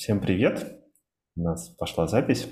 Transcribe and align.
Всем 0.00 0.18
привет! 0.18 0.80
У 1.36 1.42
нас 1.42 1.68
пошла 1.76 2.06
запись. 2.06 2.48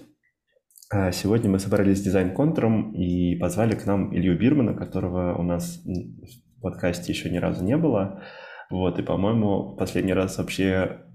А, 0.90 1.10
сегодня 1.12 1.48
мы 1.48 1.58
собрались 1.58 1.96
с 1.96 2.02
дизайн-контуром 2.02 2.92
и 2.92 3.36
позвали 3.36 3.74
к 3.74 3.86
нам 3.86 4.14
Илью 4.14 4.38
Бирмана, 4.38 4.74
которого 4.74 5.34
у 5.34 5.42
нас 5.42 5.80
в 5.82 6.60
подкасте 6.60 7.10
еще 7.10 7.30
ни 7.30 7.38
разу 7.38 7.64
не 7.64 7.78
было. 7.78 8.22
Вот, 8.68 8.98
и, 8.98 9.02
по-моему, 9.02 9.76
последний 9.76 10.12
раз 10.12 10.36
вообще 10.36 11.06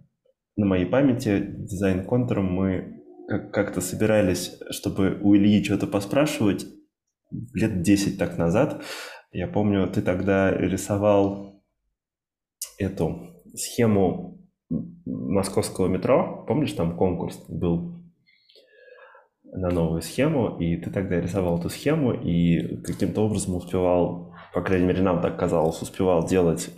на 0.56 0.66
моей 0.66 0.88
памяти 0.88 1.40
дизайн-контуром 1.40 2.52
мы 2.52 3.04
как-то 3.28 3.80
собирались, 3.80 4.60
чтобы 4.72 5.20
у 5.22 5.36
Ильи 5.36 5.64
что-то 5.64 5.86
поспрашивать 5.86 6.66
лет 7.54 7.84
10 7.84 8.18
так 8.18 8.40
назад. 8.40 8.84
Я 9.32 9.48
помню, 9.48 9.88
ты 9.88 10.02
тогда 10.02 10.50
рисовал 10.50 11.64
эту 12.80 13.22
схему 13.54 14.43
московского 14.70 15.88
метро. 15.88 16.46
Помнишь, 16.48 16.74
там 16.74 16.96
конкурс 16.96 17.44
был 17.50 17.94
на 19.44 19.70
новую 19.70 20.02
схему, 20.02 20.58
и 20.60 20.78
ты 20.78 20.90
тогда 20.90 21.22
рисовал 21.22 21.60
эту 21.60 21.70
схему, 21.70 22.14
и 22.14 22.78
каким-то 22.82 23.22
образом 23.22 23.56
успевал, 23.56 24.34
по 24.54 24.62
крайней 24.62 24.88
мере, 24.88 25.02
нам 25.04 25.22
так 25.22 25.38
казалось, 25.38 25.82
успевал 25.82 26.26
делать 26.26 26.70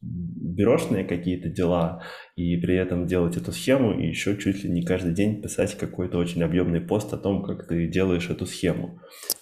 бюрошные 0.00 1.04
какие-то 1.04 1.48
дела, 1.48 2.02
и 2.36 2.56
при 2.56 2.76
этом 2.76 3.06
делать 3.06 3.36
эту 3.36 3.52
схему, 3.52 3.92
и 3.92 4.08
еще 4.08 4.36
чуть 4.36 4.64
ли 4.64 4.70
не 4.70 4.82
каждый 4.82 5.14
день 5.14 5.40
писать 5.40 5.76
какой-то 5.76 6.18
очень 6.18 6.42
объемный 6.42 6.80
пост 6.80 7.12
о 7.12 7.18
том, 7.18 7.42
как 7.42 7.68
ты 7.68 7.86
делаешь 7.88 8.30
эту 8.30 8.46
схему. 8.46 9.00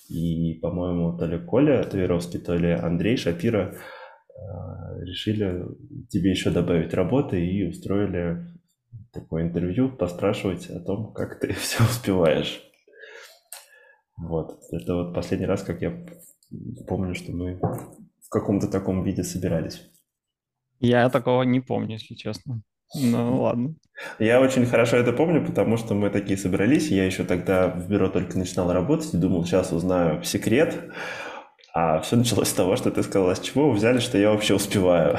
И, 0.08 0.58
по-моему, 0.60 1.16
то 1.16 1.26
ли 1.26 1.38
Коля 1.38 1.82
Таверовский, 1.84 2.40
то 2.40 2.54
ли 2.54 2.70
Андрей 2.70 3.16
Шапира 3.16 3.74
решили 5.02 5.64
тебе 6.08 6.30
еще 6.30 6.50
добавить 6.50 6.94
работы 6.94 7.44
и 7.44 7.68
устроили 7.68 8.46
такое 9.12 9.44
интервью, 9.44 9.90
поспрашивать 9.90 10.68
о 10.70 10.80
том, 10.80 11.12
как 11.12 11.40
ты 11.40 11.52
все 11.54 11.82
успеваешь. 11.84 12.62
Вот. 14.16 14.58
Это 14.70 14.94
вот 14.94 15.14
последний 15.14 15.46
раз, 15.46 15.62
как 15.62 15.82
я 15.82 16.06
помню, 16.86 17.14
что 17.14 17.32
мы 17.32 17.58
в 17.58 18.28
каком-то 18.30 18.68
таком 18.68 19.04
виде 19.04 19.22
собирались. 19.22 19.82
Я 20.80 21.08
такого 21.08 21.42
не 21.42 21.60
помню, 21.60 21.94
если 21.94 22.14
честно. 22.14 22.62
Ну, 22.94 23.36
ладно. 23.42 23.74
Я 24.18 24.40
очень 24.40 24.66
хорошо 24.66 24.96
это 24.96 25.12
помню, 25.12 25.44
потому 25.44 25.76
что 25.76 25.94
мы 25.94 26.10
такие 26.10 26.36
собрались. 26.36 26.90
Я 26.90 27.06
еще 27.06 27.24
тогда 27.24 27.68
в 27.68 27.88
бюро 27.88 28.08
только 28.08 28.38
начинал 28.38 28.72
работать 28.72 29.12
и 29.14 29.18
думал, 29.18 29.44
сейчас 29.44 29.72
узнаю 29.72 30.22
секрет. 30.22 30.90
А 31.78 32.00
все 32.00 32.16
началось 32.16 32.48
с 32.48 32.54
того, 32.54 32.74
что 32.76 32.90
ты 32.90 33.02
сказала, 33.02 33.34
с 33.34 33.40
чего 33.40 33.68
вы 33.68 33.76
взяли, 33.76 33.98
что 33.98 34.16
я 34.16 34.30
вообще 34.30 34.54
успеваю. 34.54 35.18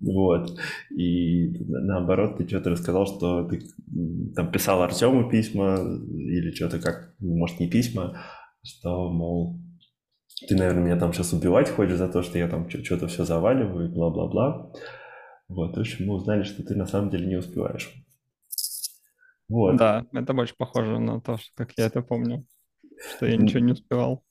Вот. 0.00 0.58
И 0.96 1.50
наоборот, 1.68 2.38
ты 2.38 2.48
что-то 2.48 2.70
рассказал, 2.70 3.06
что 3.06 3.46
ты 3.46 3.60
там 4.34 4.50
писал 4.50 4.80
Артему 4.80 5.28
письма 5.28 5.76
или 5.76 6.52
что-то 6.52 6.78
как, 6.78 7.14
может, 7.18 7.60
не 7.60 7.68
письма, 7.68 8.16
что, 8.64 9.10
мол, 9.10 9.60
ты, 10.48 10.56
наверное, 10.56 10.84
меня 10.84 10.98
там 10.98 11.12
сейчас 11.12 11.34
убивать 11.34 11.68
хочешь 11.68 11.98
за 11.98 12.08
то, 12.08 12.22
что 12.22 12.38
я 12.38 12.48
там 12.48 12.66
что-то 12.70 13.06
все 13.06 13.26
заваливаю 13.26 13.90
и 13.90 13.92
бла-бла-бла. 13.92 14.72
Вот, 15.48 15.76
в 15.76 15.80
общем, 15.80 16.06
мы 16.06 16.14
узнали, 16.14 16.44
что 16.44 16.62
ты 16.62 16.76
на 16.76 16.86
самом 16.86 17.10
деле 17.10 17.26
не 17.26 17.36
успеваешь. 17.36 17.92
Вот. 19.50 19.76
Да, 19.76 20.06
это 20.14 20.32
больше 20.32 20.54
похоже 20.56 20.98
на 20.98 21.20
то, 21.20 21.36
что, 21.36 21.50
как 21.56 21.72
я 21.76 21.84
это 21.84 22.00
помню, 22.00 22.46
что 23.16 23.26
я 23.26 23.36
ничего 23.36 23.60
не 23.60 23.72
успевал. 23.72 24.24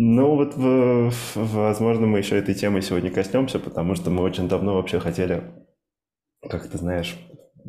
Ну 0.00 0.36
вот, 0.36 0.54
в, 0.54 1.10
возможно, 1.34 2.06
мы 2.06 2.18
еще 2.18 2.38
этой 2.38 2.54
темой 2.54 2.82
сегодня 2.82 3.10
коснемся, 3.10 3.58
потому 3.58 3.96
что 3.96 4.10
мы 4.10 4.22
очень 4.22 4.48
давно 4.48 4.74
вообще 4.74 5.00
хотели, 5.00 5.42
как 6.48 6.68
ты 6.68 6.78
знаешь, 6.78 7.18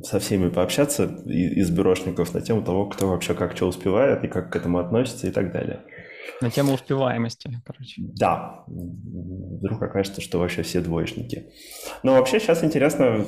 со 0.04 0.20
всеми 0.20 0.50
пообщаться 0.50 1.06
из 1.26 1.72
бюрошников 1.72 2.32
на 2.36 2.42
тему 2.42 2.62
того, 2.62 2.86
кто 2.86 3.10
вообще 3.10 3.34
как 3.34 3.56
что 3.56 3.66
успевает 3.66 4.24
и 4.24 4.28
как 4.28 4.52
к 4.52 4.56
этому 4.56 4.78
относится 4.78 5.26
и 5.26 5.32
так 5.32 5.52
далее. 5.52 5.80
На 6.40 6.52
тему 6.52 6.74
успеваемости, 6.74 7.50
короче. 7.66 8.04
Да. 8.20 8.64
Вдруг 8.68 9.82
окажется, 9.82 10.22
что 10.22 10.38
вообще 10.38 10.62
все 10.62 10.82
двоечники. 10.82 11.52
Но 12.04 12.14
вообще 12.14 12.40
сейчас 12.40 12.64
интересно, 12.64 13.26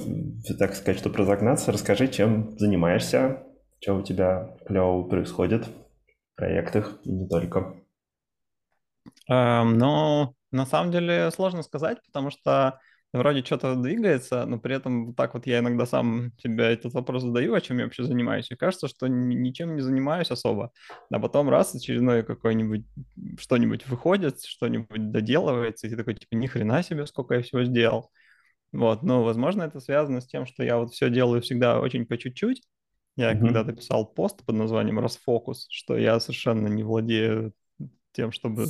так 0.59 0.75
сказать, 0.75 0.99
чтобы 0.99 1.17
разогнаться, 1.17 1.71
расскажи, 1.71 2.07
чем 2.07 2.55
занимаешься, 2.59 3.47
что 3.79 3.95
у 3.95 4.03
тебя 4.03 4.55
клево 4.67 5.01
происходит 5.01 5.65
в 5.65 6.35
проектах 6.35 6.99
и 7.03 7.11
не 7.11 7.27
только. 7.27 7.73
Эм, 9.29 9.77
но 9.77 10.33
на 10.51 10.65
самом 10.65 10.91
деле 10.91 11.31
сложно 11.31 11.63
сказать, 11.63 11.99
потому 12.05 12.29
что 12.29 12.79
вроде 13.13 13.43
что-то 13.43 13.75
двигается, 13.75 14.45
но 14.45 14.59
при 14.59 14.75
этом 14.75 15.13
так 15.13 15.33
вот 15.33 15.45
я 15.45 15.59
иногда 15.59 15.85
сам 15.85 16.31
себе 16.37 16.65
этот 16.65 16.93
вопрос 16.93 17.23
задаю, 17.23 17.53
о 17.53 17.61
чем 17.61 17.77
я 17.77 17.85
вообще 17.85 18.03
занимаюсь, 18.03 18.49
и 18.51 18.55
кажется, 18.55 18.87
что 18.87 19.07
ничем 19.07 19.75
не 19.75 19.81
занимаюсь 19.81 20.31
особо. 20.31 20.71
А 21.11 21.19
потом 21.19 21.49
раз 21.49 21.75
очередное 21.75 22.23
какое-нибудь 22.23 22.85
что-нибудь 23.37 23.87
выходит, 23.87 24.41
что-нибудь 24.41 25.11
доделывается, 25.11 25.87
и 25.87 25.89
ты 25.89 25.97
такой, 25.97 26.15
типа, 26.15 26.35
ни 26.35 26.47
хрена 26.47 26.83
себе, 26.83 27.05
сколько 27.05 27.35
я 27.35 27.41
всего 27.41 27.63
сделал. 27.63 28.11
Вот, 28.71 29.03
но, 29.03 29.23
возможно, 29.23 29.63
это 29.63 29.81
связано 29.81 30.21
с 30.21 30.27
тем, 30.27 30.45
что 30.45 30.63
я 30.63 30.77
вот 30.77 30.93
все 30.93 31.09
делаю 31.09 31.41
всегда 31.41 31.81
очень 31.81 32.05
по 32.05 32.17
чуть-чуть. 32.17 32.63
Я 33.17 33.33
mm-hmm. 33.33 33.39
когда-то 33.39 33.73
писал 33.73 34.05
пост 34.05 34.45
под 34.45 34.55
названием 34.55 34.99
«Расфокус», 34.99 35.67
что 35.69 35.97
я 35.97 36.17
совершенно 36.21 36.69
не 36.69 36.83
владею 36.83 37.53
тем, 38.13 38.31
чтобы 38.31 38.67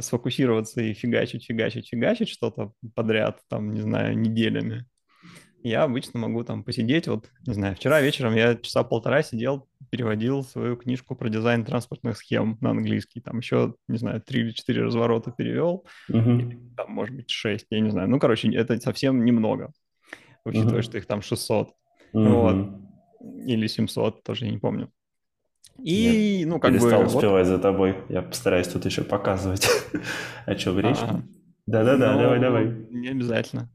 сфокусироваться 0.00 0.80
и 0.80 0.94
фигачить, 0.94 1.44
фигачить, 1.44 1.88
фигачить 1.88 2.28
что-то 2.28 2.72
подряд, 2.94 3.40
там, 3.48 3.74
не 3.74 3.80
знаю, 3.80 4.18
неделями. 4.18 4.86
Я 5.64 5.84
обычно 5.84 6.18
могу 6.18 6.42
там 6.42 6.64
посидеть, 6.64 7.06
вот, 7.06 7.30
не 7.46 7.54
знаю, 7.54 7.76
вчера 7.76 8.00
вечером 8.00 8.34
я 8.34 8.56
часа 8.56 8.82
полтора 8.82 9.22
сидел, 9.22 9.68
переводил 9.90 10.42
свою 10.42 10.76
книжку 10.76 11.14
про 11.14 11.28
дизайн 11.28 11.64
транспортных 11.64 12.16
схем 12.16 12.58
на 12.60 12.70
английский, 12.70 13.20
там 13.20 13.38
еще, 13.38 13.74
не 13.86 13.96
знаю, 13.96 14.20
три 14.20 14.40
или 14.40 14.50
четыре 14.50 14.82
разворота 14.82 15.30
перевел, 15.30 15.86
uh-huh. 16.10 16.38
или, 16.38 16.60
там, 16.76 16.90
может 16.90 17.14
быть, 17.14 17.30
шесть, 17.30 17.66
я 17.70 17.78
не 17.78 17.90
знаю. 17.90 18.08
Ну, 18.08 18.18
короче, 18.18 18.52
это 18.52 18.80
совсем 18.80 19.24
немного, 19.24 19.72
учитывая, 20.44 20.80
uh-huh. 20.80 20.82
что 20.82 20.98
их 20.98 21.06
там 21.06 21.22
600. 21.22 21.68
Uh-huh. 21.68 21.72
Вот. 22.12 23.46
Или 23.46 23.68
700, 23.68 24.24
тоже 24.24 24.46
я 24.46 24.50
не 24.50 24.58
помню. 24.58 24.90
И, 25.78 26.38
Нет, 26.40 26.48
ну, 26.48 26.60
как 26.60 26.72
перестал 26.72 27.02
бы... 27.02 27.06
успевать 27.06 27.46
вот... 27.46 27.56
за 27.56 27.58
тобой. 27.58 27.96
Я 28.08 28.22
постараюсь 28.22 28.68
тут 28.68 28.84
еще 28.84 29.02
показывать, 29.02 29.66
о 30.46 30.54
чем 30.54 30.78
речь. 30.78 30.98
Да-да-да, 31.66 32.16
давай-давай. 32.16 32.64
Ну, 32.66 32.98
не 32.98 33.08
обязательно. 33.08 33.70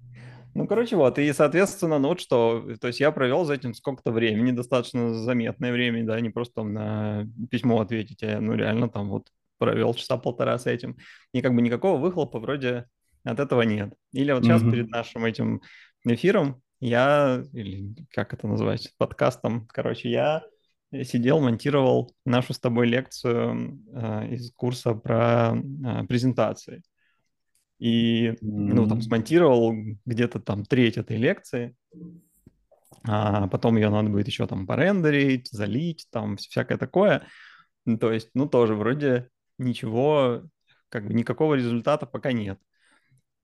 Ну, 0.53 0.65
короче, 0.65 0.95
вот, 0.95 1.19
и, 1.19 1.31
соответственно, 1.33 1.99
ну 1.99 2.07
вот 2.07 2.19
что, 2.19 2.65
то 2.81 2.87
есть 2.87 2.99
я 2.99 3.11
провел 3.11 3.45
за 3.45 3.53
этим 3.53 3.75
сколько-то 3.75 4.11
времени, 4.11 4.51
достаточно 4.51 5.13
заметное 5.13 5.71
время, 5.71 6.03
да, 6.03 6.19
не 6.19 6.31
просто 6.31 6.55
там 6.55 6.73
на 6.73 7.27
письмо 7.51 7.79
ответить, 7.79 8.23
а, 8.23 8.39
ну, 8.41 8.55
реально 8.55 8.89
там 8.89 9.09
вот 9.09 9.27
провел 9.59 9.93
часа 9.93 10.17
полтора 10.17 10.57
с 10.57 10.65
этим, 10.65 10.97
и 11.31 11.41
как 11.41 11.53
бы 11.53 11.61
никакого 11.61 11.99
выхлопа 11.99 12.39
вроде 12.39 12.85
от 13.23 13.39
этого 13.39 13.61
нет. 13.61 13.93
Или 14.13 14.31
вот 14.31 14.45
сейчас 14.45 14.63
mm-hmm. 14.63 14.71
перед 14.71 14.89
нашим 14.89 15.25
этим 15.25 15.61
эфиром 16.03 16.61
я, 16.79 17.43
или 17.53 17.93
как 18.11 18.33
это 18.33 18.47
называется, 18.47 18.89
подкастом, 18.97 19.67
короче, 19.67 20.09
я 20.09 20.43
сидел, 20.91 21.39
монтировал 21.39 22.15
нашу 22.25 22.53
с 22.53 22.59
тобой 22.59 22.87
лекцию 22.87 23.81
э, 23.93 24.33
из 24.33 24.51
курса 24.53 24.93
про 24.93 25.55
э, 25.55 26.05
презентации. 26.07 26.83
И, 27.79 28.33
ну, 28.41 28.87
там 28.87 29.01
смонтировал 29.01 29.73
где-то 30.05 30.39
там 30.39 30.65
треть 30.65 30.97
этой 30.97 31.17
лекции, 31.17 31.75
а 33.03 33.47
потом 33.47 33.77
ее 33.77 33.89
надо 33.89 34.09
будет 34.09 34.27
еще 34.27 34.47
там 34.47 34.65
порендерить, 34.65 35.49
залить, 35.51 36.07
там 36.09 36.37
всякое 36.37 36.77
такое. 36.77 37.27
Ну, 37.85 37.97
то 37.97 38.11
есть, 38.11 38.29
ну, 38.33 38.47
тоже 38.47 38.73
вроде 38.73 39.29
ничего, 39.59 40.43
как 40.89 41.07
бы 41.07 41.13
никакого 41.13 41.53
результата 41.53 42.05
пока 42.05 42.31
нет. 42.31 42.59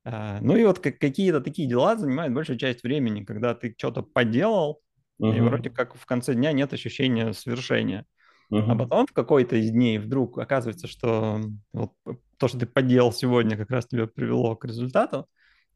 А, 0.05 0.39
ну 0.41 0.55
и 0.55 0.65
вот 0.65 0.79
какие-то 0.79 1.39
такие 1.39 1.67
дела 1.67 1.95
занимают 1.95 2.33
большую 2.33 2.57
часть 2.57 2.83
времени, 2.83 3.23
когда 3.23 3.53
ты 3.55 3.73
что-то 3.77 4.01
поделал, 4.01 4.81
Угу. 5.19 5.31
И 5.31 5.39
вроде 5.41 5.69
как 5.69 5.95
в 5.95 6.05
конце 6.05 6.33
дня 6.33 6.51
нет 6.51 6.73
ощущения 6.73 7.33
свершения. 7.33 8.05
Угу. 8.49 8.71
А 8.71 8.75
потом 8.75 9.07
в 9.07 9.13
какой-то 9.13 9.55
из 9.55 9.71
дней 9.71 9.97
вдруг 9.97 10.37
оказывается, 10.37 10.87
что 10.87 11.39
вот 11.73 11.91
то, 12.37 12.47
что 12.47 12.59
ты 12.59 12.65
поделал 12.65 13.11
сегодня, 13.11 13.57
как 13.57 13.71
раз 13.71 13.87
тебя 13.87 14.07
привело 14.07 14.55
к 14.55 14.65
результату, 14.65 15.27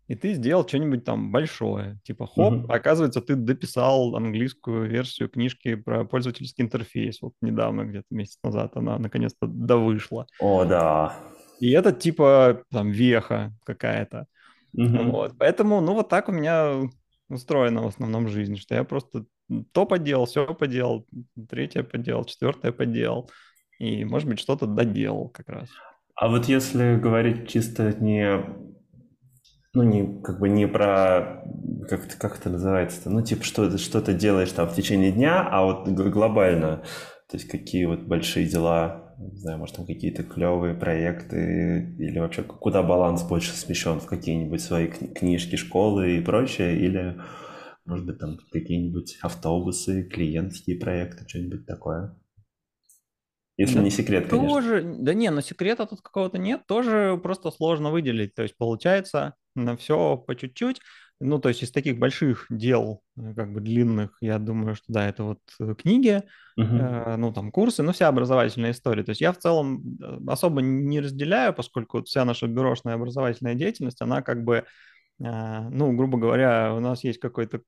и 0.08 0.16
ты 0.16 0.34
сделал 0.34 0.66
что-нибудь 0.68 1.04
там 1.04 1.32
большое. 1.32 2.00
Типа, 2.04 2.28
хоп, 2.28 2.54
угу. 2.54 2.72
оказывается, 2.72 3.22
ты 3.22 3.36
дописал 3.36 4.16
английскую 4.16 4.90
версию 4.90 5.30
книжки 5.30 5.76
про 5.76 6.06
пользовательский 6.06 6.64
интерфейс. 6.64 7.22
Вот 7.22 7.34
недавно, 7.42 7.84
где-то 7.84 8.08
месяц 8.12 8.38
назад, 8.44 8.76
она 8.76 8.98
наконец-то 9.00 9.48
довышла. 9.48 10.26
О, 10.40 10.64
да. 10.64 11.18
И 11.60 11.72
это 11.72 11.92
типа 11.92 12.64
там 12.72 12.92
веха 12.92 13.54
какая-то. 13.66 14.28
Угу. 14.74 15.12
Вот. 15.12 15.34
Поэтому, 15.38 15.82
ну, 15.82 15.94
вот 15.94 16.08
так 16.08 16.30
у 16.30 16.32
меня 16.32 16.90
устроена 17.30 17.82
в 17.82 17.88
основном 17.88 18.28
жизнь, 18.28 18.58
что 18.58 18.76
я 18.76 18.84
просто 18.84 19.26
то 19.72 19.86
поделал, 19.86 20.26
все 20.26 20.54
поделал, 20.54 21.08
третье 21.50 21.84
поделал, 21.84 22.26
четвертое 22.26 22.72
поделал, 22.72 23.30
и, 23.80 24.06
может 24.06 24.28
быть, 24.28 24.40
что-то 24.40 24.68
доделал 24.68 25.30
как 25.30 25.50
раз. 25.50 25.70
А 26.16 26.28
вот 26.30 26.46
если 26.46 26.96
говорить 26.96 27.48
чисто 27.48 27.94
не 28.00 28.44
Ну, 29.74 29.84
не, 29.84 30.22
как 30.24 30.40
бы 30.40 30.50
не 30.50 30.68
про, 30.68 31.44
как, 31.88 32.18
как 32.18 32.40
это 32.40 32.50
называется-то, 32.50 33.10
ну, 33.12 33.22
типа, 33.22 33.44
что, 33.44 33.78
что 33.78 34.02
ты 34.02 34.14
делаешь 34.14 34.52
там 34.52 34.68
в 34.68 34.76
течение 34.76 35.12
дня, 35.12 35.48
а 35.48 35.64
вот 35.64 35.88
глобально, 35.90 36.84
то 37.30 37.38
есть 37.38 37.48
какие 37.48 37.86
вот 37.86 38.02
большие 38.02 38.48
дела, 38.48 39.07
не 39.18 39.38
знаю, 39.38 39.58
может, 39.58 39.76
там 39.76 39.86
какие-то 39.86 40.24
клевые 40.24 40.76
проекты, 40.76 41.96
или 41.98 42.20
вообще 42.20 42.44
куда 42.44 42.84
баланс 42.84 43.24
больше 43.24 43.52
смещен, 43.54 44.00
в 44.00 44.06
какие-нибудь 44.06 44.62
свои 44.62 44.88
книжки, 44.88 45.56
школы 45.56 46.18
и 46.18 46.22
прочее, 46.22 46.80
или, 46.80 47.20
может 47.86 48.06
быть, 48.06 48.20
там 48.20 48.38
какие-нибудь 48.52 49.18
автобусы, 49.22 50.04
клиентские 50.04 50.80
проекты, 50.80 51.28
что-нибудь 51.28 51.66
такое. 51.66 52.16
Если 53.58 53.76
да 53.76 53.82
не 53.82 53.90
секрет, 53.90 54.28
конечно. 54.28 54.50
Тоже, 54.50 54.84
да 55.00 55.16
не, 55.16 55.32
но 55.32 55.42
секрета 55.42 55.88
тут 55.88 56.02
какого-то 56.02 56.38
нет, 56.38 56.68
тоже 56.68 57.20
просто 57.22 57.50
сложно 57.50 57.90
выделить. 57.90 58.36
То 58.36 58.44
есть 58.44 58.56
получается 58.56 59.34
на 59.56 59.76
все 59.76 60.16
по 60.16 60.36
чуть-чуть. 60.36 60.80
Ну, 61.20 61.40
то 61.40 61.50
есть 61.50 61.64
из 61.64 61.72
таких 61.72 61.98
больших 61.98 62.46
дел, 62.50 63.02
э, 63.18 63.34
как 63.36 63.52
бы 63.52 63.60
длинных, 63.60 64.18
я 64.22 64.38
думаю, 64.38 64.76
что 64.76 64.86
да, 64.88 65.08
это 65.08 65.24
вот 65.24 65.40
э, 65.60 65.74
книги, 65.76 66.22
uh-huh. 66.60 67.14
э, 67.14 67.16
ну, 67.18 67.34
там, 67.34 67.52
курсы, 67.52 67.82
ну, 67.82 67.92
вся 67.92 68.08
образовательная 68.08 68.72
история. 68.72 69.04
То 69.04 69.12
есть 69.12 69.22
я 69.22 69.32
в 69.32 69.38
целом 69.38 69.98
э, 70.00 70.20
особо 70.28 70.62
не 70.62 71.00
разделяю, 71.00 71.54
поскольку 71.54 72.04
вся 72.04 72.24
наша 72.24 72.48
бюрошная 72.48 72.96
образовательная 72.96 73.56
деятельность, 73.56 74.02
она 74.02 74.22
как 74.22 74.44
бы, 74.44 74.66
э, 75.20 75.70
ну, 75.70 75.92
грубо 75.94 76.20
говоря, 76.20 76.76
у 76.76 76.80
нас 76.80 77.04
есть 77.04 77.20
какой-то 77.20 77.62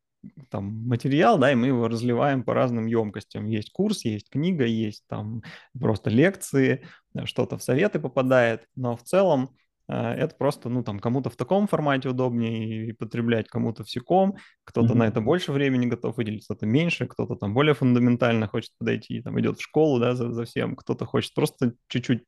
там 0.50 0.66
материал, 0.88 1.40
да, 1.40 1.52
и 1.52 1.56
мы 1.56 1.68
его 1.68 1.88
разливаем 1.88 2.44
по 2.44 2.54
разным 2.54 2.86
емкостям. 2.86 3.46
Есть 3.46 3.72
курс, 3.72 4.06
есть 4.06 4.30
книга, 4.30 4.66
есть 4.66 5.06
там 5.08 5.42
просто 5.80 6.10
лекции, 6.10 6.86
что-то 7.24 7.58
в 7.58 7.64
советы 7.64 8.00
попадает, 8.00 8.68
но 8.76 8.96
в 8.96 9.04
целом 9.04 9.56
это 9.90 10.36
просто, 10.36 10.70
ну, 10.70 10.84
там, 10.84 11.00
кому-то 11.00 11.30
в 11.30 11.36
таком 11.36 11.68
формате 11.68 12.10
удобнее 12.10 12.94
потреблять, 12.94 13.48
кому-то 13.48 13.84
в 13.84 13.90
секом, 13.90 14.36
кто-то 14.64 14.94
mm-hmm. 14.94 14.98
на 14.98 15.08
это 15.08 15.22
больше 15.22 15.52
времени 15.52 15.88
готов 15.88 16.18
выделить, 16.18 16.46
кто-то 16.46 16.68
меньше, 16.68 17.08
кто-то 17.08 17.36
там 17.36 17.54
более 17.54 17.74
фундаментально 17.74 18.48
хочет 18.48 18.72
подойти, 18.78 19.22
там, 19.22 19.40
идет 19.40 19.58
в 19.58 19.64
школу, 19.64 20.00
да, 20.00 20.16
за, 20.16 20.32
за 20.32 20.46
всем, 20.46 20.76
кто-то 20.76 21.06
хочет 21.06 21.34
просто 21.34 21.74
чуть-чуть 21.88 22.24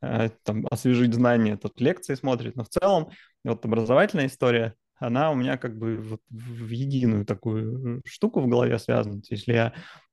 э, 0.00 0.30
там 0.44 0.66
освежить 0.70 1.12
знания, 1.12 1.58
тот 1.58 1.78
лекции 1.80 2.14
смотрит, 2.14 2.56
но 2.56 2.64
в 2.64 2.68
целом 2.70 3.10
вот 3.44 3.64
образовательная 3.64 4.26
история, 4.26 4.74
она 4.96 5.30
у 5.30 5.34
меня 5.34 5.58
как 5.58 5.76
бы 5.76 5.96
вот 5.96 6.20
в 6.30 6.70
единую 6.70 7.26
такую 7.26 8.00
штуку 8.06 8.40
в 8.40 8.48
голове 8.48 8.78
связана. 8.78 9.16
То 9.16 9.18
есть, 9.18 9.30
если 9.30 9.52
я 9.52 9.72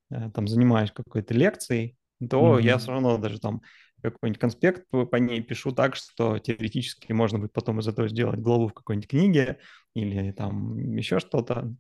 э, 0.10 0.30
там 0.32 0.48
занимаюсь 0.48 0.92
какой-то 0.92 1.34
лекцией, 1.34 1.96
то 2.30 2.58
mm-hmm. 2.58 2.64
я 2.64 2.78
все 2.78 2.92
равно 2.92 3.18
даже 3.18 3.40
там 3.40 3.62
какой-нибудь 4.10 4.40
конспект 4.40 4.88
по, 4.90 5.16
ней 5.18 5.42
пишу 5.42 5.72
так, 5.72 5.96
что 5.96 6.40
теоретически 6.40 7.12
можно 7.12 7.40
будет 7.40 7.54
потом 7.54 7.80
из 7.80 7.88
этого 7.88 8.08
сделать 8.08 8.40
главу 8.40 8.68
в 8.68 8.74
какой-нибудь 8.74 9.10
книге 9.10 9.60
или 9.94 10.32
там 10.32 10.78
еще 10.96 11.20
что-то. 11.20 11.76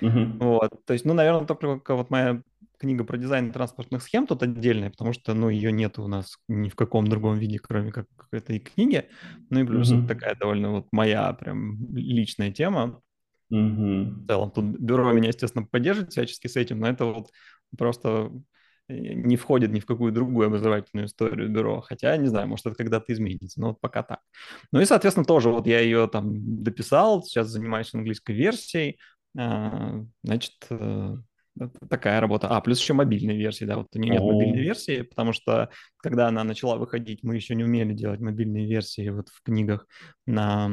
Mm-hmm. 0.00 0.38
Вот, 0.40 0.84
то 0.84 0.92
есть, 0.92 1.04
ну, 1.04 1.14
наверное, 1.14 1.46
только 1.46 1.94
вот 1.94 2.10
моя 2.10 2.42
книга 2.78 3.04
про 3.04 3.16
дизайн 3.16 3.52
транспортных 3.52 4.02
схем 4.02 4.26
тут 4.26 4.42
отдельная, 4.42 4.90
потому 4.90 5.12
что, 5.12 5.32
ну, 5.34 5.48
ее 5.48 5.72
нет 5.72 5.98
у 5.98 6.08
нас 6.08 6.36
ни 6.48 6.68
в 6.68 6.74
каком 6.74 7.06
другом 7.06 7.38
виде, 7.38 7.58
кроме 7.58 7.92
как 7.92 8.06
этой 8.32 8.58
книги. 8.58 9.08
Ну 9.50 9.60
и 9.60 9.64
плюс 9.64 9.90
mm-hmm. 9.90 9.98
это 10.04 10.08
такая 10.08 10.34
довольно 10.34 10.70
вот 10.70 10.86
моя 10.92 11.32
прям 11.32 11.94
личная 11.94 12.52
тема. 12.52 13.00
Mm-hmm. 13.52 14.04
В 14.04 14.26
целом, 14.26 14.50
тут 14.50 14.64
бюро 14.64 15.12
меня, 15.12 15.28
естественно, 15.28 15.64
поддерживает 15.64 16.12
всячески 16.12 16.48
с 16.48 16.56
этим, 16.56 16.80
но 16.80 16.88
это 16.88 17.04
вот 17.06 17.30
просто 17.78 18.30
не 18.88 19.36
входит 19.36 19.72
ни 19.72 19.80
в 19.80 19.86
какую 19.86 20.12
другую 20.12 20.46
образовательную 20.46 21.06
историю 21.06 21.48
бюро. 21.48 21.80
Хотя, 21.80 22.16
не 22.16 22.28
знаю, 22.28 22.48
может, 22.48 22.66
это 22.66 22.76
когда-то 22.76 23.12
изменится, 23.12 23.60
но 23.60 23.68
вот 23.68 23.80
пока 23.80 24.02
так. 24.02 24.20
Ну 24.72 24.80
и, 24.80 24.84
соответственно, 24.84 25.24
тоже 25.26 25.50
вот 25.50 25.66
я 25.66 25.80
ее 25.80 26.08
там 26.08 26.62
дописал, 26.62 27.22
сейчас 27.22 27.48
занимаюсь 27.48 27.94
английской 27.94 28.32
версией. 28.32 28.98
А, 29.38 30.02
значит, 30.22 30.54
э, 30.70 31.16
такая 31.88 32.20
работа. 32.20 32.48
А, 32.48 32.60
плюс 32.60 32.80
еще 32.80 32.92
мобильные 32.94 33.36
версии, 33.36 33.64
да, 33.64 33.76
вот 33.76 33.88
у 33.94 33.98
нее 33.98 34.12
нет 34.12 34.22
мобильной 34.22 34.62
версии, 34.62 35.02
потому 35.02 35.32
что 35.32 35.70
когда 35.98 36.28
она 36.28 36.44
начала 36.44 36.76
выходить, 36.76 37.22
мы 37.22 37.34
еще 37.34 37.54
не 37.54 37.64
умели 37.64 37.92
делать 37.92 38.20
мобильные 38.20 38.66
версии 38.66 39.08
вот 39.08 39.28
в 39.28 39.42
книгах 39.42 39.86
на 40.26 40.70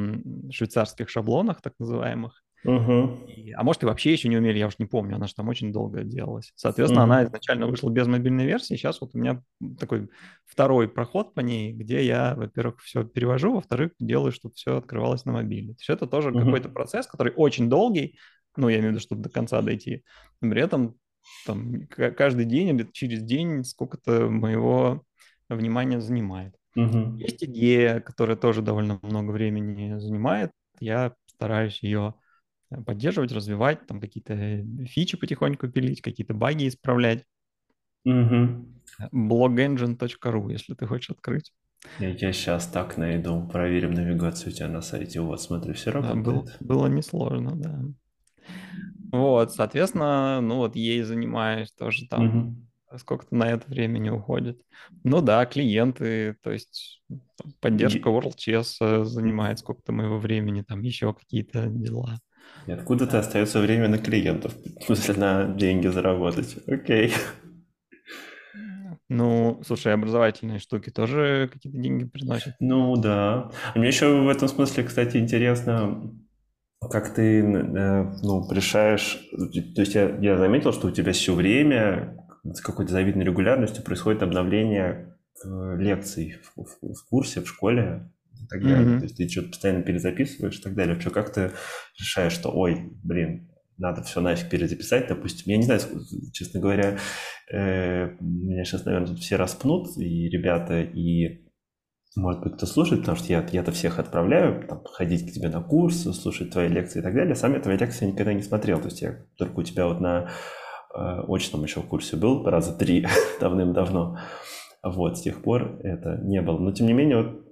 швейцарских 0.51 1.09
шаблонах, 1.09 1.61
так 1.61 1.73
называемых. 1.79 2.42
Uh-huh. 2.65 3.25
И, 3.27 3.51
а 3.51 3.63
может, 3.63 3.83
и 3.83 3.85
вообще 3.85 4.13
еще 4.13 4.29
не 4.29 4.37
умели, 4.37 4.57
я 4.57 4.67
уж 4.67 4.79
не 4.79 4.85
помню, 4.85 5.15
она 5.15 5.27
же 5.27 5.33
там 5.33 5.49
очень 5.49 5.71
долго 5.73 6.03
делалась. 6.03 6.51
Соответственно, 6.55 7.01
uh-huh. 7.01 7.05
она 7.05 7.23
изначально 7.25 7.67
вышла 7.67 7.89
без 7.89 8.07
мобильной 8.07 8.45
версии, 8.45 8.75
сейчас 8.75 9.01
вот 9.01 9.11
у 9.13 9.17
меня 9.17 9.41
такой 9.79 10.09
второй 10.45 10.87
проход 10.87 11.33
по 11.33 11.41
ней, 11.41 11.73
где 11.73 12.03
я, 12.05 12.35
во-первых, 12.35 12.81
все 12.81 13.03
перевожу, 13.03 13.53
во-вторых, 13.53 13.91
делаю, 13.99 14.31
чтобы 14.31 14.55
все 14.55 14.77
открывалось 14.77 15.25
на 15.25 15.33
мобиле. 15.33 15.73
То 15.73 15.79
есть 15.79 15.89
это 15.89 16.07
тоже 16.07 16.29
uh-huh. 16.29 16.43
какой-то 16.43 16.69
процесс, 16.69 17.07
который 17.07 17.33
очень 17.35 17.69
долгий, 17.69 18.17
ну, 18.55 18.69
я 18.69 18.77
имею 18.77 18.89
в 18.89 18.91
виду, 18.93 19.01
чтобы 19.01 19.21
до 19.23 19.29
конца 19.29 19.61
дойти. 19.61 20.03
Но 20.41 20.51
при 20.51 20.61
этом 20.61 20.95
там 21.45 21.87
каждый 21.87 22.45
день 22.45 22.69
или 22.69 22.87
через 22.91 23.23
день 23.23 23.63
сколько-то 23.63 24.29
моего 24.29 25.03
внимания 25.49 26.01
занимает. 26.01 26.55
Угу. 26.75 27.17
Есть 27.17 27.43
идея, 27.43 27.99
которая 27.99 28.35
тоже 28.35 28.61
довольно 28.61 28.99
много 29.01 29.31
времени 29.31 29.97
занимает. 29.99 30.51
Я 30.79 31.13
стараюсь 31.27 31.81
ее 31.83 32.15
поддерживать, 32.81 33.31
развивать, 33.31 33.85
там 33.87 33.99
какие-то 33.99 34.65
фичи 34.85 35.17
потихоньку 35.17 35.67
пилить, 35.67 36.01
какие-то 36.01 36.33
баги 36.33 36.67
исправлять. 36.67 37.23
Угу. 38.05 38.67
blogengine.ru, 39.13 40.51
если 40.51 40.73
ты 40.73 40.85
хочешь 40.87 41.09
открыть. 41.09 41.53
Я, 41.99 42.09
я 42.09 42.33
сейчас 42.33 42.67
так 42.67 42.97
найду, 42.97 43.47
проверим 43.47 43.93
навигацию 43.93 44.51
у 44.51 44.55
тебя 44.55 44.67
на 44.67 44.81
сайте. 44.81 45.21
Вот, 45.21 45.41
смотри, 45.41 45.73
все 45.73 45.91
работает. 45.91 46.23
Да, 46.25 46.31
было, 46.31 46.47
было 46.59 46.87
несложно, 46.87 47.55
да. 47.55 47.81
Вот, 49.11 49.53
соответственно, 49.53 50.41
ну 50.41 50.57
вот 50.57 50.75
ей 50.75 51.03
занимаюсь 51.03 51.71
тоже 51.71 52.07
там, 52.07 52.27
угу. 52.27 52.97
сколько-то 52.97 53.35
на 53.35 53.49
это 53.49 53.69
времени 53.69 54.09
уходит. 54.09 54.59
Ну 55.03 55.21
да, 55.21 55.45
клиенты, 55.45 56.35
то 56.41 56.51
есть 56.51 57.03
поддержка 57.59 58.09
WorldChess 58.09 58.77
э, 58.81 59.03
занимает 59.03 59.59
сколько-то 59.59 59.91
моего 59.91 60.17
времени, 60.17 60.63
там 60.63 60.81
еще 60.81 61.13
какие-то 61.13 61.67
дела. 61.67 62.17
И 62.67 62.71
откуда-то 62.71 63.19
остается 63.19 63.59
время 63.59 63.87
на 63.87 63.97
клиентов, 63.97 64.53
в 64.79 64.83
смысле 64.85 65.15
на 65.15 65.45
деньги 65.45 65.87
заработать. 65.87 66.57
Окей. 66.67 67.13
Ну, 69.09 69.61
слушай, 69.65 69.93
образовательные 69.93 70.59
штуки 70.59 70.89
тоже 70.89 71.49
какие-то 71.51 71.77
деньги 71.77 72.05
приносят. 72.05 72.55
Ну 72.59 72.95
да. 72.95 73.51
А 73.73 73.77
мне 73.77 73.89
еще 73.89 74.21
в 74.21 74.29
этом 74.29 74.47
смысле, 74.47 74.83
кстати, 74.83 75.17
интересно, 75.17 76.11
как 76.89 77.13
ты 77.13 77.41
э, 77.41 78.03
ну, 78.23 78.49
решаешь, 78.51 79.21
то 79.75 79.81
есть 79.81 79.95
я, 79.95 80.09
я 80.17 80.37
заметил, 80.37 80.73
что 80.73 80.87
у 80.87 80.91
тебя 80.91 81.11
все 81.11 81.33
время 81.33 82.17
с 82.43 82.61
какой-то 82.61 82.91
завидной 82.91 83.25
регулярностью 83.25 83.83
происходит 83.83 84.23
обновление 84.23 85.15
э, 85.45 85.75
лекций 85.77 86.37
в, 86.55 86.63
в, 86.63 86.93
в 86.93 87.09
курсе, 87.09 87.41
в 87.41 87.47
школе 87.47 88.09
так 88.53 88.63
далее. 88.63 88.95
Mm-hmm. 88.95 88.99
То 88.99 89.03
есть 89.03 89.17
ты 89.17 89.29
что-то 89.29 89.49
постоянно 89.49 89.83
перезаписываешь 89.83 90.59
и 90.59 90.61
так 90.61 90.75
далее. 90.75 90.99
Что 90.99 91.09
как 91.09 91.33
ты 91.33 91.51
решаешь, 91.99 92.33
что, 92.33 92.49
ой, 92.49 92.91
блин, 93.03 93.49
надо 93.77 94.03
все 94.03 94.21
нафиг 94.21 94.49
перезаписать, 94.49 95.07
допустим. 95.07 95.51
Я 95.51 95.57
не 95.57 95.63
знаю, 95.63 95.81
честно 96.31 96.59
говоря, 96.59 96.97
э, 97.51 98.09
меня 98.19 98.63
сейчас, 98.63 98.85
наверное, 98.85 99.09
тут 99.09 99.19
все 99.19 99.35
распнут, 99.35 99.97
и 99.97 100.29
ребята, 100.29 100.81
и 100.81 101.43
может 102.15 102.43
быть, 102.43 102.53
кто 102.53 102.65
слушает, 102.67 103.01
потому 103.01 103.17
что 103.17 103.33
я, 103.33 103.45
я-то 103.51 103.71
всех 103.71 103.97
отправляю, 103.97 104.67
там, 104.67 104.83
ходить 104.85 105.27
к 105.27 105.33
тебе 105.33 105.49
на 105.49 105.61
курс, 105.61 106.03
слушать 106.03 106.51
твои 106.51 106.67
лекции 106.67 106.99
и 106.99 107.01
так 107.01 107.15
далее. 107.15 107.33
Сам 107.33 107.53
я 107.53 107.59
твои 107.59 107.77
лекции 107.77 108.05
никогда 108.05 108.33
не 108.33 108.43
смотрел. 108.43 108.79
То 108.79 108.85
есть 108.85 109.01
я 109.01 109.25
только 109.37 109.59
у 109.59 109.63
тебя 109.63 109.87
вот 109.87 109.99
на 109.99 110.29
э, 110.95 111.23
очном 111.27 111.63
еще 111.63 111.81
курсе 111.81 112.15
был 112.15 112.45
раза 112.45 112.77
три 112.77 113.07
давным-давно. 113.39 114.19
Вот, 114.83 115.17
с 115.17 115.21
тех 115.21 115.41
пор 115.41 115.79
это 115.83 116.19
не 116.21 116.41
было. 116.41 116.59
Но, 116.59 116.71
тем 116.71 116.85
не 116.85 116.93
менее, 116.93 117.23
вот 117.23 117.43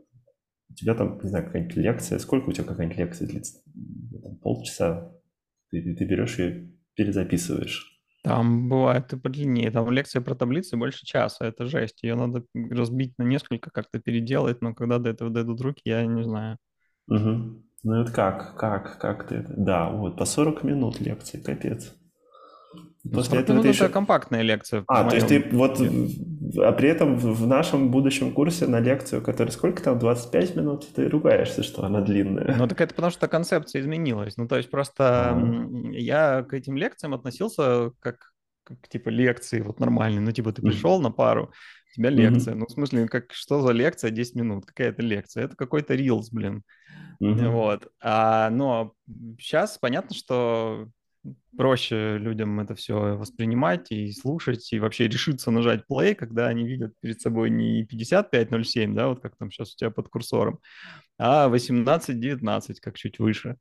тебя 0.81 0.95
там, 0.95 1.19
не 1.21 1.29
знаю, 1.29 1.45
какая-нибудь 1.45 1.75
лекция. 1.77 2.19
Сколько 2.19 2.49
у 2.49 2.51
тебя 2.51 2.65
какая-нибудь 2.65 2.97
лекция 2.97 3.27
длится? 3.27 3.61
Там, 4.23 4.35
полчаса. 4.37 5.11
Ты, 5.69 5.95
ты 5.95 6.05
берешь 6.05 6.39
и 6.39 6.75
перезаписываешь. 6.95 7.99
Там 8.23 8.69
бывает 8.69 9.11
и 9.13 9.17
подлиннее. 9.17 9.71
Там 9.71 9.89
лекция 9.89 10.21
про 10.21 10.35
таблицы 10.35 10.77
больше 10.77 11.05
часа. 11.05 11.45
Это 11.45 11.65
жесть. 11.65 12.03
Ее 12.03 12.15
надо 12.15 12.43
разбить 12.53 13.17
на 13.17 13.23
несколько, 13.23 13.71
как-то 13.71 13.99
переделать, 13.99 14.61
но 14.61 14.75
когда 14.75 14.99
до 14.99 15.09
этого 15.09 15.31
дойдут 15.31 15.61
руки, 15.61 15.81
я 15.85 16.05
не 16.05 16.23
знаю. 16.23 16.57
Угу. 17.07 17.63
Ну 17.83 18.01
это 18.01 18.11
как? 18.11 18.57
Как? 18.57 18.99
Как 18.99 19.27
ты 19.27 19.35
это? 19.35 19.53
Да, 19.57 19.89
вот, 19.89 20.17
по 20.17 20.25
40 20.25 20.63
минут 20.63 20.99
лекции, 20.99 21.39
капец. 21.39 21.95
Ну, 23.03 23.11
После 23.13 23.39
этого 23.39 23.63
еще... 23.63 23.85
это 23.85 23.93
компактная 23.93 24.43
лекция. 24.43 24.83
А, 24.87 25.09
то 25.09 25.15
есть 25.15 25.27
ты 25.27 25.43
вот, 25.51 25.81
а 26.57 26.71
при 26.71 26.89
этом 26.89 27.17
в 27.17 27.47
нашем 27.47 27.89
будущем 27.89 28.31
курсе 28.31 28.67
на 28.67 28.79
лекцию, 28.79 29.23
которая 29.23 29.51
сколько 29.51 29.81
там, 29.81 29.97
25 29.97 30.55
минут, 30.55 30.87
ты 30.93 31.09
ругаешься, 31.09 31.63
что 31.63 31.83
она 31.83 32.01
длинная. 32.01 32.55
Ну, 32.57 32.67
так 32.67 32.79
это 32.79 32.93
потому 32.93 33.11
что 33.11 33.27
концепция 33.27 33.81
изменилась. 33.81 34.37
Ну, 34.37 34.47
то 34.47 34.57
есть 34.57 34.69
просто 34.69 35.31
А-а-а. 35.31 35.91
я 35.93 36.43
к 36.43 36.53
этим 36.53 36.77
лекциям 36.77 37.15
относился 37.15 37.91
как, 38.01 38.33
как 38.63 38.87
типа 38.87 39.09
лекции 39.09 39.61
вот 39.61 39.79
нормальные. 39.79 40.21
Ну, 40.21 40.31
типа 40.31 40.51
ты 40.51 40.61
пришел 40.61 41.01
на 41.01 41.09
пару, 41.09 41.45
у 41.91 41.95
тебя 41.95 42.11
лекция. 42.11 42.53
Mm-hmm. 42.53 42.57
Ну, 42.57 42.65
в 42.67 42.71
смысле, 42.71 43.07
как, 43.07 43.33
что 43.33 43.61
за 43.61 43.71
лекция 43.71 44.11
10 44.11 44.35
минут? 44.35 44.65
Какая 44.65 44.89
это 44.89 45.01
лекция? 45.01 45.45
Это 45.45 45.55
какой-то 45.55 45.95
рилс, 45.95 46.29
блин. 46.29 46.63
Mm-hmm. 47.21 47.49
Вот. 47.49 47.87
А, 47.99 48.51
но 48.51 48.93
сейчас 49.39 49.79
понятно, 49.79 50.15
что 50.15 50.87
проще 51.55 52.17
людям 52.17 52.59
это 52.59 52.75
все 52.75 53.15
воспринимать 53.15 53.91
и 53.91 54.11
слушать, 54.11 54.71
и 54.73 54.79
вообще 54.79 55.07
решиться 55.07 55.51
нажать 55.51 55.83
play, 55.89 56.15
когда 56.15 56.47
они 56.47 56.67
видят 56.67 56.93
перед 56.99 57.21
собой 57.21 57.49
не 57.49 57.83
55.07, 57.85 58.93
да, 58.93 59.09
вот 59.09 59.21
как 59.21 59.35
там 59.37 59.51
сейчас 59.51 59.73
у 59.73 59.77
тебя 59.77 59.91
под 59.91 60.09
курсором, 60.09 60.59
а 61.17 61.49
18.19, 61.49 62.75
как 62.81 62.97
чуть 62.97 63.19
выше. 63.19 63.57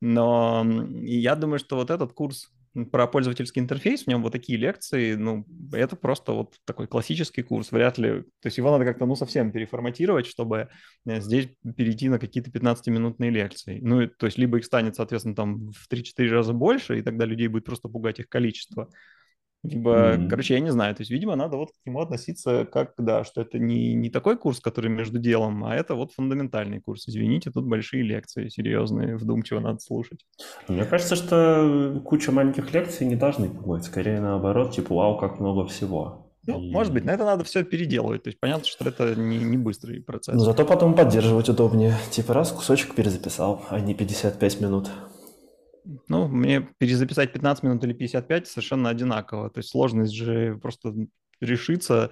Но 0.00 0.64
я 1.02 1.36
думаю, 1.36 1.58
что 1.58 1.76
вот 1.76 1.90
этот 1.90 2.12
курс 2.12 2.50
про 2.92 3.06
пользовательский 3.06 3.60
интерфейс, 3.60 4.04
в 4.04 4.06
нем 4.06 4.22
вот 4.22 4.32
такие 4.32 4.58
лекции, 4.58 5.14
ну, 5.14 5.44
это 5.72 5.96
просто 5.96 6.32
вот 6.32 6.54
такой 6.64 6.86
классический 6.86 7.42
курс, 7.42 7.72
вряд 7.72 7.98
ли, 7.98 8.22
то 8.22 8.46
есть 8.46 8.58
его 8.58 8.70
надо 8.70 8.84
как-то, 8.84 9.06
ну, 9.06 9.16
совсем 9.16 9.50
переформатировать, 9.50 10.26
чтобы 10.26 10.68
э, 11.06 11.20
здесь 11.20 11.48
перейти 11.76 12.08
на 12.08 12.18
какие-то 12.18 12.50
15-минутные 12.50 13.30
лекции. 13.30 13.80
Ну, 13.82 14.06
то 14.06 14.26
есть 14.26 14.38
либо 14.38 14.58
их 14.58 14.64
станет, 14.64 14.94
соответственно, 14.94 15.34
там 15.34 15.72
в 15.72 15.88
3-4 15.90 16.28
раза 16.28 16.52
больше, 16.52 16.98
и 16.98 17.02
тогда 17.02 17.24
людей 17.24 17.48
будет 17.48 17.64
просто 17.64 17.88
пугать 17.88 18.20
их 18.20 18.28
количество, 18.28 18.88
либо, 19.62 20.14
mm-hmm. 20.14 20.28
короче, 20.28 20.54
я 20.54 20.60
не 20.60 20.70
знаю. 20.70 20.94
То 20.94 21.02
есть, 21.02 21.10
видимо, 21.10 21.36
надо 21.36 21.56
вот 21.56 21.70
к 21.70 21.86
нему 21.86 22.00
относиться 22.00 22.64
как, 22.64 22.94
да, 22.96 23.24
что 23.24 23.42
это 23.42 23.58
не, 23.58 23.92
не 23.94 24.08
такой 24.08 24.38
курс, 24.38 24.60
который 24.60 24.90
между 24.90 25.18
делом, 25.18 25.64
а 25.64 25.74
это 25.74 25.94
вот 25.94 26.12
фундаментальный 26.12 26.80
курс. 26.80 27.06
Извините, 27.08 27.50
тут 27.50 27.66
большие 27.66 28.02
лекции, 28.02 28.48
серьезные, 28.48 29.16
вдумчиво 29.16 29.60
надо 29.60 29.78
слушать. 29.80 30.20
Мне 30.68 30.84
кажется, 30.84 31.14
что 31.14 32.00
куча 32.04 32.32
маленьких 32.32 32.72
лекций 32.72 33.06
не 33.06 33.16
должны 33.16 33.50
пугать. 33.50 33.84
Скорее 33.84 34.20
наоборот, 34.20 34.72
типа, 34.72 34.94
вау, 34.94 35.18
как 35.18 35.40
много 35.40 35.66
всего. 35.66 36.26
Ну, 36.46 36.58
и... 36.58 36.70
может 36.70 36.92
быть, 36.92 37.04
на 37.04 37.10
это 37.10 37.24
надо 37.24 37.44
все 37.44 37.62
переделывать. 37.62 38.22
То 38.22 38.28
есть 38.28 38.40
понятно, 38.40 38.66
что 38.66 38.88
это 38.88 39.14
не, 39.14 39.38
не 39.38 39.58
быстрый 39.58 40.00
процесс. 40.00 40.34
Но 40.34 40.40
зато 40.40 40.64
потом 40.64 40.94
поддерживать 40.94 41.48
удобнее. 41.48 41.94
Типа 42.10 42.32
раз 42.32 42.50
кусочек 42.50 42.94
перезаписал, 42.94 43.62
а 43.68 43.78
не 43.80 43.94
55 43.94 44.60
минут. 44.60 44.90
Ну, 46.08 46.28
мне 46.28 46.68
перезаписать 46.78 47.32
15 47.32 47.64
минут 47.64 47.84
или 47.84 47.92
55 47.92 48.46
совершенно 48.46 48.90
одинаково. 48.90 49.50
То 49.50 49.58
есть 49.58 49.70
сложность 49.70 50.12
же 50.12 50.58
просто 50.60 50.94
решиться, 51.40 52.10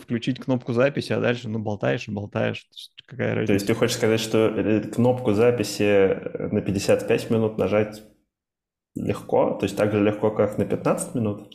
включить 0.00 0.40
кнопку 0.40 0.72
записи, 0.72 1.12
а 1.12 1.20
дальше, 1.20 1.48
ну, 1.48 1.58
болтаешь 1.58 2.08
и 2.08 2.10
болтаешь. 2.10 2.68
Какая 3.06 3.34
разница? 3.34 3.46
То 3.46 3.52
есть 3.54 3.66
ты 3.66 3.74
хочешь 3.74 3.96
сказать, 3.96 4.20
что 4.20 4.48
э, 4.48 4.80
кнопку 4.80 5.32
записи 5.32 5.82
э, 5.82 6.48
на 6.48 6.62
55 6.62 7.30
минут 7.30 7.58
нажать 7.58 8.02
легко? 8.94 9.56
То 9.58 9.66
есть 9.66 9.76
так 9.76 9.92
же 9.92 10.02
легко, 10.02 10.30
как 10.30 10.58
на 10.58 10.64
15 10.64 11.14
минут? 11.14 11.52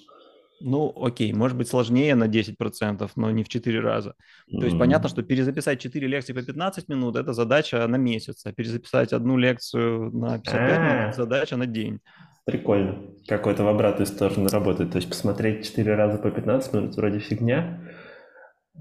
Ну, 0.59 0.93
окей, 0.95 1.33
может 1.33 1.57
быть 1.57 1.67
сложнее 1.67 2.15
на 2.15 2.27
10%, 2.27 3.09
но 3.15 3.31
не 3.31 3.43
в 3.43 3.49
4 3.49 3.79
раза. 3.79 4.09
Mm-hmm. 4.09 4.59
То 4.59 4.65
есть 4.65 4.79
понятно, 4.79 5.09
что 5.09 5.21
перезаписать 5.23 5.79
4 5.79 6.07
лекции 6.07 6.33
по 6.33 6.41
15 6.41 6.89
минут– 6.89 7.15
это 7.17 7.33
задача 7.33 7.87
на 7.87 7.97
месяц, 7.97 8.45
а 8.45 8.51
перезаписать 8.51 9.13
одну 9.13 9.37
лекцию 9.37 10.11
на 10.11 10.39
55 10.39 10.55
А-а-а. 10.55 11.01
минут– 11.01 11.15
задача 11.17 11.57
на 11.57 11.65
день. 11.67 11.99
Прикольно. 12.45 12.97
Как 13.27 13.45
это 13.45 13.63
в 13.63 13.67
обратную 13.67 14.07
сторону 14.07 14.47
работает. 14.47 14.91
То 14.91 14.97
есть 14.97 15.09
посмотреть 15.09 15.65
4 15.65 15.95
раза 15.95 16.17
по 16.17 16.31
15 16.31 16.73
минут 16.73 16.95
вроде 16.95 17.19
фигня, 17.19 17.81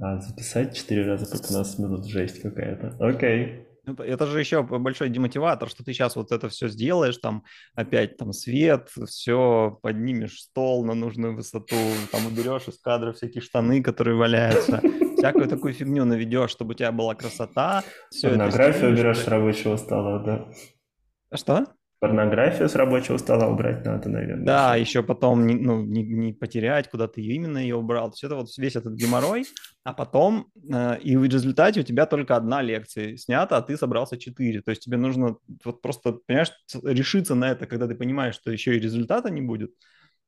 а 0.00 0.18
записать 0.20 0.76
4 0.76 1.04
раза 1.04 1.26
по 1.26 1.42
15 1.42 1.78
минут– 1.80 2.06
жесть 2.06 2.40
какая-то. 2.40 2.96
Окей. 3.04 3.66
Ну, 3.86 3.94
это 3.94 4.26
же 4.26 4.40
еще 4.40 4.64
большой 4.64 5.10
демотиватор, 5.10 5.68
что 5.68 5.84
ты 5.84 5.92
сейчас 5.92 6.16
вот 6.16 6.32
это 6.32 6.48
все 6.48 6.66
сделаешь, 6.66 7.18
там 7.18 7.44
опять 7.74 8.16
там 8.16 8.32
свет, 8.32 8.90
все, 9.06 9.78
поднимешь 9.80 10.40
стол 10.40 10.84
на 10.84 10.94
нужную 10.94 11.36
высоту, 11.36 11.76
там 12.10 12.26
уберешь 12.26 12.66
из 12.66 12.78
кадра 12.78 13.12
всякие 13.12 13.42
штаны, 13.42 13.80
которые 13.84 14.16
валяются, 14.16 14.82
всякую 15.16 15.46
такую 15.46 15.72
фигню 15.72 16.04
наведешь, 16.04 16.50
чтобы 16.50 16.72
у 16.72 16.74
тебя 16.74 16.90
была 16.90 17.14
красота. 17.14 17.84
Порнографию 18.20 18.90
уберешь 18.90 19.18
с 19.18 19.28
рабочего 19.28 19.76
стола, 19.76 20.18
да. 20.18 20.48
Что? 21.32 21.66
Порнографию 21.98 22.68
с 22.68 22.74
рабочего 22.74 23.16
стола 23.16 23.48
убрать 23.48 23.84
надо, 23.84 24.10
наверное. 24.10 24.44
Да, 24.44 24.76
еще 24.76 25.02
потом 25.02 25.46
не, 25.46 25.54
ну, 25.54 25.82
не, 25.82 26.02
не 26.02 26.32
потерять, 26.34 26.90
куда 26.90 27.08
ты 27.08 27.22
именно 27.22 27.56
ее 27.56 27.76
убрал. 27.76 28.10
Все 28.10 28.26
это 28.26 28.36
вот 28.36 28.48
весь 28.58 28.76
этот 28.76 28.94
геморрой, 28.94 29.46
а 29.82 29.94
потом 29.94 30.48
э, 30.70 30.98
и 31.00 31.16
в 31.16 31.24
результате 31.24 31.80
у 31.80 31.84
тебя 31.84 32.04
только 32.04 32.36
одна 32.36 32.60
лекция 32.60 33.16
снята, 33.16 33.56
а 33.56 33.62
ты 33.62 33.78
собрался 33.78 34.18
четыре. 34.18 34.60
То 34.60 34.70
есть 34.72 34.82
тебе 34.82 34.98
нужно 34.98 35.36
вот 35.64 35.80
просто, 35.80 36.12
понимаешь, 36.12 36.52
решиться 36.82 37.34
на 37.34 37.50
это, 37.50 37.66
когда 37.66 37.86
ты 37.86 37.94
понимаешь, 37.94 38.34
что 38.34 38.50
еще 38.50 38.76
и 38.76 38.80
результата 38.80 39.30
не 39.30 39.40
будет. 39.40 39.70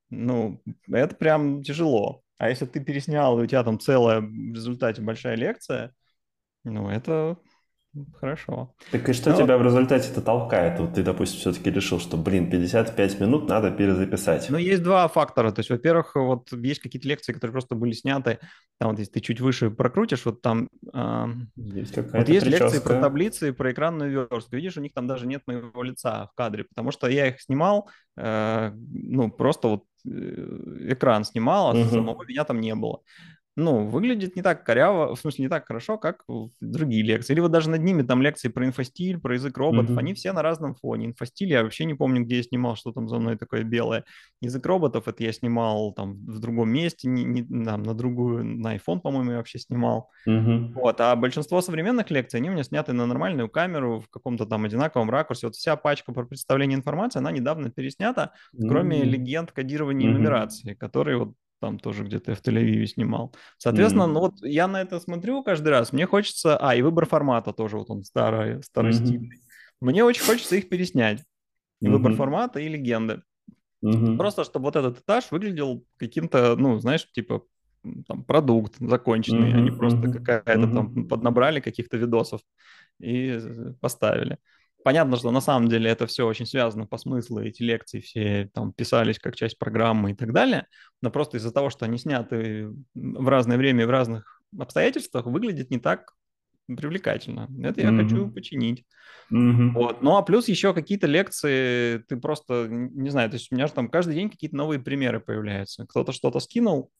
Ну, 0.09 0.63
это 0.91 1.15
прям 1.15 1.61
тяжело. 1.61 2.23
А 2.39 2.49
если 2.49 2.65
ты 2.65 2.83
переснял, 2.83 3.39
и 3.39 3.43
у 3.43 3.45
тебя 3.45 3.63
там 3.63 3.79
целая 3.79 4.21
в 4.21 4.53
результате 4.53 5.03
большая 5.03 5.35
лекция, 5.35 5.93
ну, 6.63 6.89
это 6.89 7.37
Хорошо. 8.19 8.75
Так 8.91 9.09
и 9.09 9.13
что. 9.13 9.31
Ну, 9.31 9.37
тебя 9.37 9.57
в 9.57 9.63
результате 9.63 10.11
это 10.11 10.21
толкает? 10.21 10.79
Вот 10.79 10.93
ты, 10.93 11.01
допустим, 11.01 11.39
все-таки 11.39 11.71
решил, 11.71 11.99
что, 11.99 12.17
блин, 12.17 12.49
55 12.49 13.19
минут 13.19 13.49
надо 13.49 13.71
перезаписать. 13.71 14.47
Ну, 14.49 14.57
есть 14.57 14.83
два 14.83 15.07
фактора. 15.07 15.51
То 15.51 15.61
есть, 15.61 15.71
во-первых, 15.71 16.15
вот 16.15 16.51
есть 16.53 16.81
какие-то 16.81 17.07
лекции, 17.07 17.33
которые 17.33 17.53
просто 17.53 17.73
были 17.73 17.93
сняты, 17.93 18.39
там 18.79 18.91
вот 18.91 18.99
если 18.99 19.13
ты 19.13 19.19
чуть 19.21 19.41
выше 19.41 19.71
прокрутишь, 19.71 20.25
вот 20.25 20.41
там... 20.41 20.69
Э, 20.93 21.25
есть 21.55 21.97
вот 21.97 22.29
есть 22.29 22.45
прическа. 22.45 22.63
лекции 22.65 22.79
про 22.79 23.01
таблицы, 23.01 23.53
про 23.53 23.71
экранную 23.71 24.11
верстку. 24.11 24.55
Видишь, 24.55 24.77
у 24.77 24.81
них 24.81 24.93
там 24.93 25.07
даже 25.07 25.25
нет 25.25 25.41
моего 25.47 25.81
лица 25.81 26.27
в 26.31 26.35
кадре, 26.35 26.65
потому 26.65 26.91
что 26.91 27.07
я 27.07 27.27
их 27.27 27.41
снимал, 27.41 27.89
э, 28.17 28.71
ну, 28.71 29.31
просто 29.31 29.67
вот 29.67 29.83
э, 30.05 30.09
экран 30.91 31.23
снимал, 31.23 31.71
а 31.71 31.73
угу. 31.73 31.89
самого 31.89 32.23
меня 32.23 32.43
там 32.43 32.61
не 32.61 32.75
было 32.75 33.01
ну, 33.55 33.87
выглядит 33.87 34.35
не 34.35 34.41
так 34.41 34.63
коряво, 34.63 35.15
в 35.15 35.19
смысле, 35.19 35.43
не 35.43 35.49
так 35.49 35.67
хорошо, 35.67 35.97
как 35.97 36.23
другие 36.61 37.03
лекции. 37.03 37.33
Или 37.33 37.41
вот 37.41 37.51
даже 37.51 37.69
над 37.69 37.81
ними 37.81 38.03
там 38.03 38.21
лекции 38.21 38.47
про 38.47 38.65
инфостиль, 38.65 39.19
про 39.19 39.33
язык 39.33 39.57
роботов, 39.57 39.91
mm-hmm. 39.91 39.99
они 39.99 40.13
все 40.13 40.31
на 40.31 40.41
разном 40.41 40.75
фоне. 40.75 41.07
Инфостиль 41.07 41.49
я 41.49 41.63
вообще 41.63 41.85
не 41.85 41.93
помню, 41.93 42.23
где 42.23 42.37
я 42.37 42.43
снимал, 42.43 42.75
что 42.75 42.91
там 42.91 43.09
за 43.09 43.17
мной 43.19 43.37
такое 43.37 43.63
белое. 43.63 44.05
Язык 44.41 44.65
роботов 44.65 45.07
это 45.07 45.23
я 45.23 45.33
снимал 45.33 45.93
там 45.93 46.13
в 46.25 46.39
другом 46.39 46.69
месте, 46.69 47.07
не, 47.09 47.23
не, 47.23 47.43
там, 47.43 47.83
на 47.83 47.93
другую, 47.93 48.45
на 48.45 48.75
iPhone, 48.75 49.01
по-моему, 49.01 49.31
я 49.31 49.37
вообще 49.37 49.59
снимал. 49.59 50.09
Mm-hmm. 50.27 50.73
Вот, 50.73 51.01
а 51.01 51.15
большинство 51.15 51.61
современных 51.61 52.09
лекций, 52.11 52.39
они 52.39 52.49
у 52.49 52.53
меня 52.53 52.63
сняты 52.63 52.93
на 52.93 53.05
нормальную 53.05 53.49
камеру 53.49 53.99
в 54.01 54.09
каком-то 54.09 54.45
там 54.45 54.65
одинаковом 54.65 55.09
ракурсе. 55.09 55.47
Вот 55.47 55.55
вся 55.55 55.75
пачка 55.75 56.13
про 56.13 56.25
представление 56.25 56.77
информации, 56.77 57.19
она 57.19 57.31
недавно 57.31 57.69
переснята, 57.69 58.31
mm-hmm. 58.55 58.67
кроме 58.67 59.03
легенд 59.03 59.51
кодирования 59.51 60.07
mm-hmm. 60.07 60.11
и 60.11 60.13
нумерации, 60.13 60.73
которые 60.75 61.17
вот 61.17 61.33
там 61.59 61.79
тоже 61.79 62.03
где-то 62.03 62.35
в 62.35 62.41
Тель-Авиве 62.41 62.85
снимал. 62.85 63.33
Соответственно, 63.57 64.03
mm-hmm. 64.03 64.13
ну 64.13 64.19
вот 64.19 64.33
я 64.41 64.67
на 64.67 64.81
это 64.81 64.99
смотрю 64.99 65.43
каждый 65.43 65.69
раз, 65.69 65.93
мне 65.93 66.05
хочется... 66.05 66.57
А, 66.57 66.75
и 66.75 66.81
выбор 66.81 67.05
формата 67.05 67.53
тоже, 67.53 67.77
вот 67.77 67.89
он 67.89 68.03
старый, 68.03 68.63
старостильный. 68.63 69.37
Mm-hmm. 69.37 69.81
Мне 69.81 70.03
очень 70.03 70.23
хочется 70.23 70.55
их 70.55 70.69
переснять. 70.69 71.19
Mm-hmm. 71.19 71.89
Выбор 71.91 72.13
формата 72.13 72.59
и 72.59 72.67
легенды. 72.67 73.21
Mm-hmm. 73.83 74.17
Просто, 74.17 74.43
чтобы 74.43 74.65
вот 74.65 74.75
этот 74.75 74.99
этаж 74.99 75.31
выглядел 75.31 75.85
каким-то, 75.97 76.55
ну, 76.55 76.79
знаешь, 76.79 77.09
типа 77.11 77.43
там 78.07 78.23
продукт 78.25 78.75
законченный, 78.79 79.51
mm-hmm. 79.51 79.57
а 79.57 79.61
не 79.61 79.71
просто 79.71 80.11
какая-то 80.11 80.51
mm-hmm. 80.51 80.73
там 80.73 81.07
поднабрали 81.07 81.61
каких-то 81.61 81.97
видосов 81.97 82.41
и 82.99 83.39
поставили. 83.79 84.37
Понятно, 84.83 85.17
что 85.17 85.31
на 85.31 85.41
самом 85.41 85.67
деле 85.67 85.89
это 85.89 86.07
все 86.07 86.25
очень 86.25 86.45
связано 86.45 86.85
по 86.85 86.97
смыслу, 86.97 87.41
эти 87.41 87.61
лекции 87.61 87.99
все 87.99 88.49
там 88.53 88.71
писались 88.71 89.19
как 89.19 89.35
часть 89.35 89.59
программы 89.59 90.11
и 90.11 90.15
так 90.15 90.31
далее, 90.31 90.67
но 91.01 91.11
просто 91.11 91.37
из-за 91.37 91.51
того, 91.51 91.69
что 91.69 91.85
они 91.85 91.97
сняты 91.97 92.69
в 92.93 93.27
разное 93.27 93.57
время 93.57 93.83
и 93.83 93.87
в 93.87 93.89
разных 93.89 94.41
обстоятельствах, 94.57 95.25
выглядит 95.25 95.69
не 95.69 95.79
так 95.79 96.13
привлекательно. 96.67 97.49
Это 97.63 97.81
я 97.81 97.89
mm-hmm. 97.89 98.03
хочу 98.03 98.31
починить. 98.31 98.85
Mm-hmm. 99.31 99.71
Вот. 99.71 100.01
Ну 100.01 100.15
а 100.17 100.21
плюс 100.21 100.47
еще 100.47 100.73
какие-то 100.73 101.07
лекции, 101.07 101.99
ты 102.07 102.17
просто, 102.17 102.67
не 102.69 103.09
знаю, 103.09 103.29
то 103.29 103.35
есть 103.35 103.51
у 103.51 103.55
меня 103.55 103.67
же 103.67 103.73
там 103.73 103.89
каждый 103.89 104.15
день 104.15 104.29
какие-то 104.29 104.55
новые 104.55 104.79
примеры 104.79 105.19
появляются. 105.19 105.85
Кто-то 105.87 106.11
что-то 106.11 106.39
скинул, 106.39 106.91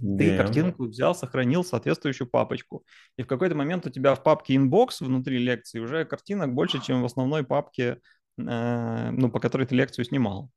ты 0.00 0.36
картинку 0.36 0.84
взял, 0.84 1.14
сохранил 1.14 1.64
соответствующую 1.64 2.28
папочку. 2.28 2.84
И 3.16 3.22
в 3.22 3.26
какой-то 3.26 3.54
момент 3.54 3.86
у 3.86 3.90
тебя 3.90 4.14
в 4.14 4.22
папке 4.22 4.54
inbox 4.54 4.96
внутри 5.00 5.38
лекции 5.38 5.78
уже 5.78 6.04
картинок 6.04 6.54
больше, 6.54 6.82
чем 6.82 7.02
в 7.02 7.04
основной 7.04 7.44
папке, 7.44 7.98
э, 8.38 9.10
ну, 9.10 9.30
по 9.30 9.40
которой 9.40 9.66
ты 9.66 9.74
лекцию 9.74 10.04
снимал. 10.04 10.50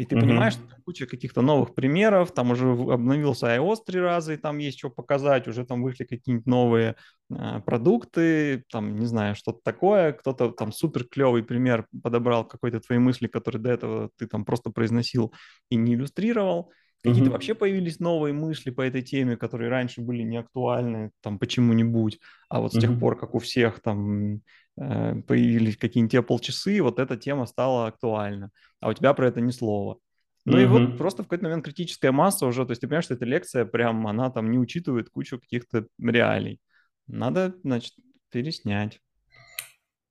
И 0.00 0.06
ты 0.06 0.16
mm-hmm. 0.16 0.20
понимаешь, 0.20 0.54
что 0.54 0.62
куча 0.86 1.06
каких-то 1.06 1.42
новых 1.42 1.74
примеров, 1.74 2.32
там 2.32 2.52
уже 2.52 2.70
обновился 2.70 3.54
iOS 3.54 3.80
три 3.84 4.00
раза, 4.00 4.32
и 4.32 4.38
там 4.38 4.56
есть 4.56 4.78
что 4.78 4.88
показать, 4.88 5.46
уже 5.46 5.66
там 5.66 5.82
вышли 5.82 6.04
какие-нибудь 6.04 6.46
новые 6.46 6.96
э, 7.28 7.60
продукты, 7.66 8.64
там, 8.70 8.96
не 8.96 9.04
знаю, 9.04 9.34
что-то 9.34 9.60
такое, 9.62 10.14
кто-то 10.14 10.52
там 10.52 10.72
супер 10.72 11.04
клевый 11.04 11.42
пример 11.42 11.86
подобрал 12.02 12.46
какой-то 12.46 12.80
твои 12.80 12.96
мысли, 12.96 13.26
которые 13.26 13.60
до 13.60 13.70
этого 13.72 14.10
ты 14.16 14.26
там 14.26 14.46
просто 14.46 14.70
произносил 14.70 15.34
и 15.68 15.76
не 15.76 15.92
иллюстрировал. 15.92 16.72
Какие-то 17.02 17.28
mm-hmm. 17.28 17.32
вообще 17.32 17.54
появились 17.54 17.98
новые 17.98 18.34
мысли 18.34 18.70
по 18.70 18.82
этой 18.82 19.02
теме, 19.02 19.36
которые 19.36 19.70
раньше 19.70 20.02
были 20.02 20.22
не 20.22 20.36
актуальны, 20.36 21.10
там, 21.22 21.38
почему-нибудь. 21.38 22.18
А 22.48 22.60
вот 22.60 22.72
с 22.72 22.76
mm-hmm. 22.76 22.80
тех 22.80 23.00
пор, 23.00 23.18
как 23.18 23.34
у 23.34 23.38
всех 23.38 23.80
там 23.80 24.42
э, 24.78 25.22
появились 25.26 25.78
какие-нибудь 25.78 26.14
Apple 26.14 26.40
часы, 26.40 26.82
вот 26.82 26.98
эта 26.98 27.16
тема 27.16 27.46
стала 27.46 27.86
актуальна. 27.86 28.50
А 28.80 28.90
у 28.90 28.92
тебя 28.92 29.14
про 29.14 29.28
это 29.28 29.40
ни 29.40 29.50
слова. 29.50 29.98
Ну 30.44 30.58
и 30.58 30.66
вот 30.66 30.96
просто 30.96 31.22
в 31.22 31.26
какой-то 31.26 31.44
момент 31.44 31.64
критическая 31.64 32.12
масса 32.12 32.46
уже, 32.46 32.64
то 32.64 32.70
есть 32.70 32.80
ты 32.80 32.86
понимаешь, 32.86 33.04
что 33.04 33.14
эта 33.14 33.24
лекция 33.24 33.64
прям, 33.64 34.06
она 34.06 34.30
там 34.30 34.50
не 34.50 34.58
учитывает 34.58 35.10
кучу 35.10 35.38
каких-то 35.38 35.86
реалий. 35.98 36.60
Надо, 37.06 37.54
значит, 37.62 37.94
переснять. 38.30 39.00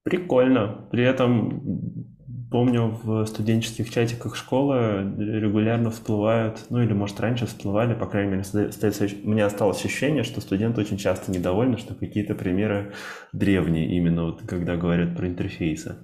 Прикольно. 0.10 0.88
При 0.92 1.04
этом 1.04 2.06
помню 2.51 2.98
в 3.04 3.25
студенческих 3.25 3.89
чатиках 3.92 4.36
школы 4.36 5.13
регулярно 5.18 5.92
всплывают, 5.92 6.66
ну 6.70 6.82
или 6.82 6.94
может 6.94 7.20
раньше 7.20 7.46
всплывали, 7.46 7.94
по 7.94 8.08
крайней 8.08 8.32
мере, 8.32 8.42
остается, 8.42 9.08
у 9.24 9.30
меня 9.30 9.46
осталось 9.46 9.86
ощущение, 9.86 10.24
что 10.24 10.42
студенты 10.42 10.82
очень 10.82 10.98
часто 10.98 11.32
недовольны, 11.32 11.78
что 11.78 11.94
какие-то 11.94 12.34
примеры 12.36 12.94
древние, 13.34 13.96
именно 13.96 14.25
вот 14.25 14.42
когда 14.48 14.78
говорят 14.78 15.16
про 15.16 15.28
интерфейсы. 15.28 15.98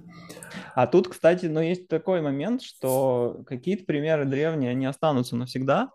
А 0.74 0.86
тут, 0.86 1.08
кстати, 1.08 1.46
ну, 1.46 1.60
есть 1.60 1.88
такой 1.88 2.20
момент, 2.20 2.62
что 2.62 3.42
какие-то 3.46 3.84
примеры 3.84 4.24
древние, 4.24 4.70
они 4.70 4.86
останутся 4.86 5.34
навсегда, 5.34 5.90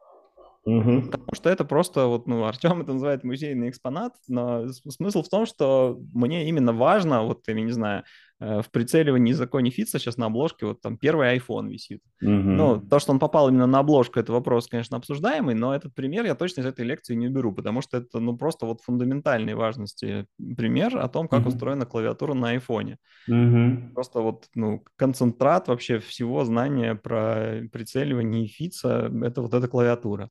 Угу. 0.63 1.09
Потому 1.09 1.33
что 1.33 1.49
это 1.49 1.65
просто, 1.65 2.05
вот, 2.05 2.27
ну, 2.27 2.45
Артем 2.45 2.81
это 2.81 2.93
называет 2.93 3.23
музейный 3.23 3.69
экспонат, 3.69 4.13
но 4.27 4.67
смысл 4.67 5.23
в 5.23 5.29
том, 5.29 5.47
что 5.47 5.99
мне 6.13 6.47
именно 6.47 6.71
важно, 6.71 7.23
вот, 7.23 7.47
я 7.47 7.55
не 7.55 7.71
знаю, 7.71 8.03
э, 8.39 8.61
в 8.61 8.69
прицеливании 8.69 9.33
законе 9.33 9.71
Фитца 9.71 9.97
сейчас 9.97 10.17
на 10.17 10.27
обложке 10.27 10.67
вот 10.67 10.79
там 10.79 10.97
первый 10.97 11.35
iPhone 11.35 11.67
висит. 11.67 12.01
Угу. 12.21 12.29
Ну, 12.29 12.79
то, 12.79 12.99
что 12.99 13.11
он 13.11 13.17
попал 13.17 13.49
именно 13.49 13.65
на 13.65 13.79
обложку, 13.79 14.19
это 14.19 14.33
вопрос, 14.33 14.67
конечно, 14.67 14.97
обсуждаемый, 14.97 15.55
но 15.55 15.73
этот 15.73 15.95
пример 15.95 16.25
я 16.25 16.35
точно 16.35 16.61
из 16.61 16.67
этой 16.67 16.85
лекции 16.85 17.15
не 17.15 17.27
беру, 17.27 17.53
потому 17.53 17.81
что 17.81 17.97
это, 17.97 18.19
ну, 18.19 18.37
просто 18.37 18.67
вот 18.67 18.81
фундаментальной 18.81 19.55
важности 19.55 20.27
пример 20.37 20.95
о 20.95 21.07
том, 21.07 21.27
как 21.27 21.39
угу. 21.39 21.49
устроена 21.49 21.87
клавиатура 21.87 22.35
на 22.35 22.55
iPhone. 22.55 22.97
Угу. 23.27 23.95
Просто 23.95 24.19
вот, 24.19 24.45
ну, 24.53 24.83
концентрат 24.95 25.69
вообще 25.69 25.97
всего 25.97 26.45
знания 26.45 26.93
про 26.93 27.63
прицеливание 27.71 28.45
Фитца— 28.45 29.11
это 29.23 29.41
вот 29.41 29.55
эта 29.55 29.67
клавиатура. 29.67 30.29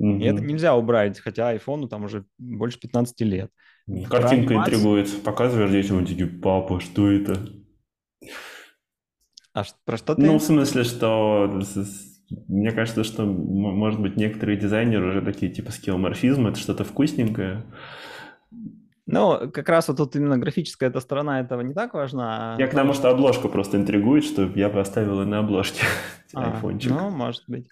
Угу. 0.00 0.18
И 0.18 0.24
это 0.24 0.40
нельзя 0.42 0.74
убрать, 0.74 1.20
хотя 1.20 1.50
айфону 1.50 1.86
там 1.86 2.04
уже 2.04 2.24
больше 2.38 2.80
15 2.80 3.20
лет. 3.20 3.50
Картинка 4.08 4.54
анимацию... 4.54 4.76
интригует. 4.76 5.22
Показываешь 5.22 5.70
детям, 5.70 5.98
они 5.98 6.06
такие, 6.06 6.26
папа, 6.26 6.80
что 6.80 7.10
это? 7.10 7.38
А 9.52 9.64
про 9.84 9.98
что 9.98 10.14
ты? 10.14 10.22
Ну, 10.22 10.38
в 10.38 10.42
смысле, 10.42 10.84
что 10.84 11.60
мне 12.48 12.72
кажется, 12.72 13.04
что, 13.04 13.26
может 13.26 14.00
быть, 14.00 14.16
некоторые 14.16 14.58
дизайнеры 14.58 15.10
уже 15.10 15.20
такие, 15.20 15.52
типа, 15.52 15.70
скилломорфизм, 15.70 16.46
это 16.46 16.58
что-то 16.58 16.84
вкусненькое. 16.84 17.64
Ну, 19.04 19.50
как 19.50 19.68
раз 19.68 19.88
вот 19.88 19.98
тут 19.98 20.16
именно 20.16 20.38
графическая 20.38 20.88
эта 20.88 21.00
сторона 21.00 21.40
этого 21.40 21.60
не 21.60 21.74
так 21.74 21.92
важна. 21.92 22.56
Я 22.58 22.68
к 22.68 22.74
тому, 22.74 22.94
что 22.94 23.10
обложка 23.10 23.48
просто 23.48 23.76
интригует, 23.76 24.24
что 24.24 24.44
я 24.54 24.70
бы 24.70 24.80
оставил 24.80 25.20
и 25.20 25.26
на 25.26 25.40
обложке 25.40 25.82
а, 26.32 26.52
айфончик. 26.52 26.92
Ну, 26.92 27.10
может 27.10 27.42
быть. 27.48 27.68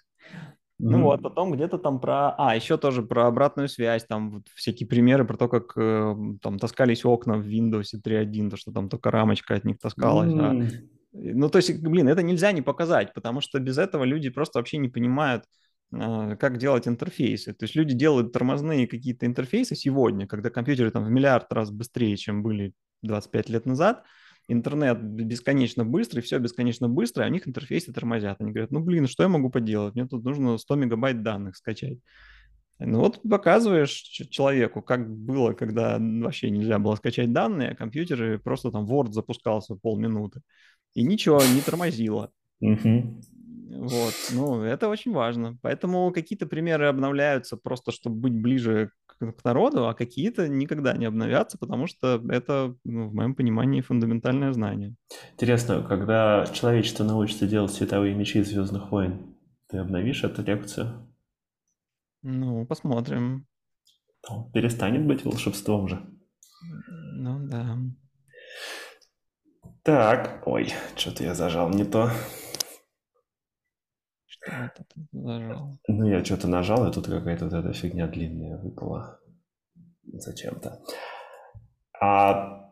Ну 0.81 0.97
mm-hmm. 0.97 1.01
вот, 1.01 1.21
потом 1.21 1.51
где-то 1.51 1.77
там 1.77 1.99
про... 1.99 2.33
А, 2.37 2.55
еще 2.55 2.77
тоже 2.77 3.03
про 3.03 3.27
обратную 3.27 3.67
связь, 3.67 4.05
там 4.05 4.31
вот 4.31 4.47
всякие 4.55 4.87
примеры 4.87 5.25
про 5.25 5.35
то, 5.35 5.49
как 5.49 5.73
э, 5.75 6.15
там 6.41 6.57
таскались 6.57 7.03
окна 7.03 7.35
в 7.35 7.45
Windows 7.45 7.87
3.1, 8.01 8.49
то, 8.49 8.55
что 8.55 8.71
там 8.71 8.87
только 8.87 9.11
рамочка 9.11 9.55
от 9.55 9.65
них 9.65 9.77
таскалась. 9.77 10.31
Mm-hmm. 10.31 10.67
А... 10.67 10.99
Ну, 11.11 11.49
то 11.49 11.57
есть, 11.57 11.81
блин, 11.81 12.07
это 12.07 12.23
нельзя 12.23 12.53
не 12.53 12.61
показать, 12.61 13.13
потому 13.13 13.41
что 13.41 13.59
без 13.59 13.77
этого 13.77 14.05
люди 14.05 14.29
просто 14.29 14.59
вообще 14.59 14.77
не 14.77 14.87
понимают, 14.87 15.43
э, 15.91 16.37
как 16.39 16.57
делать 16.57 16.87
интерфейсы. 16.87 17.53
То 17.53 17.65
есть 17.65 17.75
люди 17.75 17.93
делают 17.93 18.31
тормозные 18.31 18.87
какие-то 18.87 19.25
интерфейсы 19.25 19.75
сегодня, 19.75 20.27
когда 20.27 20.49
компьютеры 20.49 20.91
там 20.91 21.03
в 21.03 21.09
миллиард 21.09 21.51
раз 21.51 21.71
быстрее, 21.71 22.15
чем 22.15 22.41
были 22.41 22.71
25 23.01 23.49
лет 23.49 23.65
назад, 23.65 24.05
интернет 24.49 25.01
бесконечно 25.01 25.85
быстрый, 25.85 26.21
все 26.21 26.39
бесконечно 26.39 26.89
быстро, 26.89 27.23
а 27.23 27.27
у 27.27 27.31
них 27.31 27.47
интерфейсы 27.47 27.93
тормозят. 27.93 28.41
Они 28.41 28.51
говорят, 28.51 28.71
ну, 28.71 28.79
блин, 28.79 29.07
что 29.07 29.23
я 29.23 29.29
могу 29.29 29.49
поделать? 29.49 29.95
Мне 29.95 30.07
тут 30.07 30.23
нужно 30.23 30.57
100 30.57 30.75
мегабайт 30.75 31.23
данных 31.23 31.55
скачать. 31.55 31.99
Ну 32.79 32.99
вот 32.99 33.21
показываешь 33.29 33.91
человеку, 33.91 34.81
как 34.81 35.09
было, 35.09 35.53
когда 35.53 35.97
вообще 35.99 36.49
нельзя 36.49 36.79
было 36.79 36.95
скачать 36.95 37.33
данные, 37.33 37.71
а 37.71 37.75
компьютеры 37.75 38.39
просто 38.39 38.71
там 38.71 38.85
Word 38.85 39.11
запускался 39.11 39.75
полминуты. 39.75 40.41
И 40.93 41.03
ничего, 41.03 41.41
не 41.53 41.61
тормозило. 41.61 42.31
Вот, 42.61 44.13
ну, 44.33 44.63
это 44.63 44.89
очень 44.89 45.13
важно. 45.13 45.57
Поэтому 45.61 46.11
какие-то 46.11 46.47
примеры 46.47 46.87
обновляются 46.87 47.55
просто, 47.55 47.91
чтобы 47.91 48.15
быть 48.15 48.33
ближе 48.33 48.91
к 49.19 49.43
народу, 49.43 49.87
а 49.87 49.93
какие-то 49.93 50.47
никогда 50.47 50.95
не 50.95 51.05
обновятся, 51.05 51.57
потому 51.57 51.87
что 51.87 52.21
это, 52.29 52.75
ну, 52.83 53.09
в 53.09 53.13
моем 53.13 53.35
понимании, 53.35 53.81
фундаментальное 53.81 54.53
знание. 54.53 54.95
Интересно, 55.33 55.83
когда 55.83 56.45
человечество 56.47 57.03
научится 57.03 57.47
делать 57.47 57.71
световые 57.71 58.15
мечи 58.15 58.41
Звездных 58.41 58.91
войн, 58.91 59.35
ты 59.67 59.77
обновишь 59.77 60.23
эту 60.23 60.41
лекцию? 60.41 61.07
Ну, 62.21 62.65
посмотрим. 62.65 63.45
Ну, 64.29 64.49
перестанет 64.53 65.05
быть 65.05 65.23
волшебством 65.23 65.87
же. 65.87 66.05
Ну 67.13 67.47
да. 67.47 67.77
Так, 69.83 70.43
ой, 70.45 70.73
что-то 70.95 71.23
я 71.23 71.33
зажал 71.33 71.69
не 71.69 71.85
то. 71.85 72.11
Что 74.25 74.51
это 74.51 74.83
ты 74.83 75.07
зажал? 75.11 75.79
Ну, 75.87 76.07
я 76.07 76.23
что-то 76.23 76.47
нажал, 76.47 76.87
и 76.87 76.93
тут 76.93 77.07
какая-то 77.07 77.45
вот 77.45 77.53
эта 77.53 77.73
фигня 77.73 78.07
длинная 78.07 78.57
выпала. 78.57 79.18
Зачем-то. 80.13 80.81
А... 81.99 82.71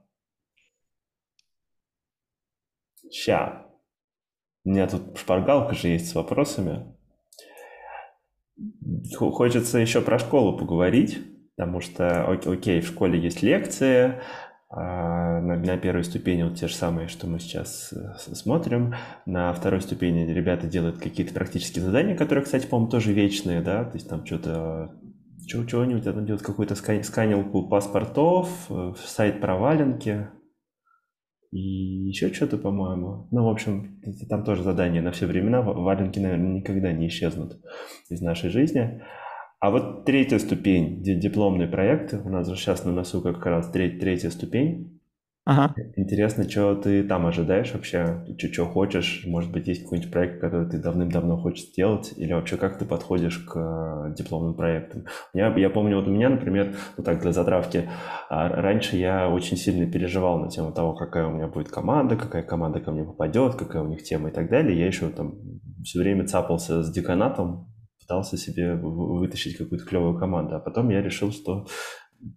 Ща. 3.11 3.65
У 4.65 4.69
меня 4.69 4.87
тут 4.87 5.17
шпаргалка 5.17 5.75
же 5.75 5.87
есть 5.87 6.09
с 6.09 6.15
вопросами. 6.15 6.93
Хочется 9.15 9.77
еще 9.77 10.01
про 10.01 10.19
школу 10.19 10.57
поговорить, 10.57 11.19
потому 11.55 11.79
что, 11.79 12.27
окей, 12.27 12.81
в 12.81 12.87
школе 12.87 13.19
есть 13.19 13.41
лекции, 13.43 14.21
а, 14.69 15.39
на, 15.39 15.77
первой 15.77 16.03
ступени 16.03 16.43
вот 16.43 16.55
те 16.55 16.67
же 16.67 16.75
самые, 16.75 17.07
что 17.07 17.25
мы 17.25 17.39
сейчас 17.39 17.93
э, 17.93 18.35
смотрим. 18.35 18.95
На 19.25 19.53
второй 19.53 19.79
ступени 19.79 20.29
ребята 20.29 20.67
делают 20.67 20.97
какие-то 20.97 21.33
практические 21.33 21.85
задания, 21.85 22.17
которые, 22.17 22.43
кстати, 22.43 22.67
по-моему, 22.67 22.91
тоже 22.91 23.13
вечные, 23.13 23.61
да, 23.61 23.85
то 23.85 23.93
есть 23.93 24.09
там 24.09 24.25
что-то 24.25 24.91
чего-нибудь, 25.47 26.03
там 26.03 26.25
делают 26.25 26.45
какую-то 26.45 26.75
сканилку 26.75 27.67
паспортов, 27.67 28.49
э, 28.69 28.93
сайт 28.97 29.41
про 29.41 29.57
валенки 29.57 30.29
и 31.51 31.59
еще 31.59 32.33
что-то, 32.33 32.57
по-моему. 32.57 33.27
Ну, 33.31 33.45
в 33.45 33.49
общем, 33.49 34.01
там 34.29 34.43
тоже 34.43 34.63
задания 34.63 35.01
на 35.01 35.11
все 35.11 35.25
времена. 35.25 35.61
Валенки, 35.61 36.19
наверное, 36.19 36.55
никогда 36.55 36.91
не 36.91 37.07
исчезнут 37.07 37.59
из 38.09 38.21
нашей 38.21 38.49
жизни. 38.49 39.01
А 39.59 39.71
вот 39.71 40.05
третья 40.05 40.37
ступень, 40.37 41.01
дипломный 41.01 41.67
проект, 41.67 42.13
у 42.13 42.29
нас 42.29 42.47
же 42.47 42.55
сейчас 42.55 42.85
на 42.85 42.91
носу 42.91 43.21
как 43.21 43.43
раз 43.45 43.71
треть, 43.71 43.99
третья 43.99 44.29
ступень. 44.29 44.96
Ага. 45.49 45.73
Интересно, 45.95 46.43
что 46.43 46.75
ты 46.75 47.03
там 47.03 47.25
ожидаешь 47.25 47.71
вообще, 47.73 48.21
что 48.37 48.65
хочешь, 48.65 49.23
может 49.25 49.49
быть, 49.49 49.65
есть 49.69 49.83
какой-нибудь 49.83 50.11
проект, 50.11 50.41
который 50.41 50.69
ты 50.69 50.77
давным-давно 50.77 51.37
хочешь 51.37 51.67
сделать, 51.67 52.13
или 52.17 52.33
вообще 52.33 52.57
как 52.57 52.77
ты 52.77 52.83
подходишь 52.83 53.37
к 53.37 53.55
э, 53.55 54.13
дипломным 54.13 54.55
проектам. 54.55 55.05
Я, 55.33 55.55
я 55.55 55.69
помню, 55.69 55.95
вот 55.95 56.07
у 56.09 56.11
меня, 56.11 56.27
например, 56.27 56.75
ну 56.97 57.03
так, 57.05 57.21
для 57.21 57.31
затравки, 57.31 57.89
а, 58.29 58.49
раньше 58.49 58.97
я 58.97 59.29
очень 59.29 59.55
сильно 59.55 59.89
переживал 59.89 60.37
на 60.37 60.49
тему 60.49 60.73
того, 60.73 60.93
какая 60.95 61.27
у 61.27 61.31
меня 61.31 61.47
будет 61.47 61.69
команда, 61.69 62.17
какая 62.17 62.43
команда 62.43 62.81
ко 62.81 62.91
мне 62.91 63.05
попадет, 63.05 63.55
какая 63.55 63.83
у 63.83 63.87
них 63.87 64.03
тема 64.03 64.27
и 64.27 64.33
так 64.33 64.49
далее. 64.49 64.77
Я 64.77 64.87
еще 64.87 65.07
там 65.07 65.35
все 65.81 65.99
время 65.99 66.27
цапался 66.27 66.83
с 66.83 66.91
деканатом, 66.91 67.73
пытался 68.01 68.35
себе 68.35 68.75
вытащить 68.75 69.57
какую-то 69.57 69.85
клевую 69.85 70.17
команду. 70.19 70.55
А 70.55 70.59
потом 70.59 70.89
я 70.89 71.01
решил, 71.01 71.31
что 71.31 71.67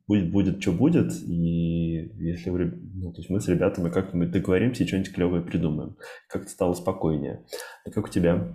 будет, 0.06 0.30
будет, 0.30 0.62
что 0.62 0.72
будет, 0.72 1.12
и 1.22 2.12
если 2.16 2.50
ну, 2.50 3.12
то 3.12 3.18
есть 3.18 3.30
мы 3.30 3.40
с 3.40 3.48
ребятами 3.48 3.90
как-нибудь 3.90 4.30
договоримся 4.30 4.84
и 4.84 4.86
что-нибудь 4.86 5.12
клевое 5.12 5.42
придумаем. 5.42 5.96
Как-то 6.28 6.50
стало 6.50 6.74
спокойнее. 6.74 7.44
А 7.84 7.90
как 7.90 8.06
у 8.06 8.08
тебя? 8.08 8.52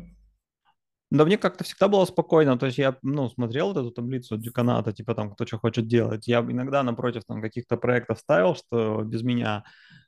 Да 1.12 1.24
мне 1.24 1.38
как-то 1.38 1.64
всегда 1.64 1.88
было 1.88 2.06
спокойно, 2.06 2.58
то 2.58 2.66
есть 2.66 2.78
я, 2.78 2.98
ну, 3.04 3.30
смотрел 3.30 3.68
вот 3.68 3.78
эту 3.78 3.92
таблицу 3.92 4.38
деканата, 4.38 4.92
типа 4.92 5.14
там, 5.14 5.32
кто 5.32 5.46
что 5.46 5.60
хочет 5.60 5.88
делать. 5.88 6.28
Я 6.28 6.40
иногда 6.40 6.82
напротив 6.84 7.24
там 7.28 7.42
каких-то 7.42 7.78
проектов 7.78 8.20
ставил, 8.20 8.56
что 8.56 9.04
без 9.04 9.22
меня, 9.22 9.64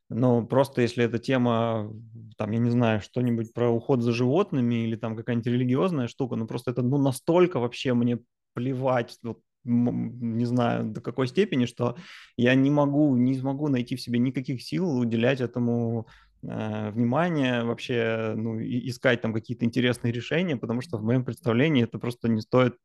ну, 0.10 0.45
просто 0.45 0.82
если 0.82 1.06
эта 1.06 1.19
тема, 1.19 1.93
там, 2.38 2.51
я 2.51 2.58
не 2.58 2.71
знаю, 2.71 2.99
что-нибудь 3.01 3.53
про 3.53 3.69
уход 3.69 4.01
за 4.01 4.12
животными 4.12 4.86
или 4.86 4.95
там 4.95 5.15
какая-нибудь 5.15 5.47
религиозная 5.47 6.08
штука, 6.08 6.36
ну, 6.36 6.47
просто 6.47 6.71
это, 6.71 6.82
ну, 6.82 6.97
настолько 6.97 7.60
вообще 7.60 7.93
мне 7.93 8.19
плевать, 8.53 9.17
вот, 9.21 9.39
не 9.67 10.45
знаю 10.45 10.86
до 10.86 11.01
какой 11.01 11.27
степени, 11.27 11.65
что 11.65 11.95
я 12.38 12.56
не 12.56 12.69
могу, 12.69 13.15
не 13.15 13.36
смогу 13.38 13.67
найти 13.67 13.95
в 13.95 14.01
себе 14.01 14.19
никаких 14.19 14.62
сил 14.62 14.97
уделять 14.97 15.41
этому 15.41 16.08
э, 16.43 16.91
внимание, 16.91 17.63
вообще 17.63 18.34
ну, 18.36 18.60
и, 18.60 18.89
искать 18.89 19.21
там 19.21 19.34
какие-то 19.34 19.65
интересные 19.65 20.13
решения, 20.13 20.58
потому 20.58 20.82
что 20.82 20.97
в 20.97 21.03
моем 21.03 21.25
представлении 21.25 21.84
это 21.84 21.99
просто 21.99 22.30
не 22.30 22.41
стоит 22.41 22.75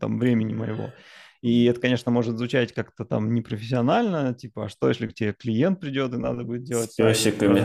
там 0.00 0.18
времени 0.18 0.54
моего. 0.54 0.92
И 1.42 1.64
это, 1.66 1.80
конечно, 1.80 2.10
может 2.10 2.38
звучать 2.38 2.72
как-то 2.72 3.04
там 3.04 3.34
непрофессионально, 3.34 4.34
типа, 4.34 4.66
а 4.66 4.68
что, 4.68 4.88
если 4.88 5.06
к 5.06 5.14
тебе 5.14 5.32
клиент 5.32 5.80
придет, 5.80 6.12
и 6.14 6.16
надо 6.16 6.44
будет 6.44 6.64
делать... 6.64 6.92
С 6.92 6.96
песиками. 6.96 7.60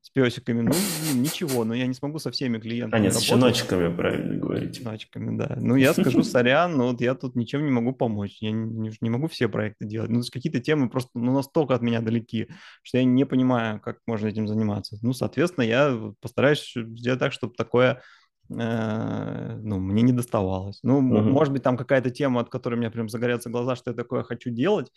с 0.00 0.10
песиками. 0.10 0.62
Ну, 0.62 0.72
ничего, 1.14 1.64
но 1.64 1.74
я 1.74 1.86
не 1.86 1.94
смогу 1.94 2.18
со 2.18 2.30
всеми 2.30 2.58
клиентами 2.58 3.00
А, 3.00 3.02
нет, 3.02 3.14
с 3.14 3.20
щеночками, 3.20 3.94
правильно 3.94 4.39
говорить. 4.50 4.76
Щеночками, 4.76 5.36
да. 5.36 5.56
Ну, 5.60 5.76
я 5.76 5.92
скажу, 5.92 6.22
сорян, 6.22 6.76
но 6.76 6.88
вот 6.88 7.00
я 7.00 7.14
тут 7.14 7.36
ничем 7.36 7.64
не 7.64 7.70
могу 7.70 7.92
помочь. 7.92 8.38
Я 8.40 8.50
не, 8.52 8.92
не 9.00 9.10
могу 9.10 9.28
все 9.28 9.48
проекты 9.48 9.86
делать. 9.86 10.10
Ну, 10.10 10.22
какие-то 10.30 10.60
темы 10.60 10.88
просто 10.88 11.10
ну, 11.14 11.32
настолько 11.32 11.74
от 11.74 11.82
меня 11.82 12.00
далеки, 12.00 12.48
что 12.82 12.98
я 12.98 13.04
не 13.04 13.24
понимаю, 13.24 13.80
как 13.80 13.98
можно 14.06 14.28
этим 14.28 14.46
заниматься. 14.48 14.98
Ну, 15.02 15.12
соответственно, 15.12 15.64
я 15.64 16.12
постараюсь 16.20 16.72
сделать 16.74 17.20
так, 17.20 17.32
чтобы 17.32 17.54
такое 17.54 18.02
э, 18.50 19.58
ну, 19.62 19.78
мне 19.78 20.02
не 20.02 20.12
доставалось. 20.12 20.80
Ну, 20.82 21.00
uh-huh. 21.00 21.22
может 21.22 21.52
быть, 21.52 21.62
там 21.62 21.76
какая-то 21.76 22.10
тема, 22.10 22.40
от 22.40 22.50
которой 22.50 22.74
у 22.74 22.78
меня 22.78 22.90
прям 22.90 23.08
загорятся 23.08 23.50
глаза, 23.50 23.76
что 23.76 23.90
я 23.90 23.96
такое 23.96 24.22
хочу 24.22 24.50
делать, 24.50 24.90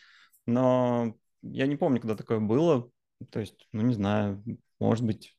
но 0.46 1.16
я 1.42 1.68
не 1.68 1.76
помню, 1.76 2.00
когда 2.00 2.16
такое 2.16 2.39
было. 2.39 2.89
То 3.32 3.39
есть, 3.39 3.68
ну, 3.72 3.82
не 3.82 3.94
знаю, 3.94 4.44
может 4.80 5.06
быть, 5.06 5.36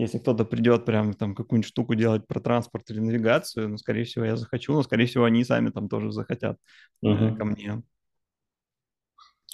если 0.00 0.18
кто-то 0.18 0.44
придет 0.44 0.84
прям 0.84 1.14
там 1.14 1.34
какую-нибудь 1.34 1.68
штуку 1.68 1.94
делать 1.94 2.26
про 2.26 2.40
транспорт 2.40 2.90
или 2.90 3.00
навигацию, 3.00 3.68
ну, 3.68 3.76
скорее 3.76 4.04
всего, 4.04 4.24
я 4.24 4.36
захочу, 4.36 4.72
но, 4.72 4.82
скорее 4.82 5.06
всего, 5.06 5.24
они 5.24 5.44
сами 5.44 5.70
там 5.70 5.88
тоже 5.88 6.12
захотят 6.12 6.56
uh-huh. 7.04 7.36
ко 7.36 7.44
мне. 7.44 7.82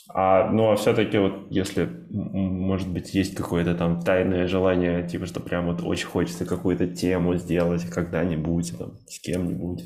А, 0.08 0.50
ну, 0.50 0.70
а 0.70 0.76
все-таки 0.76 1.18
вот 1.18 1.50
если, 1.50 1.84
может 2.10 2.88
быть, 2.88 3.12
есть 3.14 3.34
какое-то 3.34 3.74
там 3.74 4.00
тайное 4.00 4.46
желание, 4.46 5.06
типа, 5.06 5.26
что 5.26 5.40
прям 5.40 5.66
вот 5.66 5.82
очень 5.82 6.06
хочется 6.06 6.46
какую-то 6.46 6.86
тему 6.86 7.36
сделать 7.36 7.84
когда-нибудь, 7.90 8.78
там, 8.78 8.98
с 9.08 9.18
кем-нибудь. 9.20 9.84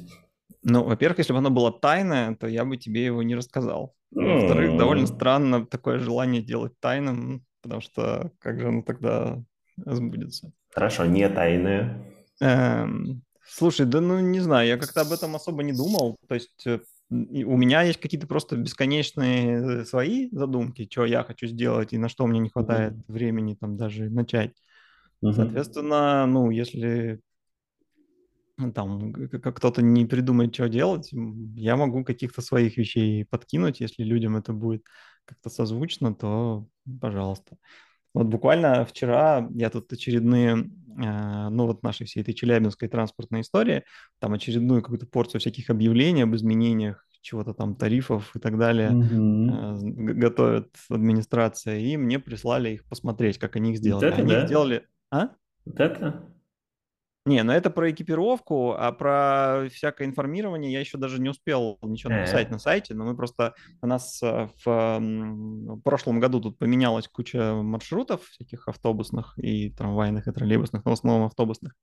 Ну, 0.63 0.85
во-первых, 0.85 1.19
если 1.19 1.33
бы 1.33 1.39
оно 1.39 1.51
было 1.51 1.73
тайное, 1.73 2.37
то 2.37 2.47
я 2.47 2.67
бы 2.67 2.77
тебе 2.77 3.05
его 3.05 3.23
не 3.23 3.35
рассказал. 3.35 3.95
Во-вторых, 4.11 4.77
довольно 4.77 5.07
странно 5.07 5.65
такое 5.65 5.99
желание 5.99 6.43
делать 6.43 6.79
тайным, 6.81 7.47
потому 7.63 7.81
что 7.81 8.33
как 8.41 8.61
же 8.61 8.69
оно 8.69 8.83
тогда 8.83 9.43
сбудется? 9.87 10.53
Хорошо, 10.73 11.07
не 11.07 11.29
тайное. 11.29 12.03
Эм, 12.41 13.23
слушай, 13.45 13.87
да 13.87 14.01
ну 14.01 14.21
не 14.21 14.41
знаю, 14.41 14.69
я 14.69 14.77
как-то 14.77 15.03
об 15.03 15.13
этом 15.13 15.37
особо 15.37 15.63
не 15.63 15.73
думал. 15.73 16.17
То 16.29 16.35
есть 16.35 16.67
э, 16.67 16.81
у 17.11 17.57
меня 17.57 17.83
есть 17.83 18.01
какие-то 18.01 18.27
просто 18.27 18.57
бесконечные 18.57 19.85
свои 19.85 20.29
задумки, 20.31 20.89
что 20.91 21.05
я 21.05 21.25
хочу 21.25 21.47
сделать 21.47 21.93
и 21.93 21.99
на 21.99 22.09
что 22.09 22.27
мне 22.27 22.39
не 22.39 22.51
хватает 22.51 22.93
mm-hmm. 22.93 23.13
времени 23.13 23.57
там 23.61 23.77
даже 23.77 24.09
начать. 24.09 24.55
Mm-hmm. 25.23 25.33
Соответственно, 25.33 26.27
ну, 26.27 26.51
если 26.51 27.21
там 28.75 29.13
как 29.13 29.57
кто-то 29.57 29.83
не 29.83 30.07
придумает, 30.07 30.55
что 30.55 30.69
делать, 30.69 31.11
я 31.13 31.77
могу 31.77 32.05
каких-то 32.05 32.43
своих 32.43 32.77
вещей 32.77 33.25
подкинуть, 33.25 33.81
если 33.81 34.03
людям 34.03 34.37
это 34.37 34.53
будет 34.53 34.85
как-то 35.25 35.51
созвучно, 35.51 36.15
то 36.15 36.67
пожалуйста. 37.01 37.57
Вот 38.15 38.27
буквально 38.27 38.85
вчера 38.85 39.49
я 39.55 39.71
тут 39.71 39.93
очередные, 39.93 40.71
а, 40.99 41.51
ну 41.51 41.67
вот 41.67 41.83
нашей 41.83 42.07
всей 42.07 42.23
этой 42.23 42.35
челябинской 42.35 42.89
транспортной 42.89 43.43
истории, 43.43 43.85
там 44.19 44.33
очередную 44.33 44.83
какую-то 44.83 45.07
порцию 45.07 45.41
всяких 45.41 45.71
объявлений 45.71 46.23
об 46.23 46.35
изменениях 46.35 47.07
чего-то 47.23 47.53
там 47.53 47.77
тарифов 47.77 48.35
и 48.35 48.39
так 48.39 48.59
далее 48.59 48.91
mm-hmm. 48.91 50.15
готовят 50.15 50.75
администрация, 50.89 51.79
и 51.79 51.97
мне 51.97 52.19
прислали 52.19 52.71
их 52.71 52.85
посмотреть, 52.87 53.39
как 53.39 53.57
они 53.57 53.73
их 53.73 53.79
сделали. 53.79 54.05
Вот 54.07 54.13
это, 54.13 54.23
они 54.23 54.33
да? 54.33 54.47
сделали... 54.47 54.87
А? 55.11 55.29
Вот 55.65 55.81
это? 55.81 56.25
Не, 57.27 57.43
ну 57.43 57.53
это 57.53 57.69
про 57.69 57.91
экипировку, 57.91 58.73
а 58.73 58.93
про 58.93 59.69
всякое 59.71 60.07
информирование 60.07 60.73
я 60.73 60.81
еще 60.81 60.97
даже 60.97 61.21
не 61.21 61.29
успел 61.29 61.79
ничего 61.83 62.15
написать 62.15 62.51
на 62.51 62.59
сайте, 62.59 62.95
но 62.95 63.05
мы 63.05 63.15
просто 63.15 63.55
у 63.83 63.87
нас 63.87 64.23
э, 64.23 64.49
в, 64.65 64.99
в 64.99 65.81
прошлом 65.83 66.19
году 66.19 66.41
тут 66.41 66.59
поменялась 66.59 67.09
куча 67.09 67.55
маршрутов 67.55 68.25
всяких 68.25 68.69
автобусных 68.69 69.35
и 69.39 69.71
трамвайных, 69.71 70.29
и 70.29 70.33
троллейбусных, 70.33 70.83
но 70.87 70.93
в 70.93 70.95
основном 70.95 71.27
автобусных. 71.27 71.75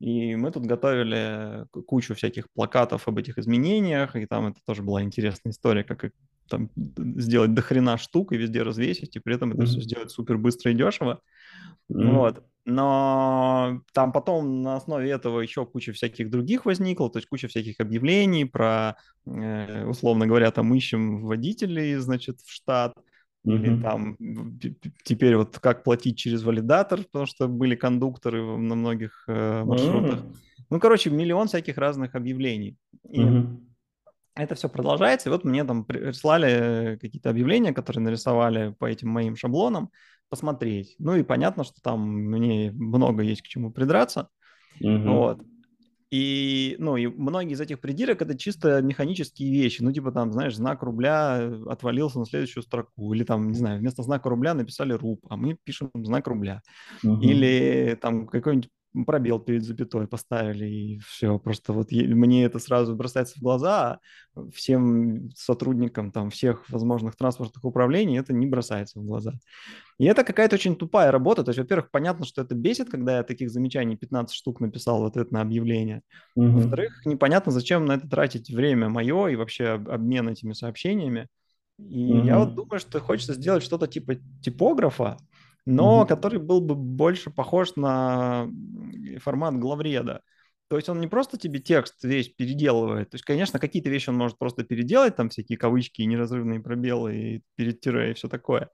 И 0.00 0.36
мы 0.36 0.50
тут 0.50 0.66
готовили 0.66 1.66
кучу 1.86 2.14
всяких 2.14 2.50
плакатов 2.52 3.08
об 3.08 3.16
этих 3.16 3.38
изменениях, 3.38 4.16
и 4.16 4.26
там 4.26 4.48
это 4.48 4.60
тоже 4.66 4.82
была 4.82 5.02
интересная 5.02 5.52
история, 5.52 5.84
как 5.84 6.10
там 6.48 6.70
сделать 6.76 7.54
дохрена 7.54 7.96
штук 7.96 8.32
и 8.32 8.36
везде 8.36 8.62
развесить, 8.62 9.16
и 9.16 9.18
при 9.18 9.36
этом 9.36 9.52
это 9.52 9.62
mm-hmm. 9.62 9.66
все 9.66 9.80
сделать 9.80 10.10
супер 10.10 10.36
быстро 10.36 10.72
и 10.72 10.74
дешево. 10.74 11.20
Mm-hmm. 11.90 12.10
Вот. 12.10 12.44
Но 12.66 13.82
там 13.92 14.12
потом 14.12 14.62
на 14.62 14.76
основе 14.76 15.10
этого 15.10 15.40
еще 15.40 15.66
куча 15.66 15.92
всяких 15.92 16.30
других 16.30 16.64
возникло, 16.64 17.10
то 17.10 17.18
есть 17.18 17.28
куча 17.28 17.46
всяких 17.46 17.78
объявлений 17.78 18.46
про, 18.46 18.96
э, 19.26 19.84
условно 19.86 20.26
говоря, 20.26 20.50
там 20.50 20.74
ищем 20.74 21.24
водителей, 21.26 21.96
значит, 21.96 22.40
в 22.40 22.50
штат, 22.50 22.94
mm-hmm. 23.46 23.52
или 23.52 23.82
там 23.82 24.16
теперь 25.04 25.36
вот 25.36 25.58
как 25.58 25.84
платить 25.84 26.16
через 26.16 26.42
валидатор, 26.42 27.02
потому 27.04 27.26
что 27.26 27.48
были 27.48 27.74
кондукторы 27.74 28.42
на 28.42 28.74
многих 28.74 29.24
э, 29.28 29.64
маршрутах. 29.64 30.20
Mm-hmm. 30.20 30.36
Ну, 30.70 30.80
короче, 30.80 31.10
миллион 31.10 31.48
всяких 31.48 31.76
разных 31.76 32.14
объявлений. 32.14 32.78
И 33.10 33.20
mm-hmm. 33.20 33.58
это 34.36 34.54
все 34.54 34.70
продолжается, 34.70 35.28
и 35.28 35.32
вот 35.32 35.44
мне 35.44 35.64
там 35.64 35.84
прислали 35.84 36.96
какие-то 36.98 37.28
объявления, 37.28 37.74
которые 37.74 38.02
нарисовали 38.02 38.74
по 38.78 38.86
этим 38.86 39.10
моим 39.10 39.36
шаблонам, 39.36 39.90
посмотреть. 40.34 40.96
Ну 40.98 41.14
и 41.14 41.22
понятно, 41.22 41.62
что 41.62 41.80
там 41.80 42.00
мне 42.08 42.72
много 42.72 43.22
есть 43.22 43.42
к 43.42 43.46
чему 43.46 43.70
придраться. 43.70 44.30
Mm-hmm. 44.82 45.08
Вот. 45.08 45.40
И, 46.10 46.74
ну, 46.80 46.96
и 46.96 47.06
многие 47.06 47.52
из 47.52 47.60
этих 47.60 47.80
придирок 47.80 48.20
это 48.20 48.36
чисто 48.36 48.82
механические 48.82 49.52
вещи. 49.52 49.80
Ну, 49.80 49.92
типа 49.92 50.10
там, 50.10 50.32
знаешь, 50.32 50.56
знак 50.56 50.82
рубля 50.82 51.52
отвалился 51.68 52.18
на 52.18 52.26
следующую 52.26 52.64
строку. 52.64 53.14
Или 53.14 53.22
там, 53.22 53.52
не 53.52 53.54
знаю, 53.56 53.78
вместо 53.78 54.02
знака 54.02 54.28
рубля 54.28 54.54
написали 54.54 54.92
руб, 54.92 55.20
а 55.28 55.36
мы 55.36 55.56
пишем 55.62 55.92
знак 55.94 56.26
рубля. 56.26 56.62
Угу. 57.04 57.20
Или 57.22 57.96
там 58.02 58.26
какой-нибудь 58.26 58.70
пробел 59.06 59.40
перед 59.40 59.64
запятой 59.64 60.06
поставили, 60.06 60.66
и 60.66 60.98
все. 61.00 61.38
Просто 61.38 61.72
вот 61.72 61.90
мне 61.90 62.44
это 62.44 62.60
сразу 62.60 62.94
бросается 62.94 63.34
в 63.36 63.42
глаза, 63.42 63.98
а 64.36 64.50
всем 64.52 65.30
сотрудникам 65.34 66.12
там 66.12 66.30
всех 66.30 66.68
возможных 66.70 67.16
транспортных 67.16 67.64
управлений 67.64 68.18
это 68.18 68.32
не 68.32 68.46
бросается 68.46 69.00
в 69.00 69.04
глаза. 69.04 69.32
И 69.98 70.04
это 70.04 70.22
какая-то 70.22 70.54
очень 70.54 70.76
тупая 70.76 71.10
работа. 71.10 71.42
То 71.42 71.50
есть, 71.50 71.58
во-первых, 71.58 71.90
понятно, 71.90 72.24
что 72.24 72.42
это 72.42 72.54
бесит, 72.54 72.90
когда 72.90 73.16
я 73.16 73.22
таких 73.24 73.50
замечаний 73.50 73.96
15 73.96 74.34
штук 74.34 74.60
написал 74.60 75.02
в 75.02 75.06
ответ 75.06 75.32
на 75.32 75.40
объявление. 75.40 76.02
Угу. 76.36 76.48
Во-вторых, 76.48 77.04
непонятно, 77.04 77.50
зачем 77.50 77.86
на 77.86 77.94
это 77.94 78.08
тратить 78.08 78.50
время 78.50 78.88
мое 78.88 79.28
и 79.28 79.36
вообще 79.36 79.70
обмен 79.70 80.28
этими 80.28 80.52
сообщениями. 80.52 81.28
И 81.78 82.12
угу. 82.12 82.26
я 82.26 82.38
вот 82.38 82.54
думаю, 82.54 82.78
что 82.78 83.00
хочется 83.00 83.34
сделать 83.34 83.62
что-то 83.64 83.88
типа 83.88 84.16
типографа, 84.42 85.16
но 85.66 86.00
угу. 86.00 86.06
который 86.06 86.38
был 86.38 86.60
бы 86.60 86.74
больше 86.74 87.30
похож 87.30 87.76
на 87.76 88.48
формат 89.20 89.58
главреда. 89.58 90.22
То 90.68 90.76
есть 90.76 90.88
он 90.88 91.00
не 91.00 91.06
просто 91.06 91.38
тебе 91.38 91.60
текст 91.60 92.02
весь 92.02 92.28
переделывает. 92.30 93.10
То 93.10 93.16
есть, 93.16 93.24
конечно, 93.24 93.58
какие-то 93.58 93.90
вещи 93.90 94.08
он 94.08 94.16
может 94.16 94.38
просто 94.38 94.64
переделать, 94.64 95.14
там 95.14 95.28
всякие 95.28 95.58
кавычки, 95.58 96.02
неразрывные 96.02 96.60
пробелы 96.60 97.16
и 97.16 97.42
перед 97.54 97.80
тире 97.80 98.10
и 98.10 98.14
все 98.14 98.28
такое. 98.28 98.70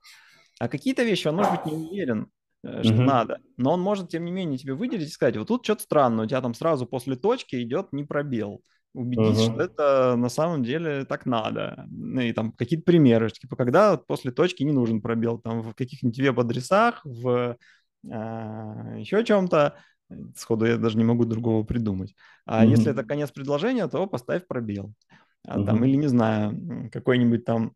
А 0.59 0.67
какие-то 0.67 1.03
вещи 1.03 1.27
он, 1.27 1.35
может 1.35 1.51
быть, 1.51 1.65
не 1.65 1.87
уверен, 1.87 2.27
э, 2.63 2.83
что 2.83 2.93
mm-hmm. 2.93 3.03
надо. 3.03 3.39
Но 3.57 3.73
он 3.73 3.81
может, 3.81 4.09
тем 4.09 4.25
не 4.25 4.31
менее, 4.31 4.57
тебе 4.57 4.73
выделить 4.73 5.09
и 5.09 5.11
сказать, 5.11 5.37
вот 5.37 5.47
тут 5.47 5.65
что-то 5.65 5.83
странно, 5.83 6.23
у 6.23 6.25
тебя 6.25 6.41
там 6.41 6.53
сразу 6.53 6.85
после 6.85 7.15
точки 7.15 7.61
идет 7.61 7.91
не 7.91 8.03
пробел. 8.03 8.63
Убедить, 8.93 9.37
uh-huh. 9.37 9.53
что 9.53 9.61
это 9.61 10.15
на 10.17 10.27
самом 10.29 10.63
деле 10.63 11.05
так 11.05 11.25
надо. 11.25 11.85
Ну 11.89 12.21
и 12.21 12.33
там 12.33 12.51
какие-то 12.51 12.83
примеры, 12.83 13.29
типа 13.29 13.55
когда 13.55 13.95
после 13.95 14.31
точки 14.31 14.63
не 14.63 14.73
нужен 14.73 15.01
пробел, 15.01 15.39
там 15.39 15.61
в 15.61 15.73
каких-нибудь 15.73 16.19
веб-адресах, 16.19 17.01
в 17.05 17.57
а, 18.11 18.95
еще 18.97 19.23
чем-то, 19.23 19.75
сходу 20.35 20.65
я 20.65 20.77
даже 20.77 20.97
не 20.97 21.05
могу 21.05 21.23
другого 21.23 21.63
придумать. 21.63 22.15
А 22.45 22.65
uh-huh. 22.65 22.69
если 22.69 22.91
это 22.91 23.03
конец 23.03 23.31
предложения, 23.31 23.87
то 23.87 24.07
поставь 24.07 24.45
пробел. 24.45 24.93
А, 25.47 25.57
uh-huh. 25.57 25.65
Там, 25.65 25.85
или 25.85 25.95
не 25.95 26.07
знаю, 26.07 26.89
какой-нибудь 26.91 27.45
там 27.45 27.73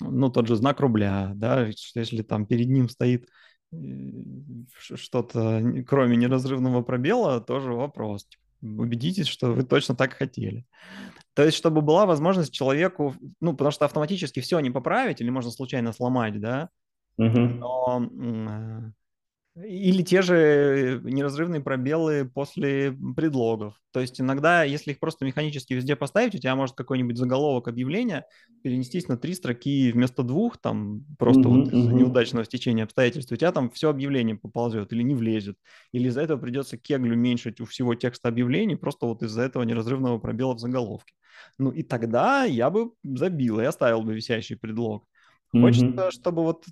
ну, 0.00 0.30
тот 0.30 0.46
же 0.48 0.56
знак 0.56 0.80
рубля, 0.80 1.32
да, 1.34 1.68
если 1.94 2.22
там 2.22 2.46
перед 2.46 2.68
ним 2.68 2.88
стоит 2.88 3.28
э, 3.72 3.76
что-то, 4.78 5.62
кроме 5.86 6.16
неразрывного 6.16 6.82
пробела, 6.82 7.40
тоже 7.40 7.72
вопрос. 7.72 8.26
Убедитесь, 8.62 9.26
что 9.26 9.52
вы 9.52 9.62
точно 9.62 9.94
так 9.94 10.14
хотели. 10.14 10.66
То 11.34 11.44
есть, 11.44 11.56
чтобы 11.56 11.80
была 11.80 12.06
возможность 12.06 12.52
человеку, 12.52 13.14
ну, 13.40 13.52
потому 13.52 13.70
что 13.70 13.84
автоматически 13.84 14.40
все 14.40 14.60
не 14.60 14.70
поправить, 14.70 15.20
или 15.20 15.30
можно 15.30 15.50
случайно 15.50 15.92
сломать, 15.92 16.40
да, 16.40 16.68
uh-huh. 17.18 17.46
но 17.54 18.10
э, 18.10 18.92
или 19.56 20.02
те 20.02 20.22
же 20.22 21.00
неразрывные 21.02 21.60
пробелы 21.60 22.30
после 22.32 22.96
предлогов. 23.16 23.74
То 23.92 24.00
есть 24.00 24.20
иногда, 24.20 24.62
если 24.62 24.92
их 24.92 25.00
просто 25.00 25.24
механически 25.24 25.74
везде 25.74 25.96
поставить, 25.96 26.34
у 26.34 26.38
тебя 26.38 26.54
может 26.54 26.76
какой-нибудь 26.76 27.16
заголовок 27.16 27.66
объявления 27.66 28.26
перенестись 28.62 29.08
на 29.08 29.16
три 29.16 29.34
строки 29.34 29.90
вместо 29.90 30.22
двух, 30.22 30.58
там 30.58 31.04
просто 31.18 31.42
uh-huh, 31.42 31.64
вот 31.64 31.72
из-за 31.72 31.92
неудачного 31.92 32.44
стечения 32.44 32.84
обстоятельств, 32.84 33.32
у 33.32 33.36
тебя 33.36 33.50
там 33.50 33.70
все 33.70 33.90
объявление 33.90 34.36
поползет 34.36 34.92
или 34.92 35.02
не 35.02 35.14
влезет. 35.14 35.56
Или 35.92 36.08
из-за 36.08 36.22
этого 36.22 36.38
придется 36.38 36.76
кеглю 36.78 37.14
уменьшить 37.14 37.60
у 37.60 37.64
всего 37.64 37.94
текста 37.96 38.28
объявлений, 38.28 38.76
просто 38.76 39.06
вот 39.06 39.22
из-за 39.22 39.42
этого 39.42 39.64
неразрывного 39.64 40.18
пробела 40.18 40.54
в 40.54 40.60
заголовке. 40.60 41.14
Ну 41.58 41.70
и 41.70 41.82
тогда 41.82 42.44
я 42.44 42.70
бы 42.70 42.92
забил 43.02 43.60
и 43.60 43.64
оставил 43.64 44.02
бы 44.02 44.14
висящий 44.14 44.54
предлог. 44.54 45.06
Хочется, 45.52 45.86
mm-hmm. 45.86 46.10
чтобы 46.12 46.42
вот 46.42 46.64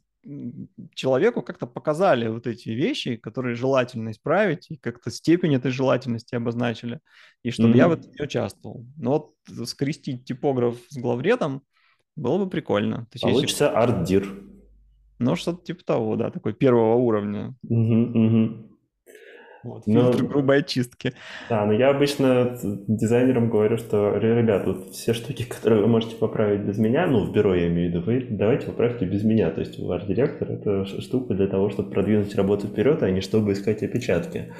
человеку 0.94 1.42
как-то 1.42 1.66
показали 1.66 2.28
вот 2.28 2.46
эти 2.46 2.70
вещи, 2.70 3.16
которые 3.16 3.54
желательно 3.54 4.10
исправить, 4.10 4.70
и 4.70 4.76
как-то 4.76 5.10
степень 5.10 5.54
этой 5.54 5.70
желательности 5.70 6.34
обозначили, 6.34 7.00
и 7.42 7.50
чтобы 7.50 7.74
mm-hmm. 7.74 7.76
я 7.76 7.88
в 7.88 7.92
этом 7.92 8.10
не 8.12 8.24
участвовал. 8.24 8.86
Но 8.96 9.32
вот 9.46 9.68
скрестить 9.68 10.24
типограф 10.24 10.76
с 10.88 10.98
главредом 10.98 11.62
было 12.16 12.38
бы 12.38 12.50
прикольно. 12.50 13.06
То 13.06 13.14
есть, 13.14 13.22
Получится 13.22 13.64
если... 13.64 13.76
арт-дир. 13.76 14.42
Ну, 15.20 15.36
что-то 15.36 15.64
типа 15.64 15.84
того, 15.84 16.16
да, 16.16 16.30
такой 16.30 16.52
первого 16.52 16.94
уровня. 16.94 17.54
Угу, 17.62 17.94
угу. 17.94 18.77
Вот, 19.64 19.86
но, 19.86 20.12
фильтр 20.12 20.24
грубой 20.26 20.58
очистки. 20.60 21.14
Да, 21.48 21.66
но 21.66 21.72
я 21.72 21.90
обычно 21.90 22.56
дизайнерам 22.62 23.50
говорю, 23.50 23.76
что, 23.76 24.16
ребят, 24.16 24.66
вот 24.66 24.90
все 24.90 25.12
штуки, 25.12 25.44
которые 25.44 25.82
вы 25.82 25.88
можете 25.88 26.16
поправить 26.16 26.60
без 26.60 26.78
меня, 26.78 27.06
ну, 27.06 27.24
в 27.24 27.32
бюро 27.32 27.54
я 27.54 27.68
имею 27.68 27.90
в 27.90 27.94
виду, 27.94 28.04
вы 28.04 28.26
давайте 28.30 28.66
поправьте 28.66 29.04
без 29.04 29.24
меня. 29.24 29.50
То 29.50 29.60
есть 29.60 29.78
ваш 29.78 30.04
директор— 30.04 30.50
это 30.50 30.84
штука 30.84 31.34
для 31.34 31.48
того, 31.48 31.70
чтобы 31.70 31.90
продвинуть 31.90 32.34
работу 32.34 32.68
вперед, 32.68 33.02
а 33.02 33.10
не 33.10 33.20
чтобы 33.20 33.52
искать 33.52 33.82
опечатки. 33.82 34.52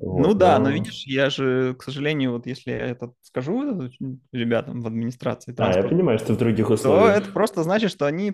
Вот, 0.00 0.26
ну 0.26 0.34
да, 0.34 0.58
но... 0.58 0.64
но 0.64 0.70
видишь, 0.70 1.04
я 1.06 1.28
же, 1.28 1.74
к 1.74 1.82
сожалению, 1.82 2.32
вот 2.32 2.46
если 2.46 2.70
я 2.70 2.78
это 2.78 3.12
скажу 3.20 3.90
ребятам 4.32 4.80
в 4.80 4.86
администрации 4.86 5.54
А, 5.58 5.76
я 5.76 5.82
понимаю, 5.82 6.18
что 6.18 6.32
в 6.32 6.38
других 6.38 6.70
условиях. 6.70 7.16
То 7.16 7.22
это 7.22 7.32
просто 7.32 7.62
значит, 7.62 7.90
что 7.90 8.06
они 8.06 8.32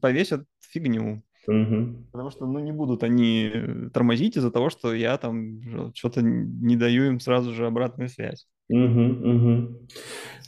повесят 0.00 0.44
фигню. 0.60 1.22
Угу. 1.46 2.06
Потому 2.12 2.30
что, 2.30 2.46
ну, 2.46 2.58
не 2.60 2.72
будут 2.72 3.02
они 3.02 3.50
э, 3.52 3.90
тормозить 3.92 4.36
из-за 4.36 4.50
того, 4.50 4.70
что 4.70 4.94
я 4.94 5.16
там 5.18 5.92
что-то 5.94 6.22
не 6.22 6.76
даю 6.76 7.04
им 7.04 7.20
сразу 7.20 7.52
же 7.52 7.66
обратную 7.66 8.08
связь. 8.08 8.46
Угу, 8.68 9.00
угу. 9.00 9.88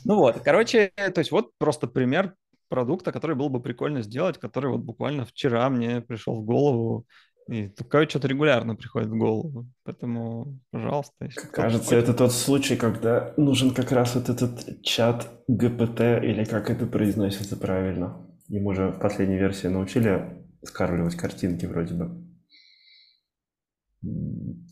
Ну 0.05 0.15
вот, 0.15 0.39
короче, 0.39 0.91
то 0.95 1.19
есть 1.19 1.31
вот 1.31 1.51
просто 1.57 1.87
пример 1.87 2.33
продукта, 2.69 3.11
который 3.11 3.35
было 3.35 3.49
бы 3.49 3.61
прикольно 3.61 4.01
сделать, 4.01 4.37
который 4.37 4.71
вот 4.71 4.81
буквально 4.81 5.25
вчера 5.25 5.69
мне 5.69 6.01
пришел 6.01 6.41
в 6.41 6.45
голову. 6.45 7.05
И 7.47 7.67
такое 7.67 8.07
что-то 8.07 8.27
регулярно 8.27 8.75
приходит 8.75 9.09
в 9.09 9.17
голову. 9.17 9.67
Поэтому, 9.83 10.59
пожалуйста. 10.71 11.29
Кажется, 11.51 11.95
это 11.95 12.15
тот 12.15 12.31
случай, 12.31 12.75
когда 12.75 13.35
нужен 13.37 13.71
как 13.71 13.91
раз 13.91 14.15
вот 14.15 14.29
этот 14.29 14.81
чат 14.81 15.27
ГПТ, 15.47 16.01
или 16.23 16.43
как 16.43 16.71
это 16.71 16.87
произносится 16.87 17.55
правильно. 17.55 18.17
Ему 18.47 18.73
же 18.73 18.87
в 18.87 18.99
последней 18.99 19.37
версии 19.37 19.67
научили 19.67 20.44
скармливать 20.65 21.15
картинки 21.15 21.65
вроде 21.65 21.93
бы. 21.93 22.25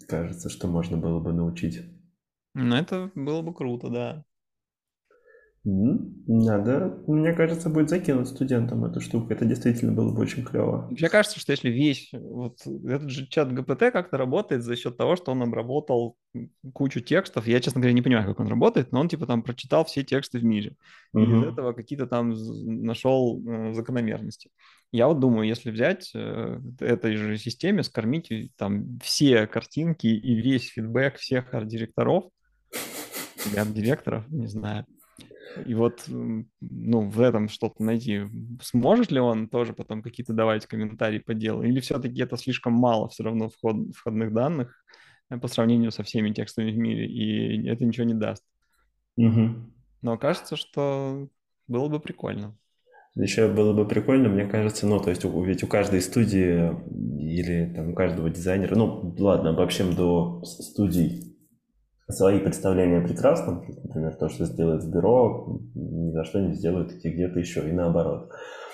Кажется, 0.08 0.50
что 0.50 0.68
можно 0.68 0.98
было 0.98 1.20
бы 1.20 1.34
научить. 1.34 1.82
Ну, 2.54 2.76
это 2.76 3.12
было 3.16 3.42
бы 3.42 3.54
круто, 3.54 3.90
да. 3.90 4.26
Надо, 5.66 7.02
мне 7.08 7.32
кажется, 7.32 7.70
будет 7.70 7.90
закинуть 7.90 8.28
студентам 8.28 8.84
эту 8.84 9.00
штуку. 9.00 9.32
Это 9.32 9.46
действительно 9.46 9.94
было 9.94 10.14
бы 10.14 10.22
очень 10.22 10.44
клево. 10.44 10.90
Мне 10.92 11.08
кажется, 11.08 11.40
что 11.40 11.54
если 11.54 11.70
весь 11.70 12.10
вот 12.12 12.58
этот 12.68 13.10
же 13.10 13.28
чат 13.28 13.54
ГПТ 13.54 13.92
как-то 13.94 14.18
работает 14.18 14.64
за 14.64 14.76
счет 14.76 14.98
того, 14.98 15.16
что 15.16 15.32
он 15.32 15.42
обработал 15.42 16.18
кучу 16.74 17.00
текстов. 17.00 17.48
Я, 17.48 17.62
честно 17.62 17.80
говоря, 17.80 17.94
не 17.94 18.02
понимаю, 18.02 18.28
как 18.28 18.42
он 18.42 18.48
работает, 18.48 18.92
но 18.92 19.00
он 19.00 19.08
типа 19.08 19.26
там 19.26 19.42
прочитал 19.42 19.86
все 19.86 20.04
тексты 20.04 20.40
в 20.40 20.44
мире. 20.44 20.76
И 21.14 21.20
угу. 21.20 21.32
из 21.32 21.44
этого 21.44 21.72
какие-то 21.72 22.08
там 22.08 22.34
нашел 22.84 23.42
э, 23.48 23.74
закономерности. 23.74 24.50
Я 24.94 25.08
вот 25.08 25.20
думаю, 25.20 25.48
если 25.48 25.72
взять 25.72 26.12
э, 26.14 26.60
этой 26.80 27.16
же 27.16 27.40
системе, 27.40 27.82
скормить 27.82 28.32
там 28.56 29.00
все 29.00 29.48
картинки 29.48 30.06
и 30.06 30.36
весь 30.36 30.70
фидбэк 30.70 31.16
всех 31.16 31.52
арт-директоров, 31.52 32.26
или 33.48 33.58
арт-директоров, 33.58 34.30
не 34.30 34.46
знаю, 34.46 34.86
и 35.66 35.74
вот, 35.74 36.04
ну, 36.08 37.10
в 37.10 37.20
этом 37.22 37.50
что-то 37.50 37.84
найти. 37.84 38.22
Сможет 38.62 39.12
ли 39.12 39.20
он 39.20 39.50
тоже 39.50 39.74
потом 39.74 40.04
какие-то 40.04 40.32
давать 40.32 40.68
комментарии 40.68 41.18
по 41.18 41.34
делу? 41.34 41.64
Или 41.64 41.80
все-таки 41.80 42.22
это 42.22 42.38
слишком 42.38 42.74
мало 42.74 43.10
все 43.10 43.24
равно 43.24 43.50
вход, 43.50 43.96
входных 43.96 44.32
данных 44.32 44.86
э, 45.32 45.40
по 45.40 45.48
сравнению 45.48 45.92
со 45.92 46.04
всеми 46.04 46.32
текстами 46.32 46.72
в 46.72 46.78
мире, 46.78 47.08
и 47.08 47.68
это 47.68 47.84
ничего 47.84 48.06
не 48.06 48.14
даст? 48.14 48.44
Угу. 49.18 49.56
Но 50.04 50.18
кажется, 50.20 50.56
что 50.56 51.28
было 51.68 51.88
бы 51.88 52.00
прикольно. 52.00 52.56
Еще 53.16 53.48
было 53.48 53.74
бы 53.74 53.88
прикольно, 53.88 54.28
мне 54.28 54.46
кажется, 54.46 54.88
ну, 54.88 55.00
то 55.00 55.12
есть 55.12 55.24
ведь 55.24 55.64
у 55.64 55.68
каждой 55.68 56.02
студии 56.02 56.72
или 57.20 57.72
там 57.74 57.92
у 57.92 57.94
каждого 57.94 58.30
дизайнера, 58.30 58.76
ну, 58.76 59.14
ладно, 59.20 59.52
обобщим 59.52 59.94
до 59.96 60.42
студий 60.44 61.38
свои 62.10 62.40
представления 62.40 63.00
о 63.00 63.08
прекрасном, 63.08 63.64
например, 63.84 64.16
то, 64.16 64.30
что 64.30 64.46
сделает 64.46 64.84
в 64.84 64.92
бюро, 64.92 65.60
ни 65.76 66.12
за 66.12 66.24
что 66.24 66.42
не 66.42 66.54
сделают 66.54 66.92
где-то 66.92 67.40
еще, 67.40 67.68
и 67.70 67.72
наоборот. 67.72 68.32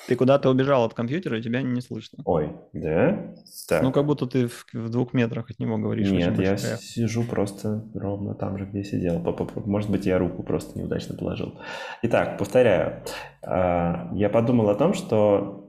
Ты 0.10 0.16
куда-то 0.16 0.50
убежал 0.50 0.86
от 0.86 0.96
компьютера, 0.96 1.38
и 1.38 1.42
тебя 1.44 1.62
не 1.62 1.82
слышно. 1.82 2.24
Ой, 2.26 2.52
да? 2.74 3.36
Так. 3.68 3.84
Ну, 3.84 3.92
как 3.92 4.08
будто 4.08 4.26
ты 4.26 4.48
в, 4.48 4.66
в 4.74 4.90
двух 4.90 5.14
метрах 5.14 5.52
от 5.52 5.60
него 5.60 5.78
говоришь. 5.78 6.10
Нет, 6.10 6.40
я 6.40 6.58
сижу 6.58 7.24
просто 7.24 7.86
ровно 7.94 8.34
там 8.34 8.58
же, 8.58 8.66
где 8.66 8.84
сидел. 8.84 9.20
Может 9.66 9.92
быть, 9.92 10.08
я 10.08 10.18
руку 10.18 10.42
просто 10.42 10.80
неудачно 10.80 11.16
положил. 11.16 11.60
Итак, 12.02 12.40
повторяю. 12.40 13.04
А, 13.44 14.10
я 14.16 14.30
подумал 14.30 14.72
о 14.72 14.76
том, 14.76 14.96
что 14.96 15.69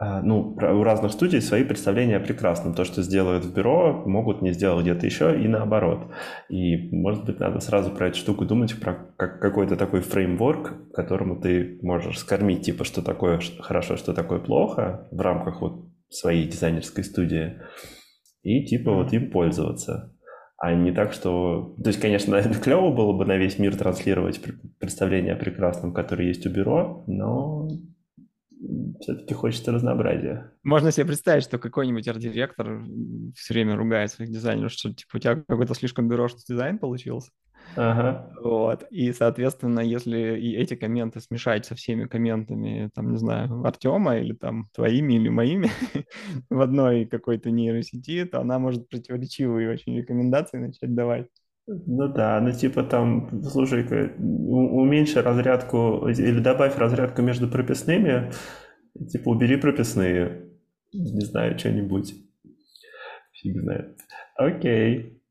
ну, 0.00 0.56
у 0.56 0.82
разных 0.84 1.10
студий 1.10 1.40
свои 1.40 1.64
представления 1.64 2.18
о 2.18 2.20
прекрасном. 2.20 2.74
То, 2.74 2.84
что 2.84 3.02
сделают 3.02 3.44
в 3.44 3.52
бюро, 3.52 4.04
могут 4.06 4.42
не 4.42 4.52
сделать 4.52 4.84
где-то 4.84 5.06
еще 5.06 5.42
и 5.42 5.48
наоборот. 5.48 6.06
И, 6.48 6.94
может 6.94 7.24
быть, 7.24 7.40
надо 7.40 7.58
сразу 7.58 7.90
про 7.90 8.08
эту 8.08 8.16
штуку 8.16 8.44
думать, 8.44 8.78
про 8.80 8.94
как, 9.16 9.40
какой-то 9.40 9.76
такой 9.76 10.00
фреймворк, 10.00 10.92
которому 10.92 11.40
ты 11.40 11.80
можешь 11.82 12.18
скормить, 12.18 12.62
типа, 12.62 12.84
что 12.84 13.02
такое 13.02 13.40
хорошо, 13.60 13.96
что 13.96 14.12
такое 14.12 14.38
плохо 14.38 15.08
в 15.10 15.20
рамках 15.20 15.60
вот 15.60 15.88
своей 16.08 16.46
дизайнерской 16.46 17.02
студии, 17.02 17.60
и, 18.42 18.64
типа, 18.64 18.92
вот 18.92 19.12
им 19.12 19.30
пользоваться. 19.30 20.14
А 20.58 20.74
не 20.74 20.92
так, 20.92 21.12
что... 21.12 21.74
То 21.82 21.88
есть, 21.88 22.00
конечно, 22.00 22.34
это 22.36 22.58
клево 22.60 22.94
было 22.94 23.12
бы 23.12 23.24
на 23.24 23.36
весь 23.36 23.58
мир 23.58 23.76
транслировать 23.76 24.40
представление 24.78 25.34
о 25.34 25.38
прекрасном, 25.38 25.92
которое 25.92 26.28
есть 26.28 26.46
у 26.46 26.50
бюро, 26.50 27.04
но 27.06 27.68
все-таки 29.00 29.34
хочется 29.34 29.72
разнообразия. 29.72 30.52
Можно 30.62 30.92
себе 30.92 31.06
представить, 31.06 31.44
что 31.44 31.58
какой-нибудь 31.58 32.06
арт-директор 32.08 32.84
все 33.34 33.54
время 33.54 33.76
ругает 33.76 34.10
своих 34.10 34.30
дизайнеров, 34.30 34.72
что 34.72 34.92
типа 34.92 35.16
у 35.16 35.18
тебя 35.18 35.36
какой-то 35.36 35.74
слишком 35.74 36.08
бюрошный 36.08 36.42
дизайн 36.46 36.78
получился. 36.78 37.30
Ага. 37.76 38.30
Вот. 38.42 38.84
И, 38.90 39.12
соответственно, 39.12 39.80
если 39.80 40.38
и 40.38 40.56
эти 40.56 40.74
комменты 40.74 41.20
смешать 41.20 41.66
со 41.66 41.74
всеми 41.74 42.06
комментами, 42.06 42.90
там, 42.94 43.12
не 43.12 43.18
знаю, 43.18 43.62
Артема 43.64 44.18
или 44.18 44.32
там 44.32 44.68
твоими 44.74 45.14
или 45.14 45.28
моими 45.28 45.70
в 46.50 46.60
одной 46.60 47.06
какой-то 47.06 47.50
нейросети, 47.50 48.24
то 48.24 48.40
она 48.40 48.58
может 48.58 48.88
противоречивые 48.88 49.70
очень 49.70 49.96
рекомендации 49.96 50.58
начать 50.58 50.94
давать. 50.94 51.26
Ну 51.66 52.08
да, 52.08 52.40
ну 52.40 52.50
типа 52.52 52.82
там, 52.82 53.42
слушай-ка, 53.42 54.14
уменьши 54.18 55.20
разрядку 55.20 56.08
или 56.08 56.40
добавь 56.40 56.78
разрядку 56.78 57.20
между 57.20 57.46
прописными, 57.46 58.32
типа 59.06 59.28
убери 59.28 59.56
прописные, 59.56 60.50
не 60.92 61.24
знаю, 61.24 61.58
что-нибудь. 61.58 62.14
Фиг 63.32 63.60
знает. 63.60 63.98
Окей. 64.36 65.22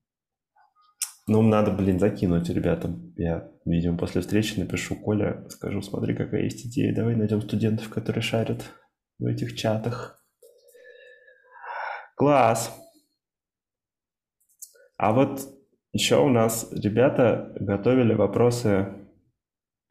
Ну, 1.27 1.41
надо, 1.41 1.71
блин, 1.71 1.99
закинуть 1.99 2.49
ребятам. 2.49 3.13
Я, 3.17 3.51
видимо, 3.65 3.97
после 3.97 4.21
встречи 4.21 4.57
напишу 4.57 4.95
Коля, 4.95 5.45
скажу, 5.49 5.81
смотри, 5.81 6.15
какая 6.15 6.43
есть 6.43 6.65
идея. 6.65 6.95
Давай 6.95 7.15
найдем 7.15 7.41
студентов, 7.41 7.89
которые 7.89 8.21
шарят 8.21 8.63
в 9.19 9.25
этих 9.25 9.55
чатах. 9.55 10.23
Класс. 12.15 12.73
А 14.95 15.11
вот 15.11 15.41
еще 15.91 16.19
у 16.19 16.29
нас 16.29 16.69
ребята 16.71 17.53
готовили 17.59 18.13
вопросы 18.13 18.93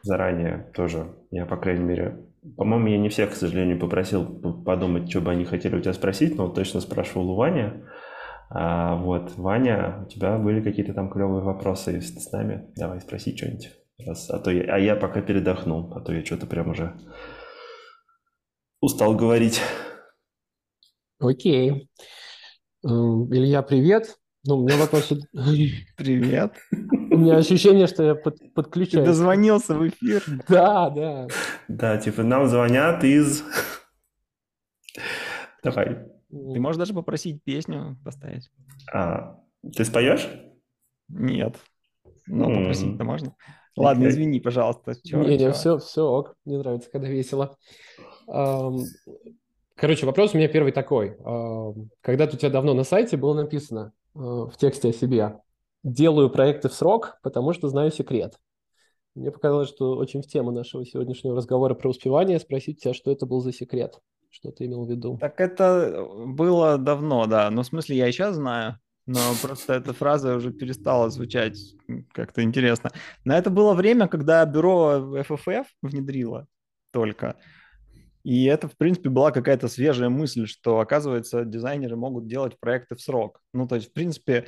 заранее 0.02 0.70
тоже. 0.74 1.14
Я, 1.30 1.46
по 1.46 1.56
крайней 1.56 1.84
мере, 1.84 2.25
по-моему, 2.56 2.88
я 2.88 2.98
не 2.98 3.08
всех, 3.08 3.32
к 3.32 3.34
сожалению, 3.34 3.78
попросил 3.78 4.24
подумать, 4.64 5.10
что 5.10 5.20
бы 5.20 5.30
они 5.30 5.44
хотели 5.44 5.76
у 5.76 5.80
тебя 5.80 5.92
спросить, 5.92 6.36
но 6.36 6.48
точно 6.48 6.80
спрашивал 6.80 7.30
у 7.30 7.36
Вани. 7.36 7.72
А, 8.48 8.96
вот, 8.96 9.32
Ваня, 9.36 10.04
у 10.04 10.08
тебя 10.08 10.38
были 10.38 10.62
какие-то 10.62 10.94
там 10.94 11.10
клевые 11.10 11.42
вопросы 11.42 11.92
если 11.92 12.18
с 12.18 12.30
нами? 12.30 12.70
Давай 12.76 13.00
спроси 13.00 13.36
что-нибудь. 13.36 13.72
Раз, 14.06 14.30
а, 14.30 14.38
то 14.38 14.50
я, 14.50 14.74
а 14.74 14.78
я 14.78 14.94
пока 14.94 15.20
передохнул, 15.20 15.92
а 15.94 16.00
то 16.00 16.12
я 16.12 16.24
что-то 16.24 16.46
прям 16.46 16.70
уже 16.70 16.96
устал 18.80 19.16
говорить. 19.16 19.60
Окей. 21.18 21.88
Илья, 22.84 23.62
привет. 23.62 24.16
Ну, 24.44 24.58
у 24.58 24.62
меня 24.66 24.76
вопрос... 24.76 25.12
Привет. 25.96 26.52
У 27.16 27.18
меня 27.18 27.36
ощущение, 27.38 27.86
что 27.86 28.02
я 28.02 28.14
под, 28.14 28.52
подключаюсь. 28.52 29.04
Ты 29.04 29.10
дозвонился 29.10 29.74
в 29.74 29.88
эфир. 29.88 30.22
Да, 30.48 30.90
да. 30.90 31.28
Да, 31.68 31.96
типа 31.96 32.22
нам 32.22 32.46
звонят 32.46 33.04
из... 33.04 33.42
Давай. 35.62 36.06
Ты 36.28 36.60
можешь 36.60 36.78
даже 36.78 36.92
попросить 36.92 37.42
песню 37.42 37.96
поставить. 38.04 38.50
А, 38.92 39.40
ты 39.74 39.84
споешь? 39.84 40.28
Нет. 41.08 41.56
Но 42.26 42.50
mm. 42.50 42.58
попросить-то 42.58 43.04
можно. 43.04 43.34
Ладно, 43.76 44.08
извини, 44.08 44.40
пожалуйста. 44.40 44.94
Чё, 45.02 45.22
не, 45.22 45.38
не, 45.38 45.52
все, 45.52 45.78
все 45.78 46.02
ок. 46.02 46.34
Мне 46.44 46.58
нравится, 46.58 46.90
когда 46.90 47.08
весело. 47.08 47.56
Короче, 48.26 50.06
вопрос 50.06 50.34
у 50.34 50.38
меня 50.38 50.48
первый 50.48 50.72
такой. 50.72 51.16
Когда-то 52.00 52.36
у 52.36 52.38
тебя 52.38 52.50
давно 52.50 52.74
на 52.74 52.84
сайте 52.84 53.16
было 53.16 53.34
написано 53.34 53.92
э, 54.14 54.18
в 54.18 54.52
тексте 54.56 54.88
о 54.88 54.92
себе 54.92 55.38
«Делаю 55.86 56.30
проекты 56.30 56.68
в 56.68 56.74
срок, 56.74 57.16
потому 57.22 57.52
что 57.52 57.68
знаю 57.68 57.92
секрет». 57.92 58.40
Мне 59.14 59.30
показалось, 59.30 59.68
что 59.68 59.96
очень 59.96 60.20
в 60.20 60.26
тему 60.26 60.50
нашего 60.50 60.84
сегодняшнего 60.84 61.36
разговора 61.36 61.74
про 61.74 61.90
успевание 61.90 62.40
спросить 62.40 62.82
тебя, 62.82 62.92
что 62.92 63.12
это 63.12 63.24
был 63.24 63.40
за 63.40 63.52
секрет, 63.52 64.00
что 64.30 64.50
ты 64.50 64.66
имел 64.66 64.84
в 64.84 64.90
виду. 64.90 65.16
Так 65.20 65.40
это 65.40 66.04
было 66.26 66.76
давно, 66.76 67.26
да. 67.26 67.48
Ну, 67.50 67.62
в 67.62 67.66
смысле, 67.66 67.96
я 67.96 68.08
и 68.08 68.12
сейчас 68.12 68.34
знаю, 68.34 68.80
но 69.06 69.20
просто 69.40 69.74
эта 69.74 69.92
фраза 69.92 70.34
уже 70.34 70.52
перестала 70.52 71.08
звучать 71.08 71.56
как-то 72.12 72.42
интересно. 72.42 72.90
Но 73.24 73.34
это 73.34 73.48
было 73.50 73.72
время, 73.72 74.08
когда 74.08 74.44
бюро 74.44 75.20
FFF 75.20 75.66
внедрило 75.82 76.48
только. 76.90 77.36
И 78.24 78.46
это, 78.46 78.66
в 78.66 78.76
принципе, 78.76 79.08
была 79.08 79.30
какая-то 79.30 79.68
свежая 79.68 80.08
мысль, 80.08 80.46
что, 80.46 80.80
оказывается, 80.80 81.44
дизайнеры 81.44 81.94
могут 81.94 82.26
делать 82.26 82.58
проекты 82.58 82.96
в 82.96 83.00
срок. 83.00 83.40
Ну, 83.52 83.68
то 83.68 83.76
есть, 83.76 83.90
в 83.90 83.92
принципе, 83.92 84.46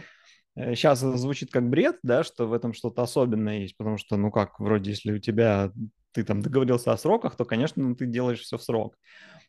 сейчас 0.74 1.02
э, 1.02 1.08
это 1.08 1.16
звучит 1.18 1.50
как 1.50 1.68
бред, 1.68 1.98
да, 2.02 2.24
что 2.24 2.46
в 2.46 2.52
этом 2.52 2.72
что-то 2.72 3.02
особенное 3.02 3.60
есть, 3.60 3.76
потому 3.76 3.98
что, 3.98 4.16
ну 4.16 4.30
как, 4.30 4.58
вроде, 4.60 4.90
если 4.90 5.12
у 5.12 5.18
тебя, 5.18 5.72
ты 6.12 6.24
там 6.24 6.42
договорился 6.42 6.92
о 6.92 6.98
сроках, 6.98 7.36
то, 7.36 7.44
конечно, 7.44 7.82
ну, 7.82 7.94
ты 7.94 8.06
делаешь 8.06 8.40
все 8.40 8.58
в 8.58 8.62
срок. 8.62 8.96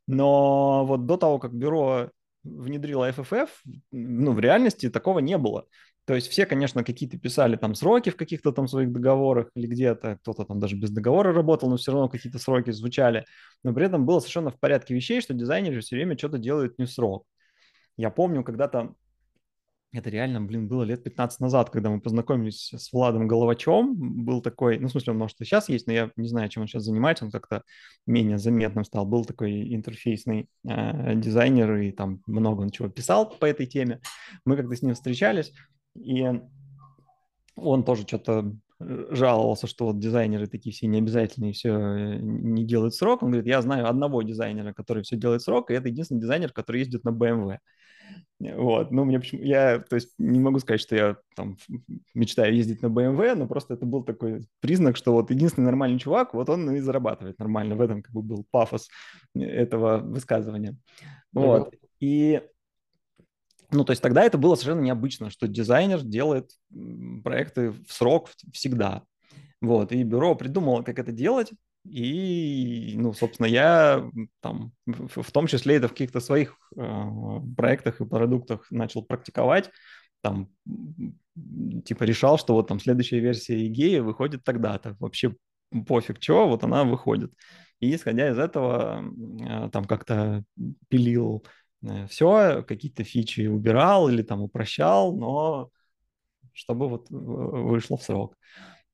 Но 0.07 0.85
вот 0.85 1.05
до 1.05 1.17
того, 1.17 1.39
как 1.39 1.53
бюро 1.53 2.09
внедрило 2.43 3.09
FFF, 3.11 3.49
ну, 3.91 4.33
в 4.33 4.39
реальности 4.39 4.89
такого 4.89 5.19
не 5.19 5.37
было. 5.37 5.65
То 6.05 6.15
есть 6.15 6.27
все, 6.29 6.47
конечно, 6.47 6.83
какие-то 6.83 7.19
писали 7.19 7.55
там 7.55 7.75
сроки 7.75 8.09
в 8.09 8.15
каких-то 8.15 8.51
там 8.51 8.67
своих 8.67 8.91
договорах 8.91 9.49
или 9.53 9.67
где-то, 9.67 10.17
кто-то 10.21 10.43
там 10.43 10.59
даже 10.59 10.75
без 10.75 10.89
договора 10.89 11.33
работал, 11.33 11.69
но 11.69 11.77
все 11.77 11.91
равно 11.91 12.09
какие-то 12.09 12.39
сроки 12.39 12.71
звучали. 12.71 13.25
Но 13.63 13.75
при 13.75 13.85
этом 13.85 14.07
было 14.07 14.19
совершенно 14.19 14.49
в 14.49 14.59
порядке 14.59 14.95
вещей, 14.95 15.21
что 15.21 15.35
дизайнеры 15.35 15.81
все 15.81 15.95
время 15.95 16.17
что-то 16.17 16.39
делают 16.39 16.79
не 16.79 16.85
в 16.85 16.91
срок. 16.91 17.27
Я 17.95 18.09
помню, 18.09 18.43
когда-то 18.43 18.95
это 19.91 20.09
реально, 20.09 20.41
блин, 20.41 20.67
было 20.67 20.83
лет 20.83 21.03
15 21.03 21.39
назад, 21.39 21.71
когда 21.71 21.89
мы 21.89 21.99
познакомились 21.99 22.71
с 22.75 22.93
Владом 22.93 23.27
Головачем. 23.27 23.95
Был 24.23 24.41
такой, 24.41 24.77
ну, 24.77 24.87
в 24.87 24.91
смысле, 24.91 25.13
он, 25.13 25.19
может, 25.19 25.41
и 25.41 25.45
сейчас 25.45 25.67
есть, 25.67 25.87
но 25.87 25.93
я 25.93 26.11
не 26.15 26.27
знаю, 26.27 26.47
чем 26.49 26.61
он 26.61 26.67
сейчас 26.67 26.83
занимается, 26.83 27.25
он 27.25 27.31
как-то 27.31 27.63
менее 28.05 28.37
заметным 28.37 28.83
стал. 28.83 29.05
Был 29.05 29.25
такой 29.25 29.73
интерфейсный 29.73 30.47
э, 30.67 31.15
дизайнер, 31.15 31.75
и 31.77 31.91
там 31.91 32.21
много 32.27 32.61
он 32.61 32.69
чего 32.69 32.87
писал 32.87 33.29
по 33.29 33.45
этой 33.45 33.65
теме. 33.65 33.99
Мы 34.45 34.57
как-то 34.57 34.75
с 34.75 34.81
ним 34.83 34.93
встречались, 34.93 35.51
и 35.95 36.23
он 37.55 37.83
тоже 37.83 38.03
что-то 38.03 38.55
жаловался, 38.79 39.67
что 39.67 39.87
вот 39.87 39.99
дизайнеры 39.99 40.47
такие 40.47 40.73
все 40.73 40.87
необязательные, 40.87 41.53
все 41.53 41.71
э, 41.73 42.19
не 42.21 42.63
делают 42.63 42.93
срок. 42.95 43.23
Он 43.23 43.31
говорит, 43.31 43.47
я 43.47 43.61
знаю 43.61 43.89
одного 43.89 44.21
дизайнера, 44.21 44.71
который 44.71 45.03
все 45.03 45.17
делает 45.17 45.41
срок, 45.41 45.71
и 45.71 45.73
это 45.73 45.89
единственный 45.89 46.21
дизайнер, 46.21 46.53
который 46.53 46.79
ездит 46.79 47.03
на 47.03 47.09
BMW. 47.09 47.57
Вот, 48.39 48.91
ну, 48.91 49.03
мне 49.03 49.19
почему... 49.19 49.41
Я, 49.41 49.79
то 49.79 49.95
есть, 49.95 50.13
не 50.17 50.39
могу 50.39 50.59
сказать, 50.59 50.79
что 50.79 50.95
я 50.95 51.17
там 51.35 51.57
мечтаю 52.13 52.55
ездить 52.55 52.81
на 52.81 52.87
BMW, 52.87 53.35
но 53.35 53.47
просто 53.47 53.73
это 53.73 53.85
был 53.85 54.03
такой 54.03 54.47
признак, 54.61 54.95
что 54.95 55.11
вот 55.11 55.29
единственный 55.29 55.65
нормальный 55.65 55.99
чувак, 55.99 56.33
вот 56.33 56.49
он 56.49 56.71
и 56.71 56.79
зарабатывает 56.79 57.37
нормально. 57.37 57.75
В 57.75 57.81
этом 57.81 58.01
как 58.01 58.13
бы 58.13 58.21
был 58.21 58.45
пафос 58.49 58.87
этого 59.35 59.97
высказывания. 59.97 60.77
Вот. 61.33 61.73
И 61.99 62.41
ну, 63.71 63.83
то 63.83 63.91
есть 63.91 64.01
тогда 64.01 64.23
это 64.23 64.37
было 64.37 64.55
совершенно 64.55 64.81
необычно, 64.81 65.29
что 65.29 65.47
дизайнер 65.47 66.01
делает 66.01 66.51
проекты 67.23 67.71
в 67.71 67.91
срок 67.91 68.29
всегда. 68.51 69.03
Вот, 69.61 69.91
и 69.91 70.03
бюро 70.03 70.35
придумало, 70.35 70.83
как 70.83 70.99
это 70.99 71.11
делать, 71.11 71.51
и, 71.83 72.93
ну, 72.97 73.13
собственно, 73.13 73.47
я 73.47 74.09
там, 74.41 74.73
в 74.85 75.31
том 75.31 75.47
числе 75.47 75.75
это 75.75 75.87
в 75.87 75.91
каких-то 75.91 76.19
своих 76.19 76.55
э, 76.75 77.39
проектах 77.55 78.01
и 78.01 78.05
продуктах 78.05 78.67
начал 78.71 79.03
практиковать, 79.03 79.69
там, 80.21 80.49
типа 81.85 82.03
решал, 82.03 82.37
что 82.37 82.53
вот 82.53 82.67
там 82.67 82.79
следующая 82.79 83.19
версия 83.19 83.65
Игеи 83.65 83.99
выходит 83.99 84.43
тогда-то, 84.43 84.95
вообще 84.99 85.35
пофиг 85.87 86.21
что, 86.21 86.47
вот 86.47 86.63
она 86.63 86.83
выходит. 86.83 87.33
И 87.79 87.95
исходя 87.95 88.29
из 88.29 88.37
этого, 88.37 89.03
э, 89.41 89.69
там 89.71 89.85
как-то 89.85 90.43
пилил 90.89 91.43
Э, 91.83 92.07
все, 92.07 92.63
какие-то 92.63 93.03
фичи 93.03 93.47
убирал 93.47 94.09
или 94.09 94.21
там 94.21 94.41
упрощал, 94.41 95.15
но 95.15 95.69
чтобы 96.53 96.89
вот 96.89 97.07
вышло 97.09 97.97
в 97.97 98.03
срок. 98.03 98.35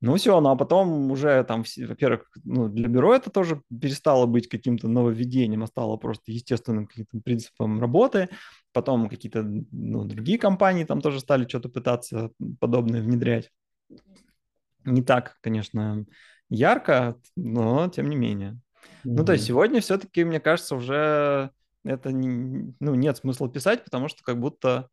Ну 0.06 0.18
все, 0.18 0.39
ну 0.39 0.50
а 0.50 0.56
потом 0.56 1.10
уже 1.10 1.44
там, 1.46 1.63
во-первых, 1.78 2.30
ну, 2.44 2.70
для 2.70 2.88
бюро 2.88 3.15
это 3.15 3.32
тоже 3.32 3.63
перестало 3.82 4.28
быть 4.28 4.48
каким-то 4.48 4.88
нововведением, 4.88 5.63
а 5.63 5.68
стало 5.68 5.98
просто 5.98 6.32
естественным 6.32 6.86
каким-то 6.86 7.20
принципом 7.22 7.82
работы. 7.82 8.30
Потом 8.72 9.10
какие-то 9.10 9.41
ну, 9.41 10.04
другие 10.04 10.38
компании 10.38 10.84
там 10.84 11.02
тоже 11.02 11.20
стали 11.20 11.48
что-то 11.48 11.70
пытаться 11.70 12.30
подобное 12.60 13.02
внедрять. 13.02 13.50
Не 14.84 15.02
так, 15.02 15.38
конечно, 15.41 16.06
ярко, 16.52 17.20
но 17.36 17.89
тем 17.89 18.08
не 18.08 18.15
менее. 18.15 18.52
Mm-hmm. 18.52 18.89
Ну 19.06 19.26
то 19.26 19.34
есть 19.34 19.46
сегодня 19.46 19.82
все-таки, 19.82 20.24
мне 20.24 20.39
кажется, 20.39 20.76
уже 20.76 21.50
это 21.84 22.12
не, 22.12 22.76
ну, 22.80 22.94
нет 22.94 23.18
смысла 23.18 23.50
писать, 23.50 23.84
потому 23.84 24.08
что 24.08 24.24
как 24.24 24.39
будто 24.39 24.88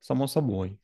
само 0.00 0.26
собой. 0.26 0.80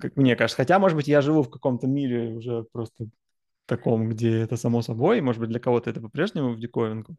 Как 0.00 0.16
мне 0.16 0.36
кажется. 0.36 0.56
Хотя, 0.56 0.78
может 0.78 0.96
быть, 0.96 1.08
я 1.08 1.20
живу 1.20 1.42
в 1.42 1.50
каком-то 1.50 1.86
мире 1.86 2.34
уже 2.34 2.64
просто 2.72 3.08
таком, 3.66 4.08
где 4.08 4.40
это 4.40 4.56
само 4.56 4.82
собой. 4.82 5.20
Может 5.20 5.40
быть, 5.40 5.50
для 5.50 5.60
кого-то 5.60 5.90
это 5.90 6.00
по-прежнему 6.00 6.52
в 6.52 6.60
диковинку. 6.60 7.16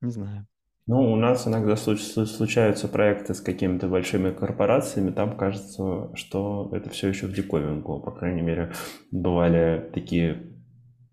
Не 0.00 0.10
знаю. 0.10 0.46
Ну, 0.86 1.12
у 1.12 1.16
нас 1.16 1.46
иногда 1.46 1.76
случаются 1.76 2.88
проекты 2.88 3.34
с 3.34 3.42
какими-то 3.42 3.88
большими 3.88 4.30
корпорациями, 4.30 5.10
там 5.10 5.36
кажется, 5.36 6.10
что 6.14 6.70
это 6.72 6.88
все 6.88 7.08
еще 7.08 7.26
в 7.26 7.34
диковинку. 7.34 8.00
По 8.00 8.10
крайней 8.10 8.40
мере, 8.40 8.72
бывали 9.10 9.90
такие 9.92 10.54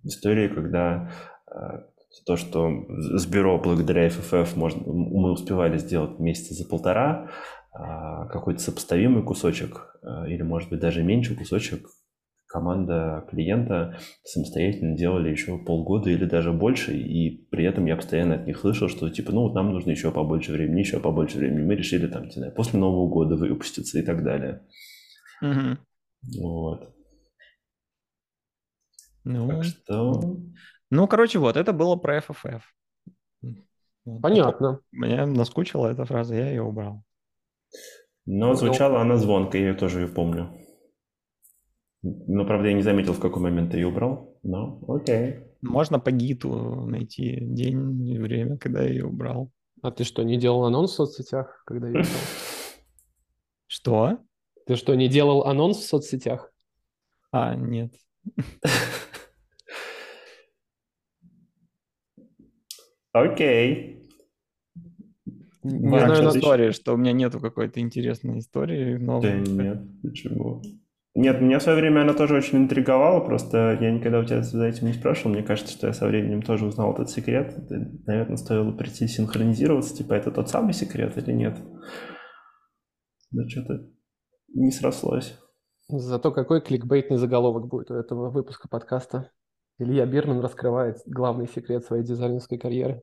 истории, 0.04 0.48
когда 0.48 1.12
э, 1.52 1.82
то, 2.26 2.38
что 2.38 2.86
с 2.88 3.26
бюро 3.26 3.60
благодаря 3.60 4.08
FFF 4.08 4.56
можно, 4.56 4.82
мы 4.86 5.32
успевали 5.32 5.78
сделать 5.78 6.20
месяца 6.20 6.54
за 6.54 6.66
полтора, 6.66 7.30
какой-то 8.32 8.60
сопоставимый 8.60 9.24
кусочек, 9.24 9.98
а, 10.02 10.28
или, 10.28 10.42
может 10.42 10.70
быть, 10.70 10.80
даже 10.80 11.04
меньше 11.04 11.36
кусочек 11.36 11.88
команда 12.56 13.28
клиента 13.30 13.98
самостоятельно 14.24 14.96
делали 14.96 15.30
еще 15.30 15.58
полгода 15.58 16.10
или 16.10 16.24
даже 16.24 16.54
больше, 16.54 16.98
и 16.98 17.46
при 17.50 17.66
этом 17.66 17.86
я 17.86 17.98
постоянно 17.98 18.36
от 18.36 18.48
них 18.48 18.58
слышал, 18.58 18.88
что 18.88 19.10
типа, 19.10 19.34
ну 19.34 19.42
вот 19.42 19.56
нам 19.56 19.74
нужно 19.74 19.92
еще 19.92 20.10
побольше 20.10 20.54
времени, 20.54 20.80
еще 20.80 21.02
побольше 21.02 21.38
времени. 21.38 21.66
Мы 21.66 21.76
решили 21.76 22.08
там, 22.08 22.26
не 22.26 22.32
знаю, 22.32 22.54
после 22.54 22.80
Нового 22.80 23.10
года 23.10 23.36
выпуститься 23.36 24.00
и 24.00 24.04
так 24.04 24.24
далее. 24.24 24.66
Угу. 25.42 26.42
Вот. 26.42 26.96
Ну, 29.26 29.48
так 29.50 29.64
что... 29.66 30.38
Ну, 30.92 31.08
короче, 31.08 31.40
вот, 31.40 31.58
это 31.58 31.74
было 31.74 31.98
про 31.98 32.20
FFF. 32.20 32.62
Понятно. 34.22 34.80
Мне 34.92 35.26
наскучила 35.26 35.88
эта 35.88 36.06
фраза, 36.06 36.36
я 36.36 36.50
ее 36.50 36.62
убрал. 36.62 37.04
Но 38.26 38.48
ну, 38.50 38.54
звучала 38.56 39.02
она 39.02 39.18
звонко, 39.18 39.58
я 39.58 39.74
тоже 39.74 40.02
ее 40.02 40.08
помню. 40.08 40.52
Но, 42.02 42.46
правда, 42.46 42.70
я 42.70 42.74
не 42.74 42.82
заметил, 42.84 43.14
в 43.14 43.20
какой 43.20 43.42
момент 43.42 43.72
ты 43.72 43.78
ее 43.78 43.88
убрал. 43.88 44.38
Но 44.44 44.80
окей. 44.88 45.40
Можно 45.62 46.00
по 46.00 46.12
гиту 46.12 46.86
найти 46.86 47.40
день 47.42 48.08
и 48.08 48.20
время, 48.20 48.58
когда 48.58 48.84
я 48.84 48.90
ее 48.90 49.06
убрал. 49.06 49.52
А 49.82 49.92
ты 49.92 50.04
что, 50.04 50.24
не 50.24 50.38
делал 50.38 50.66
анонс 50.66 50.92
в 50.92 50.96
соцсетях, 50.96 51.64
когда 51.66 51.88
я 51.88 51.94
убрал? 52.00 52.06
Что? 53.68 54.20
Ты 54.68 54.76
что, 54.76 54.96
не 54.96 55.08
делал 55.08 55.46
анонс 55.46 55.78
в 55.78 55.88
соцсетях? 55.88 56.52
А, 57.32 57.56
нет. 57.56 57.94
Окей. 63.12 64.05
Не 65.66 66.00
знаю 66.00 66.24
на 66.24 66.30
истории, 66.30 66.72
что 66.72 66.94
у 66.94 66.98
меня 66.98 67.12
нету 67.12 67.40
какой-то 67.40 67.80
интересной 67.80 68.40
истории. 68.40 68.98
Новой. 68.98 69.44
Да 69.44 69.64
нет, 69.64 69.82
почему? 70.04 70.62
Нет, 71.16 71.42
меня 71.42 71.60
в 71.60 71.64
свое 71.64 71.80
время 71.80 72.02
она 72.02 72.14
тоже 72.14 72.36
очень 72.36 72.58
интриговала, 72.60 73.22
просто 73.22 73.78
я 73.80 73.90
никогда 73.90 74.20
у 74.20 74.26
тебя 74.26 74.44
за 74.44 74.66
этим 74.66 74.88
не 74.88 74.94
спрашивал. 74.94 75.32
Мне 75.32 75.44
кажется, 75.44 75.74
что 75.74 75.88
я 75.88 75.94
со 75.94 76.06
временем 76.08 76.42
тоже 76.42 76.66
узнал 76.66 76.94
этот 76.94 77.10
секрет. 77.10 77.56
Наверное, 78.06 78.38
стоило 78.38 78.72
прийти 78.74 79.08
синхронизироваться, 79.08 79.96
типа 79.96 80.14
это 80.14 80.30
тот 80.32 80.50
самый 80.50 80.74
секрет 80.74 81.18
или 81.18 81.32
нет. 81.32 81.58
Да 83.32 83.48
что-то 83.48 83.88
не 84.54 84.72
срослось. 84.72 85.40
Зато 85.88 86.32
какой 86.32 86.62
кликбейтный 86.62 87.18
заголовок 87.18 87.68
будет 87.68 87.90
у 87.92 87.96
этого 87.96 88.30
выпуска 88.30 88.68
подкаста. 88.68 89.32
Илья 89.80 90.06
Бирман 90.06 90.42
раскрывает 90.42 90.98
главный 91.06 91.48
секрет 91.48 91.86
своей 91.86 92.04
дизайнерской 92.04 92.58
карьеры. 92.58 93.02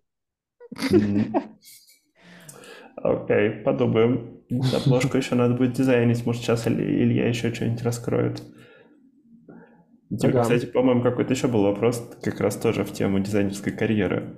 Окей, 2.96 3.50
подумаем. 3.62 4.42
Обложку 4.50 5.16
еще 5.16 5.34
надо 5.34 5.54
будет 5.54 5.72
дизайнить. 5.72 6.24
Может, 6.26 6.42
сейчас 6.42 6.66
Илья 6.68 7.28
еще 7.28 7.52
что-нибудь 7.54 7.82
раскроет. 7.82 8.42
Тебе, 10.18 10.42
кстати, 10.42 10.66
по-моему, 10.66 11.02
какой-то 11.02 11.32
еще 11.32 11.48
был 11.48 11.62
вопрос, 11.62 12.06
как 12.22 12.38
раз 12.40 12.56
тоже 12.56 12.84
в 12.84 12.92
тему 12.92 13.18
дизайнерской 13.20 13.72
карьеры. 13.72 14.36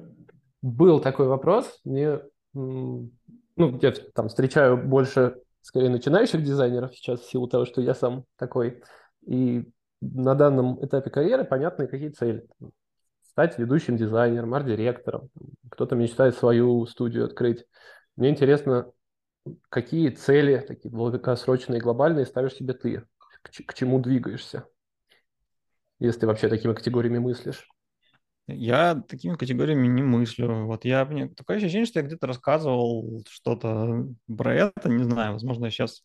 был 0.63 1.01
такой 1.01 1.27
вопрос. 1.27 1.81
Мне, 1.85 2.21
ну, 2.53 3.11
я 3.57 3.93
там 4.15 4.29
встречаю 4.29 4.77
больше, 4.77 5.37
скорее, 5.63 5.91
начинающих 5.91 6.45
дизайнеров 6.45 6.95
сейчас 6.95 7.21
в 7.21 7.31
силу 7.31 7.49
того, 7.49 7.65
что 7.65 7.81
я 7.81 7.95
сам 7.95 8.25
такой. 8.39 8.83
И 9.27 9.65
на 10.01 10.35
данном 10.37 10.85
этапе 10.85 11.11
карьеры 11.11 11.45
понятны, 11.45 11.89
какие 11.89 12.11
цели. 12.11 12.47
Стать 13.23 13.59
ведущим 13.59 13.97
дизайнером, 13.97 14.55
арт-директором. 14.55 15.29
Кто-то 15.71 15.97
мечтает 15.97 16.37
свою 16.37 16.87
студию 16.87 17.25
открыть. 17.25 17.65
Мне 18.17 18.31
интересно, 18.31 18.93
какие 19.69 20.11
цели, 20.11 20.65
такие 20.67 20.91
долгосрочные, 20.91 21.81
глобальные, 21.81 22.27
ставишь 22.27 22.55
себе 22.55 22.75
ты? 22.75 23.03
К, 23.19 23.51
к 23.67 23.75
чему 23.75 24.01
двигаешься? 24.01 24.67
Если 25.99 26.21
ты 26.21 26.27
вообще 26.27 26.49
такими 26.49 26.73
категориями 26.73 27.19
мыслишь. 27.19 27.69
Я 28.47 28.95
такими 28.95 29.37
категориями 29.37 29.87
не 29.87 30.03
мыслю. 30.03 30.67
Вот 30.67 30.85
я 30.85 31.05
мне 31.07 31.29
такое 31.29 31.57
ощущение, 31.57 31.87
что 31.87 32.01
я 32.01 32.07
где-то 32.07 32.27
рассказывал 32.27 33.25
что-то 33.29 34.07
про 34.27 34.55
это, 34.55 34.89
не 34.89 35.05
знаю, 35.05 35.33
возможно, 35.33 35.67
я 35.67 35.71
сейчас 35.71 36.03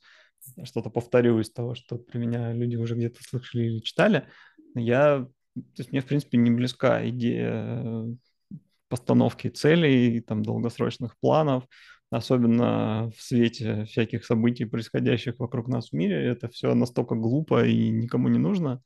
что-то 0.64 0.90
повторю 0.90 1.40
из 1.40 1.52
того, 1.52 1.76
что 1.76 1.98
про 1.98 2.18
меня 2.18 2.54
люди 2.54 2.78
уже 2.78 2.96
где-то 2.96 3.22
слышали 3.24 3.66
или 3.66 3.80
читали. 3.80 4.28
Я, 4.74 5.28
то 5.54 5.62
есть 5.78 5.92
мне, 5.92 6.02
в 6.02 6.06
принципе, 6.06 6.38
не 6.38 6.50
близка 6.50 7.08
идея 7.10 8.06
постановки 8.88 9.50
целей, 9.50 10.22
там, 10.22 10.42
долгосрочных 10.42 11.18
планов, 11.20 11.66
особенно 12.10 13.12
в 13.16 13.22
свете 13.22 13.86
всяких 13.86 14.26
событий, 14.26 14.66
происходящих 14.66 15.40
вокруг 15.40 15.68
нас 15.68 15.90
в 15.90 15.94
мире. 15.94 16.26
Это 16.26 16.50
все 16.50 16.74
настолько 16.74 17.16
глупо 17.16 17.66
и 17.66 17.90
никому 17.90 18.30
не 18.30 18.40
нужно. 18.40 18.82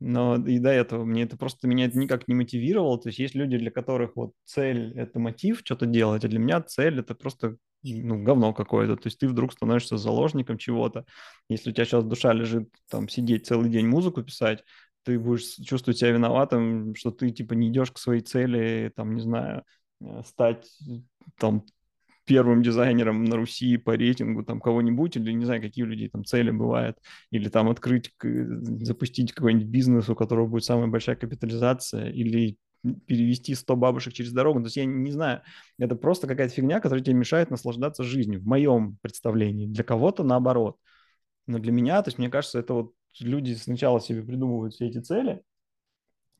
Но 0.00 0.36
и 0.36 0.58
до 0.58 0.70
этого 0.70 1.04
мне 1.04 1.24
это 1.24 1.36
просто 1.36 1.68
меня 1.68 1.84
это 1.84 1.98
никак 1.98 2.26
не 2.26 2.34
мотивировало. 2.34 2.98
То 2.98 3.10
есть 3.10 3.18
есть 3.18 3.34
люди, 3.34 3.58
для 3.58 3.70
которых 3.70 4.16
вот 4.16 4.32
цель– 4.44 4.92
это 4.96 5.18
мотив 5.18 5.60
что-то 5.62 5.84
делать, 5.86 6.24
а 6.24 6.28
для 6.28 6.38
меня 6.38 6.62
цель– 6.62 6.98
это 7.00 7.14
просто 7.14 7.56
ну, 7.82 8.22
говно 8.22 8.54
какое-то. 8.54 8.96
То 8.96 9.08
есть 9.08 9.18
ты 9.18 9.28
вдруг 9.28 9.52
становишься 9.52 9.98
заложником 9.98 10.56
чего-то. 10.56 11.04
Если 11.50 11.70
у 11.70 11.72
тебя 11.74 11.84
сейчас 11.84 12.04
душа 12.04 12.32
лежит 12.32 12.70
там 12.88 13.08
сидеть 13.08 13.46
целый 13.46 13.68
день 13.68 13.86
музыку 13.88 14.22
писать, 14.22 14.64
ты 15.02 15.18
будешь 15.18 15.54
чувствовать 15.66 15.98
себя 15.98 16.12
виноватым, 16.12 16.94
что 16.94 17.10
ты 17.10 17.30
типа 17.30 17.54
не 17.54 17.68
идешь 17.68 17.90
к 17.90 17.98
своей 17.98 18.22
цели, 18.22 18.92
там, 18.94 19.14
не 19.14 19.20
знаю, 19.20 19.64
э, 20.00 20.22
стать 20.24 20.66
там 21.38 21.64
первым 22.24 22.62
дизайнером 22.62 23.24
на 23.24 23.36
Руси 23.36 23.76
по 23.76 23.96
рейтингу 23.96 24.44
там 24.44 24.60
кого-нибудь, 24.60 25.16
или 25.16 25.32
не 25.32 25.44
знаю, 25.44 25.60
какие 25.60 25.84
у 25.84 25.88
людей 25.88 26.08
там 26.08 26.24
цели 26.24 26.50
бывают, 26.50 26.98
или 27.30 27.48
там 27.48 27.68
открыть, 27.68 28.12
запустить 28.22 29.32
какой-нибудь 29.32 29.68
бизнес, 29.68 30.08
у 30.08 30.14
которого 30.14 30.46
будет 30.46 30.64
самая 30.64 30.86
большая 30.86 31.16
капитализация, 31.16 32.10
или 32.10 32.56
перевести 33.06 33.54
100 33.54 33.76
бабушек 33.76 34.12
через 34.12 34.32
дорогу. 34.32 34.60
То 34.60 34.66
есть 34.66 34.76
я 34.76 34.84
не 34.84 35.10
знаю, 35.10 35.42
это 35.78 35.96
просто 35.96 36.26
какая-то 36.26 36.54
фигня, 36.54 36.80
которая 36.80 37.04
тебе 37.04 37.14
мешает 37.14 37.50
наслаждаться 37.50 38.04
жизнью, 38.04 38.40
в 38.40 38.46
моем 38.46 38.96
представлении. 39.02 39.66
Для 39.66 39.84
кого-то 39.84 40.24
наоборот. 40.24 40.76
Но 41.46 41.58
для 41.58 41.72
меня, 41.72 42.00
то 42.02 42.08
есть 42.08 42.18
мне 42.18 42.30
кажется, 42.30 42.58
это 42.58 42.74
вот 42.74 42.92
люди 43.18 43.54
сначала 43.54 44.00
себе 44.00 44.22
придумывают 44.22 44.74
все 44.74 44.86
эти 44.86 44.98
цели, 44.98 45.42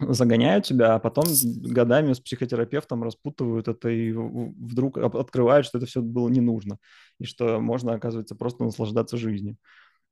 загоняют 0.00 0.64
тебя, 0.64 0.94
а 0.94 0.98
потом 0.98 1.24
годами 1.44 2.12
с 2.12 2.20
психотерапевтом 2.20 3.02
распутывают 3.02 3.68
это 3.68 3.88
и 3.88 4.12
вдруг 4.12 4.98
открывают, 4.98 5.66
что 5.66 5.78
это 5.78 5.86
все 5.86 6.02
было 6.02 6.28
не 6.28 6.40
нужно, 6.40 6.78
и 7.18 7.24
что 7.24 7.60
можно, 7.60 7.94
оказывается, 7.94 8.34
просто 8.34 8.64
наслаждаться 8.64 9.16
жизнью. 9.16 9.56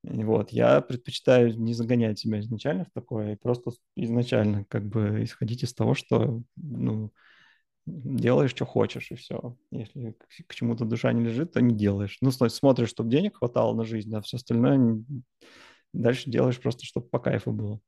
И 0.04 0.22
вот, 0.22 0.50
я 0.50 0.80
предпочитаю 0.80 1.58
не 1.58 1.74
загонять 1.74 2.18
себя 2.18 2.40
изначально 2.40 2.84
в 2.84 2.92
такое, 2.92 3.32
и 3.32 3.36
просто 3.36 3.72
изначально 3.96 4.64
как 4.66 4.86
бы 4.86 5.24
исходить 5.24 5.64
из 5.64 5.74
того, 5.74 5.94
что, 5.94 6.42
ну, 6.56 7.10
делаешь, 7.86 8.50
что 8.50 8.64
хочешь, 8.64 9.10
и 9.10 9.16
все. 9.16 9.56
Если 9.70 10.14
к, 10.46 10.54
чему-то 10.54 10.84
душа 10.84 11.12
не 11.12 11.24
лежит, 11.24 11.52
то 11.52 11.60
не 11.60 11.74
делаешь. 11.74 12.18
Ну, 12.20 12.30
смотришь, 12.30 12.90
чтобы 12.90 13.10
денег 13.10 13.38
хватало 13.38 13.74
на 13.74 13.84
жизнь, 13.84 14.14
а 14.14 14.20
все 14.20 14.36
остальное 14.36 15.02
дальше 15.92 16.30
делаешь 16.30 16.60
просто, 16.60 16.84
чтобы 16.84 17.08
по 17.08 17.18
кайфу 17.18 17.52
было. 17.52 17.80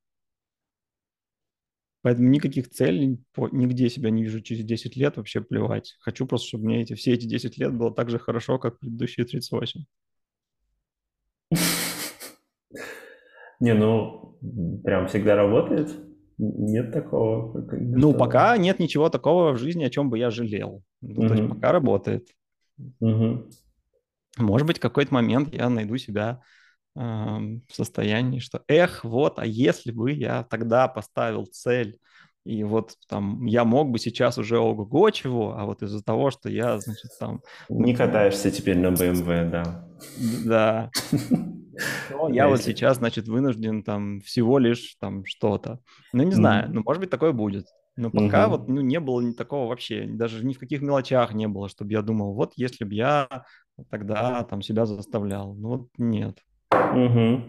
Поэтому 2.02 2.28
никаких 2.28 2.70
целей, 2.70 3.18
нигде 3.52 3.90
себя 3.90 4.10
не 4.10 4.22
вижу 4.22 4.40
через 4.40 4.64
10 4.64 4.96
лет, 4.96 5.16
вообще 5.16 5.42
плевать. 5.42 5.96
Хочу 6.00 6.26
просто, 6.26 6.48
чтобы 6.48 6.64
мне 6.64 6.82
эти, 6.82 6.94
все 6.94 7.12
эти 7.12 7.26
10 7.26 7.58
лет 7.58 7.74
было 7.74 7.92
так 7.94 8.08
же 8.08 8.18
хорошо, 8.18 8.58
как 8.58 8.78
предыдущие 8.78 9.26
38. 9.26 9.84
Не, 13.60 13.74
ну, 13.74 14.38
прям 14.82 15.08
всегда 15.08 15.36
работает. 15.36 15.90
Нет 16.38 16.90
такого. 16.90 17.66
Ну, 17.70 18.14
пока 18.14 18.56
нет 18.56 18.78
ничего 18.78 19.10
такого 19.10 19.52
в 19.52 19.58
жизни, 19.58 19.84
о 19.84 19.90
чем 19.90 20.08
бы 20.08 20.18
я 20.18 20.30
жалел. 20.30 20.82
Ну, 21.02 21.28
то 21.28 21.34
есть 21.34 21.48
пока 21.48 21.72
работает. 21.72 22.28
Может 24.38 24.66
быть, 24.66 24.78
в 24.78 24.80
какой-то 24.80 25.12
момент 25.12 25.52
я 25.52 25.68
найду 25.68 25.98
себя 25.98 26.40
в 26.94 27.60
состоянии, 27.70 28.40
что 28.40 28.62
эх, 28.68 29.04
вот, 29.04 29.38
а 29.38 29.46
если 29.46 29.92
бы 29.92 30.12
я 30.12 30.42
тогда 30.44 30.88
поставил 30.88 31.46
цель, 31.46 31.98
и 32.44 32.64
вот 32.64 32.94
там 33.08 33.44
я 33.44 33.64
мог 33.64 33.90
бы 33.90 33.98
сейчас 33.98 34.38
уже 34.38 34.58
ого-го 34.58 35.10
чего, 35.10 35.56
а 35.56 35.66
вот 35.66 35.82
из-за 35.82 36.02
того, 36.02 36.30
что 36.30 36.48
я, 36.48 36.78
значит, 36.78 37.10
там... 37.18 37.42
Не 37.68 37.94
катаешься 37.94 38.50
теперь 38.50 38.78
на 38.78 38.88
BMW, 38.88 39.50
да. 39.50 39.86
Да. 40.44 40.90
Но 42.10 42.28
я 42.28 42.48
вот 42.48 42.62
сейчас, 42.62 42.96
значит, 42.98 43.28
вынужден 43.28 43.82
там 43.82 44.20
всего 44.20 44.58
лишь 44.58 44.96
там 44.98 45.24
что-то. 45.24 45.80
Ну, 46.12 46.22
не 46.22 46.32
знаю, 46.32 46.70
ну, 46.72 46.82
может 46.84 47.00
быть, 47.00 47.10
такое 47.10 47.32
будет. 47.32 47.66
Но 47.96 48.10
пока 48.10 48.48
вот 48.48 48.68
ну, 48.68 48.80
не 48.80 48.98
было 49.00 49.20
ни 49.20 49.32
такого 49.32 49.68
вообще, 49.68 50.06
даже 50.06 50.44
ни 50.44 50.54
в 50.54 50.58
каких 50.58 50.80
мелочах 50.80 51.34
не 51.34 51.46
было, 51.48 51.68
чтобы 51.68 51.92
я 51.92 52.02
думал, 52.02 52.34
вот 52.34 52.52
если 52.56 52.84
бы 52.84 52.94
я 52.94 53.44
тогда 53.90 54.42
там 54.44 54.62
себя 54.62 54.86
заставлял. 54.86 55.54
Ну 55.54 55.68
вот 55.68 55.88
нет. 55.98 56.38
Угу. 56.70 57.42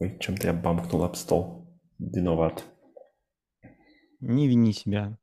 Ой, 0.00 0.18
чем-то 0.20 0.46
я 0.46 0.52
бамкнул 0.52 1.04
об 1.04 1.16
стол. 1.16 1.66
Виноват. 1.98 2.64
Не 4.20 4.48
вини 4.48 4.72
себя. 4.72 5.16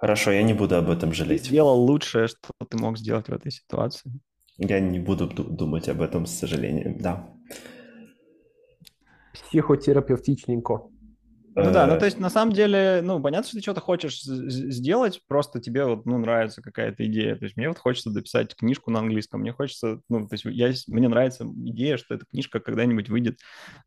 Хорошо, 0.00 0.32
я 0.32 0.42
не 0.42 0.54
буду 0.54 0.76
об 0.76 0.90
этом 0.90 1.12
жалеть. 1.12 1.46
Сделал 1.46 1.80
лучшее, 1.80 2.28
что 2.28 2.50
ты 2.68 2.76
мог 2.76 2.98
сделать 2.98 3.28
в 3.28 3.32
этой 3.32 3.50
ситуации. 3.50 4.12
Я 4.58 4.80
не 4.80 5.00
буду 5.00 5.26
думать 5.26 5.88
об 5.88 6.00
этом, 6.00 6.26
с 6.26 6.38
сожалением, 6.38 6.98
да. 6.98 7.28
Психотерапевтичненько. 9.32 10.90
Ну 11.56 11.72
да, 11.72 11.86
ну 11.86 11.98
то 11.98 12.04
есть 12.04 12.18
на 12.18 12.30
самом 12.30 12.52
деле, 12.52 13.00
ну 13.02 13.20
понятно, 13.20 13.46
что 13.46 13.56
ты 13.56 13.62
что-то 13.62 13.80
хочешь 13.80 14.20
сделать, 14.22 15.20
просто 15.28 15.60
тебе 15.60 15.84
вот, 15.84 16.04
ну, 16.04 16.18
нравится 16.18 16.62
какая-то 16.62 17.06
идея. 17.06 17.36
То 17.36 17.44
есть 17.44 17.56
мне 17.56 17.68
вот 17.68 17.78
хочется 17.78 18.10
дописать 18.10 18.56
книжку 18.56 18.90
на 18.90 18.98
английском, 18.98 19.40
мне 19.40 19.52
хочется, 19.52 20.00
ну, 20.08 20.26
то 20.26 20.34
есть 20.34 20.44
я, 20.44 20.72
мне 20.88 21.08
нравится 21.08 21.44
идея, 21.44 21.96
что 21.96 22.14
эта 22.14 22.26
книжка 22.26 22.58
когда-нибудь 22.58 23.08
выйдет 23.08 23.38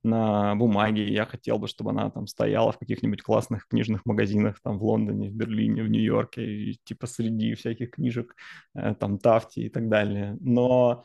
на 0.04 0.56
бумаге, 0.56 1.12
я 1.12 1.26
хотел 1.26 1.60
бы, 1.60 1.68
чтобы 1.68 1.92
она 1.92 2.10
там 2.10 2.28
стояла 2.28 2.72
в 2.72 2.80
каких-нибудь 2.80 3.22
классных 3.22 3.68
книжных 3.68 4.06
магазинах 4.06 4.60
там 4.64 4.80
в 4.80 4.84
Лондоне, 4.84 5.30
в 5.30 5.34
Берлине, 5.34 5.84
в 5.84 5.90
Нью-Йорке, 5.90 6.46
и, 6.46 6.80
типа 6.86 7.08
среди 7.08 7.56
всяких 7.56 7.92
книжек, 7.92 8.36
э, 8.76 8.96
там 8.96 9.20
Тафти 9.20 9.62
и 9.62 9.70
так 9.70 9.90
далее. 9.90 10.38
Но 10.40 11.04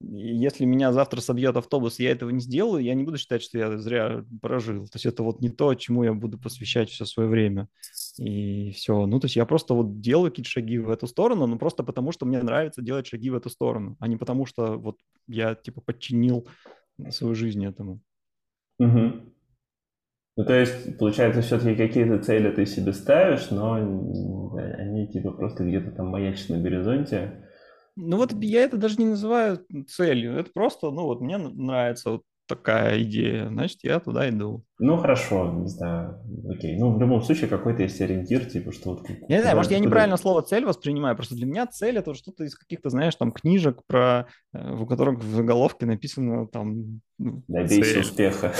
если 0.00 0.64
меня 0.64 0.92
завтра 0.92 1.20
собьет 1.20 1.56
автобус, 1.56 1.98
я 1.98 2.10
этого 2.10 2.30
не 2.30 2.40
сделаю, 2.40 2.82
я 2.82 2.94
не 2.94 3.04
буду 3.04 3.18
считать, 3.18 3.42
что 3.42 3.58
я 3.58 3.78
зря 3.78 4.24
прожил. 4.42 4.86
То 4.86 4.96
есть 4.96 5.06
это 5.06 5.22
вот 5.22 5.40
не 5.40 5.48
то, 5.48 5.74
чему 5.74 6.04
я 6.04 6.12
буду 6.12 6.38
посвящать 6.38 6.90
все 6.90 7.04
свое 7.04 7.28
время. 7.28 7.68
И 8.18 8.72
все. 8.72 9.06
Ну, 9.06 9.20
то 9.20 9.26
есть 9.26 9.36
я 9.36 9.46
просто 9.46 9.74
вот 9.74 10.00
делаю 10.00 10.30
какие-то 10.30 10.50
шаги 10.50 10.78
в 10.78 10.90
эту 10.90 11.06
сторону, 11.06 11.46
ну, 11.46 11.58
просто 11.58 11.82
потому 11.82 12.12
что 12.12 12.26
мне 12.26 12.42
нравится 12.42 12.82
делать 12.82 13.06
шаги 13.06 13.30
в 13.30 13.36
эту 13.36 13.50
сторону, 13.50 13.96
а 14.00 14.08
не 14.08 14.16
потому 14.16 14.46
что 14.46 14.76
вот 14.76 14.98
я, 15.26 15.54
типа, 15.54 15.80
подчинил 15.80 16.46
свою 17.10 17.34
жизнь 17.34 17.64
этому. 17.64 18.00
Угу. 18.78 19.12
Ну, 20.36 20.44
то 20.44 20.52
есть, 20.52 20.98
получается, 20.98 21.42
все-таки 21.42 21.76
какие-то 21.76 22.18
цели 22.18 22.50
ты 22.50 22.66
себе 22.66 22.92
ставишь, 22.92 23.50
но 23.50 23.74
они, 23.74 25.08
типа, 25.08 25.30
просто 25.30 25.64
где-то 25.64 25.92
там 25.92 26.08
маячат 26.08 26.48
на 26.50 26.60
горизонте, 26.60 27.48
ну 27.96 28.16
вот 28.16 28.32
я 28.42 28.62
это 28.62 28.76
даже 28.76 28.96
не 28.96 29.06
называю 29.06 29.64
целью, 29.88 30.36
это 30.36 30.50
просто, 30.52 30.90
ну 30.90 31.04
вот 31.04 31.20
мне 31.20 31.38
нравится 31.38 32.10
вот 32.10 32.22
такая 32.46 33.02
идея, 33.02 33.48
значит, 33.48 33.78
я 33.82 34.00
туда 34.00 34.28
иду. 34.28 34.64
Ну, 34.78 34.96
хорошо, 34.98 35.50
не 35.52 35.68
знаю, 35.68 36.20
окей. 36.48 36.76
Ну, 36.76 36.94
в 36.94 37.00
любом 37.00 37.22
случае, 37.22 37.48
какой-то 37.48 37.82
есть 37.82 38.00
ориентир, 38.00 38.44
типа, 38.44 38.72
что 38.72 38.90
вот... 38.90 39.08
Я 39.28 39.36
не 39.36 39.42
знаю, 39.42 39.56
может, 39.56 39.72
я 39.72 39.78
неправильно 39.78 40.16
слово 40.16 40.42
«цель» 40.42 40.64
воспринимаю, 40.64 41.16
просто 41.16 41.34
для 41.34 41.46
меня 41.46 41.66
цель— 41.66 41.96
это 41.98 42.14
что-то 42.14 42.44
из 42.44 42.54
каких-то, 42.54 42.90
знаешь, 42.90 43.14
там, 43.14 43.32
книжек, 43.32 43.80
про, 43.86 44.26
э, 44.52 44.74
у 44.74 44.86
которых 44.86 45.20
в 45.20 45.34
заголовке 45.34 45.86
написано 45.86 46.46
там... 46.46 47.00
Добейся 47.18 48.00
успеха. 48.00 48.52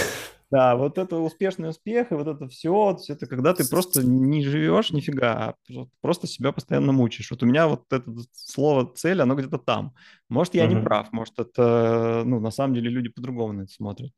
Да, 0.54 0.76
вот 0.76 0.98
это 0.98 1.16
успешный 1.16 1.70
успех, 1.70 2.12
и 2.12 2.14
вот 2.14 2.28
это 2.28 2.46
все, 2.46 2.96
это 3.08 3.26
когда 3.26 3.54
ты 3.54 3.68
просто 3.68 4.06
не 4.06 4.44
живешь 4.44 4.92
нифига, 4.92 5.56
а 5.68 5.86
просто 6.00 6.28
себя 6.28 6.52
постоянно 6.52 6.92
мучаешь. 6.92 7.28
Вот 7.32 7.42
у 7.42 7.46
меня 7.46 7.66
вот 7.66 7.92
это 7.92 8.08
слово 8.30 8.88
цель, 8.94 9.20
оно 9.20 9.34
где-то 9.34 9.58
там. 9.58 9.96
Может, 10.28 10.54
я 10.54 10.66
uh-huh. 10.66 10.74
не 10.76 10.80
прав, 10.80 11.10
может, 11.10 11.40
это, 11.40 12.22
ну, 12.24 12.38
на 12.38 12.52
самом 12.52 12.74
деле 12.74 12.88
люди 12.88 13.08
по-другому 13.08 13.54
на 13.54 13.62
это 13.62 13.72
смотрят. 13.72 14.12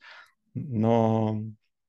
Но 0.53 1.41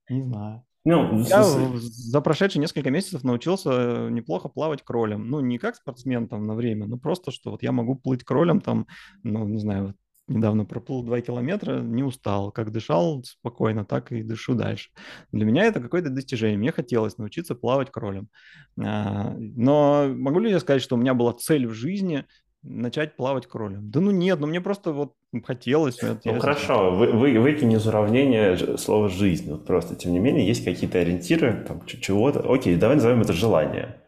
не 0.07 0.23
знаю. 0.23 0.63
Ну, 0.85 1.19
я 1.23 1.43
за 1.43 2.21
прошедшие 2.21 2.61
несколько 2.61 2.89
месяцев 2.89 3.25
научился 3.25 3.69
э, 3.73 4.09
неплохо 4.11 4.47
плавать 4.47 4.81
кролем. 4.81 5.29
Ну, 5.29 5.41
не 5.41 5.57
как 5.57 5.75
спортсмен 5.75 6.29
там 6.29 6.45
на 6.45 6.55
время, 6.55 6.87
но 6.87 6.97
просто, 6.97 7.31
что 7.31 7.51
вот 7.51 7.63
я 7.63 7.73
могу 7.73 7.95
плыть 7.95 8.23
кролем 8.23 8.61
там, 8.61 8.87
ну, 9.23 9.45
не 9.45 9.59
знаю, 9.59 9.93
недавно 10.27 10.65
проплыл 10.65 11.03
2 11.03 11.21
километра, 11.21 11.79
не 11.79 12.03
устал. 12.03 12.51
Как 12.51 12.71
дышал 12.71 13.23
спокойно, 13.23 13.85
так 13.85 14.11
и 14.11 14.23
дышу 14.23 14.55
дальше. 14.55 14.89
Для 15.31 15.45
меня 15.45 15.65
это 15.65 15.79
какое-то 15.79 16.09
достижение. 16.09 16.57
Мне 16.57 16.71
хотелось 16.71 17.17
научиться 17.17 17.55
плавать 17.55 17.91
кролем. 17.91 18.29
А, 18.79 19.33
но 19.37 20.07
могу 20.09 20.39
ли 20.39 20.51
я 20.51 20.59
сказать, 20.59 20.81
что 20.81 20.95
у 20.95 20.99
меня 20.99 21.13
была 21.13 21.33
цель 21.33 21.67
в 21.67 21.73
жизни 21.73 22.25
начать 22.63 23.15
плавать 23.15 23.47
кролем? 23.47 23.89
Да 23.89 24.01
ну 24.01 24.11
нет, 24.11 24.39
ну 24.39 24.47
мне 24.47 24.61
просто 24.61 24.91
вот 24.91 25.13
хотелось. 25.45 26.01
Ну 26.01 26.17
я 26.23 26.39
хорошо, 26.39 26.91
вы, 26.91 27.11
вы, 27.11 27.39
выкинь 27.39 27.73
из 27.73 27.87
уравнения 27.87 28.77
слово 28.77 29.09
«жизнь». 29.09 29.49
Вот 29.49 29.65
просто, 29.65 29.95
тем 29.95 30.11
не 30.11 30.19
менее, 30.19 30.45
есть 30.47 30.65
какие-то 30.65 30.99
ориентиры, 30.99 31.65
там, 31.67 31.85
чего-то. 31.85 32.41
Окей, 32.51 32.75
давай 32.75 32.97
назовем 32.97 33.21
это 33.21 33.33
желание. 33.33 34.01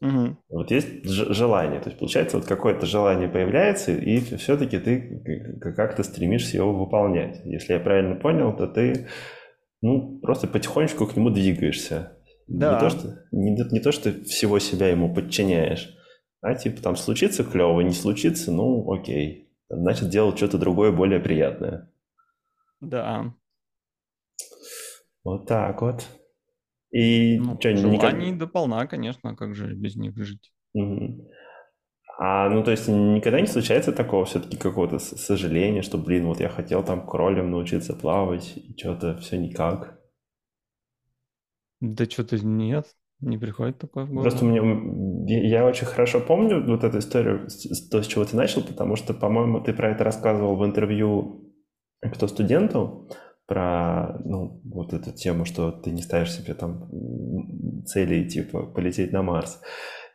Угу. 0.00 0.36
Вот 0.48 0.70
есть 0.70 1.04
желание, 1.04 1.78
то 1.80 1.90
есть 1.90 1.98
получается 1.98 2.38
вот 2.38 2.46
какое-то 2.46 2.86
желание 2.86 3.28
появляется, 3.28 3.92
и 3.92 4.18
все-таки 4.36 4.78
ты 4.78 5.60
как-то 5.76 6.02
стремишься 6.02 6.56
его 6.56 6.72
выполнять. 6.72 7.42
Если 7.44 7.74
я 7.74 7.80
правильно 7.80 8.16
понял, 8.16 8.56
то 8.56 8.66
ты 8.66 9.08
ну, 9.82 10.18
просто 10.20 10.46
потихонечку 10.46 11.06
к 11.06 11.16
нему 11.16 11.30
двигаешься. 11.30 12.16
Да. 12.48 12.74
Не 12.74 12.80
то, 12.80 12.90
что, 12.90 13.08
не, 13.30 13.72
не 13.72 13.80
то, 13.80 13.92
что 13.92 14.12
всего 14.24 14.58
себя 14.58 14.88
ему 14.88 15.14
подчиняешь, 15.14 15.94
а 16.40 16.54
типа 16.54 16.82
там 16.82 16.96
случится 16.96 17.44
клево, 17.44 17.80
не 17.82 17.92
случится, 17.92 18.50
ну 18.50 18.90
окей. 18.90 19.52
Значит, 19.68 20.08
делать 20.08 20.36
что-то 20.36 20.58
другое, 20.58 20.90
более 20.90 21.20
приятное. 21.20 21.92
Да. 22.80 23.34
Вот 25.22 25.46
так 25.46 25.80
вот. 25.82 26.06
И 26.90 27.38
ну, 27.38 27.56
что, 27.60 27.76
желаний 27.76 28.26
никак... 28.26 28.38
дополна, 28.38 28.86
конечно, 28.86 29.36
как 29.36 29.54
же 29.54 29.74
без 29.74 29.96
них 29.96 30.16
жить. 30.16 30.52
Угу. 30.74 31.30
А, 32.18 32.50
ну, 32.50 32.62
то 32.62 32.70
есть 32.70 32.86
никогда 32.88 33.40
не 33.40 33.46
случается 33.46 33.92
такого 33.92 34.26
все-таки 34.26 34.56
какого-то 34.56 34.98
сожаления, 34.98 35.80
что, 35.80 35.96
блин, 35.96 36.26
вот 36.26 36.40
я 36.40 36.48
хотел 36.48 36.84
там 36.84 37.06
кролем 37.06 37.50
научиться 37.50 37.94
плавать, 37.94 38.52
и 38.56 38.76
что-то 38.76 39.16
все 39.18 39.38
никак. 39.38 39.98
Да 41.80 42.04
что-то 42.04 42.44
нет, 42.44 42.86
не 43.20 43.38
приходит 43.38 43.78
такое 43.78 44.04
в 44.04 44.08
голову. 44.08 44.22
Просто 44.22 44.44
мне, 44.44 45.48
я 45.48 45.64
очень 45.64 45.86
хорошо 45.86 46.20
помню 46.20 46.62
вот 46.66 46.84
эту 46.84 46.98
историю, 46.98 47.48
то, 47.90 48.02
с 48.02 48.06
чего 48.06 48.24
ты 48.26 48.36
начал, 48.36 48.62
потому 48.62 48.96
что, 48.96 49.14
по-моему, 49.14 49.62
ты 49.62 49.72
про 49.72 49.90
это 49.90 50.04
рассказывал 50.04 50.56
в 50.56 50.64
интервью 50.66 51.54
«Кто 52.02 52.26
студенту», 52.26 53.08
про 53.50 54.20
ну, 54.24 54.60
вот 54.62 54.92
эту 54.92 55.10
тему, 55.10 55.44
что 55.44 55.72
ты 55.72 55.90
не 55.90 56.02
ставишь 56.02 56.32
себе 56.32 56.54
там 56.54 56.88
цели 57.84 58.28
типа 58.28 58.62
полететь 58.62 59.12
на 59.12 59.22
Марс. 59.22 59.60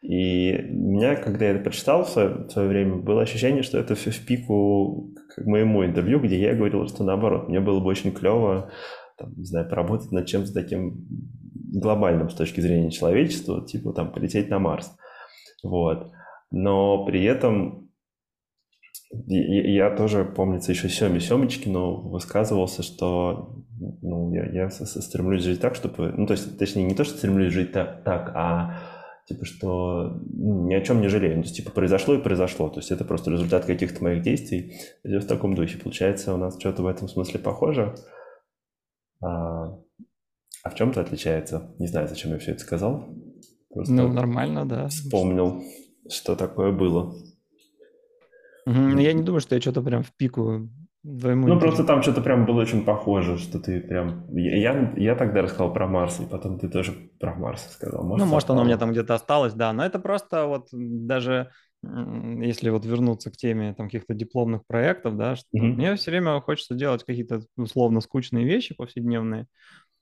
И 0.02 0.56
у 0.72 0.92
меня, 0.94 1.18
когда 1.18 1.44
я 1.44 1.52
это 1.52 1.64
прочитал 1.66 2.06
в 2.06 2.10
свое, 2.10 2.30
в 2.30 2.50
свое 2.50 2.70
время, 2.70 2.96
было 2.96 3.24
ощущение, 3.24 3.62
что 3.62 3.78
это 3.78 3.94
все 3.96 4.12
в 4.12 4.26
пику 4.26 5.14
к 5.36 5.46
моему 5.46 5.86
интервью, 5.86 6.22
где 6.22 6.40
я 6.40 6.56
говорил, 6.56 6.88
что 6.88 7.04
наоборот, 7.04 7.50
мне 7.50 7.60
было 7.60 7.82
бы 7.82 7.88
очень 7.88 8.14
клево, 8.14 8.72
там, 9.18 9.34
не 9.36 9.44
знаю, 9.44 9.68
поработать 9.68 10.14
над 10.14 10.28
чем-то 10.28 10.54
таким 10.54 11.06
глобальным 11.74 12.30
с 12.30 12.36
точки 12.36 12.62
зрения 12.62 12.90
человечества, 12.90 13.66
типа 13.66 13.92
там 13.92 14.14
полететь 14.14 14.50
на 14.50 14.60
Марс. 14.60 14.96
Вот. 15.62 16.10
Но 16.52 17.04
при 17.04 17.22
этом 17.26 17.85
я 19.28 19.96
тоже, 19.96 20.26
помнится, 20.26 20.72
еще 20.72 20.90
Семе 20.90 21.20
Семочкину 21.20 22.10
высказывался, 22.10 22.84
что 22.84 23.56
ну, 24.02 24.34
я, 24.34 24.46
я 24.46 24.70
стремлюсь 24.70 25.44
жить 25.44 25.62
так, 25.62 25.76
чтобы... 25.76 26.14
Ну, 26.16 26.26
то 26.28 26.34
есть, 26.34 26.58
точнее, 26.58 26.84
не 26.84 26.96
то, 26.96 27.04
что 27.04 27.18
стремлюсь 27.18 27.54
жить 27.54 27.72
так, 27.72 28.04
так 28.04 28.32
а 28.36 28.80
типа, 29.28 29.46
что 29.46 30.20
ну, 30.34 30.68
ни 30.68 30.74
о 30.74 30.82
чем 30.82 31.02
не 31.02 31.08
жалею. 31.08 31.38
Ну, 31.38 31.42
то 31.42 31.48
есть, 31.48 31.58
типа, 31.58 31.72
произошло 31.72 32.14
и 32.14 32.22
произошло. 32.22 32.70
То 32.70 32.80
есть, 32.80 32.92
это 32.92 33.04
просто 33.04 33.32
результат 33.32 33.66
каких-то 33.66 34.04
моих 34.04 34.22
действий. 34.22 34.76
Идет 35.04 35.24
в 35.24 35.28
таком 35.28 35.56
духе. 35.56 35.78
Получается, 35.78 36.34
у 36.34 36.38
нас 36.38 36.60
что-то 36.60 36.84
в 36.84 36.88
этом 36.88 37.08
смысле 37.08 37.40
похоже. 37.40 37.96
А, 39.22 39.78
а 40.64 40.70
в 40.70 40.76
чем-то 40.76 41.02
отличается. 41.02 41.76
Не 41.80 41.88
знаю, 41.88 42.08
зачем 42.08 42.32
я 42.32 42.38
все 42.38 42.52
это 42.52 42.62
сказал. 42.62 43.08
Просто 43.74 43.94
ну, 43.94 44.08
нормально, 44.08 44.66
да. 44.66 44.88
Вспомнил, 44.88 45.64
что 46.10 46.36
такое 46.36 46.72
было. 46.72 47.16
Я 48.66 49.14
не 49.14 49.24
думаю, 49.24 49.42
что 49.42 49.56
я 49.56 49.62
что-то 49.62 49.82
прям 49.82 50.04
в 50.04 50.14
пику 50.16 50.70
Двоему 51.06 51.48
ну, 51.48 51.60
просто 51.60 51.84
там 51.84 52.02
что-то 52.02 52.22
прям 52.22 52.48
было 52.48 52.62
очень 52.62 52.84
похоже, 52.84 53.38
что 53.38 53.60
ты 53.60 53.80
прям... 53.80 54.26
Я, 54.36 54.92
я 54.98 55.16
тогда 55.16 55.44
рассказал 55.44 55.72
про 55.72 55.86
Марс, 55.88 56.20
и 56.20 56.26
потом 56.26 56.58
ты 56.58 56.68
тоже 56.68 56.94
про 57.20 57.36
Марс 57.36 57.72
сказал. 57.72 58.04
Может, 58.04 58.26
ну, 58.26 58.32
может, 58.32 58.50
оно 58.50 58.64
у 58.64 58.66
меня 58.66 58.80
там 58.80 58.92
где-то 58.92 59.14
осталось, 59.14 59.54
да. 59.54 59.72
Но 59.72 59.86
это 59.86 60.00
просто 60.00 60.48
вот 60.48 60.70
даже 60.72 61.52
если 61.84 62.72
вот 62.72 62.86
вернуться 62.86 63.30
к 63.30 63.38
теме 63.38 63.76
там 63.76 63.86
каких-то 63.86 64.16
дипломных 64.16 64.66
проектов, 64.66 65.16
да, 65.16 65.36
что 65.36 65.46
mm-hmm. 65.56 65.60
мне 65.60 65.96
все 65.96 66.10
время 66.10 66.42
хочется 66.42 66.74
делать 66.74 67.04
какие-то 67.04 67.42
условно 67.56 68.02
скучные 68.02 68.44
вещи 68.44 68.74
повседневные. 68.74 69.46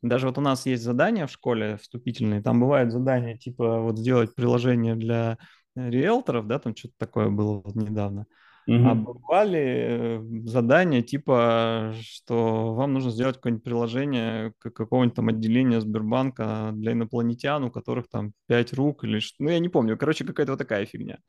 Даже 0.02 0.28
вот 0.28 0.38
у 0.38 0.42
нас 0.42 0.66
есть 0.66 0.84
задания 0.84 1.28
в 1.28 1.32
школе 1.32 1.78
вступительные, 1.82 2.42
там 2.42 2.62
бывают 2.62 2.94
задания 2.94 3.38
типа 3.38 3.80
вот 3.82 4.00
сделать 4.00 4.34
приложение 4.36 4.96
для 4.96 5.38
риэлторов, 5.76 6.48
да, 6.48 6.60
там 6.60 6.74
что-то 6.74 6.94
такое 6.98 7.30
было 7.30 7.62
вот 7.66 7.76
недавно. 7.76 8.26
Mm-hmm. 8.70 8.88
А 8.88 8.96
бывали 8.96 9.60
э, 9.62 10.22
задания 10.46 11.02
типа, 11.02 11.94
что 12.02 12.74
вам 12.74 12.94
нужно 12.94 13.12
сделать 13.12 13.36
какое-нибудь 13.36 13.64
приложение 13.64 14.54
какого-нибудь 14.60 15.16
там 15.16 15.28
отделения 15.28 15.82
Сбербанка 15.82 16.72
для 16.74 16.94
инопланетян, 16.94 17.64
у 17.64 17.72
которых 17.72 18.08
там 18.10 18.32
пять 18.48 18.74
рук 18.74 19.04
или 19.04 19.20
что, 19.20 19.44
ну 19.44 19.50
я 19.50 19.60
не 19.60 19.70
помню, 19.70 19.98
короче, 19.98 20.24
какая-то 20.24 20.54
вот 20.54 20.60
такая 20.60 20.86
фигня. 20.86 21.20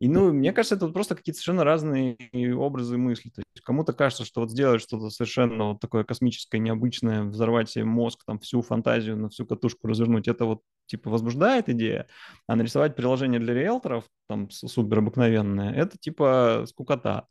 И, 0.00 0.08
ну, 0.08 0.32
мне 0.32 0.52
кажется, 0.52 0.76
это 0.76 0.86
вот 0.86 0.94
просто 0.94 1.16
какие-то 1.16 1.38
совершенно 1.38 1.64
разные 1.64 2.16
образы 2.56 2.96
мысли. 2.96 3.30
То 3.30 3.40
есть 3.40 3.64
кому-то 3.64 3.92
кажется, 3.92 4.24
что 4.24 4.42
вот 4.42 4.50
сделать 4.50 4.80
что-то 4.80 5.10
совершенно 5.10 5.70
вот 5.70 5.80
такое 5.80 6.04
космическое, 6.04 6.58
необычное, 6.58 7.24
взорвать 7.24 7.68
себе 7.68 7.84
мозг, 7.84 8.22
там, 8.24 8.38
всю 8.38 8.62
фантазию 8.62 9.16
на 9.16 9.28
всю 9.28 9.44
катушку 9.44 9.88
развернуть, 9.88 10.28
это 10.28 10.44
вот, 10.44 10.62
типа, 10.86 11.10
возбуждает 11.10 11.68
идея, 11.68 12.06
а 12.46 12.54
нарисовать 12.54 12.94
приложение 12.94 13.40
для 13.40 13.54
риэлторов, 13.54 14.04
там, 14.28 14.48
супер 14.50 14.98
обыкновенное, 14.98 15.74
это, 15.74 15.98
типа, 15.98 16.64
скукота. 16.68 17.26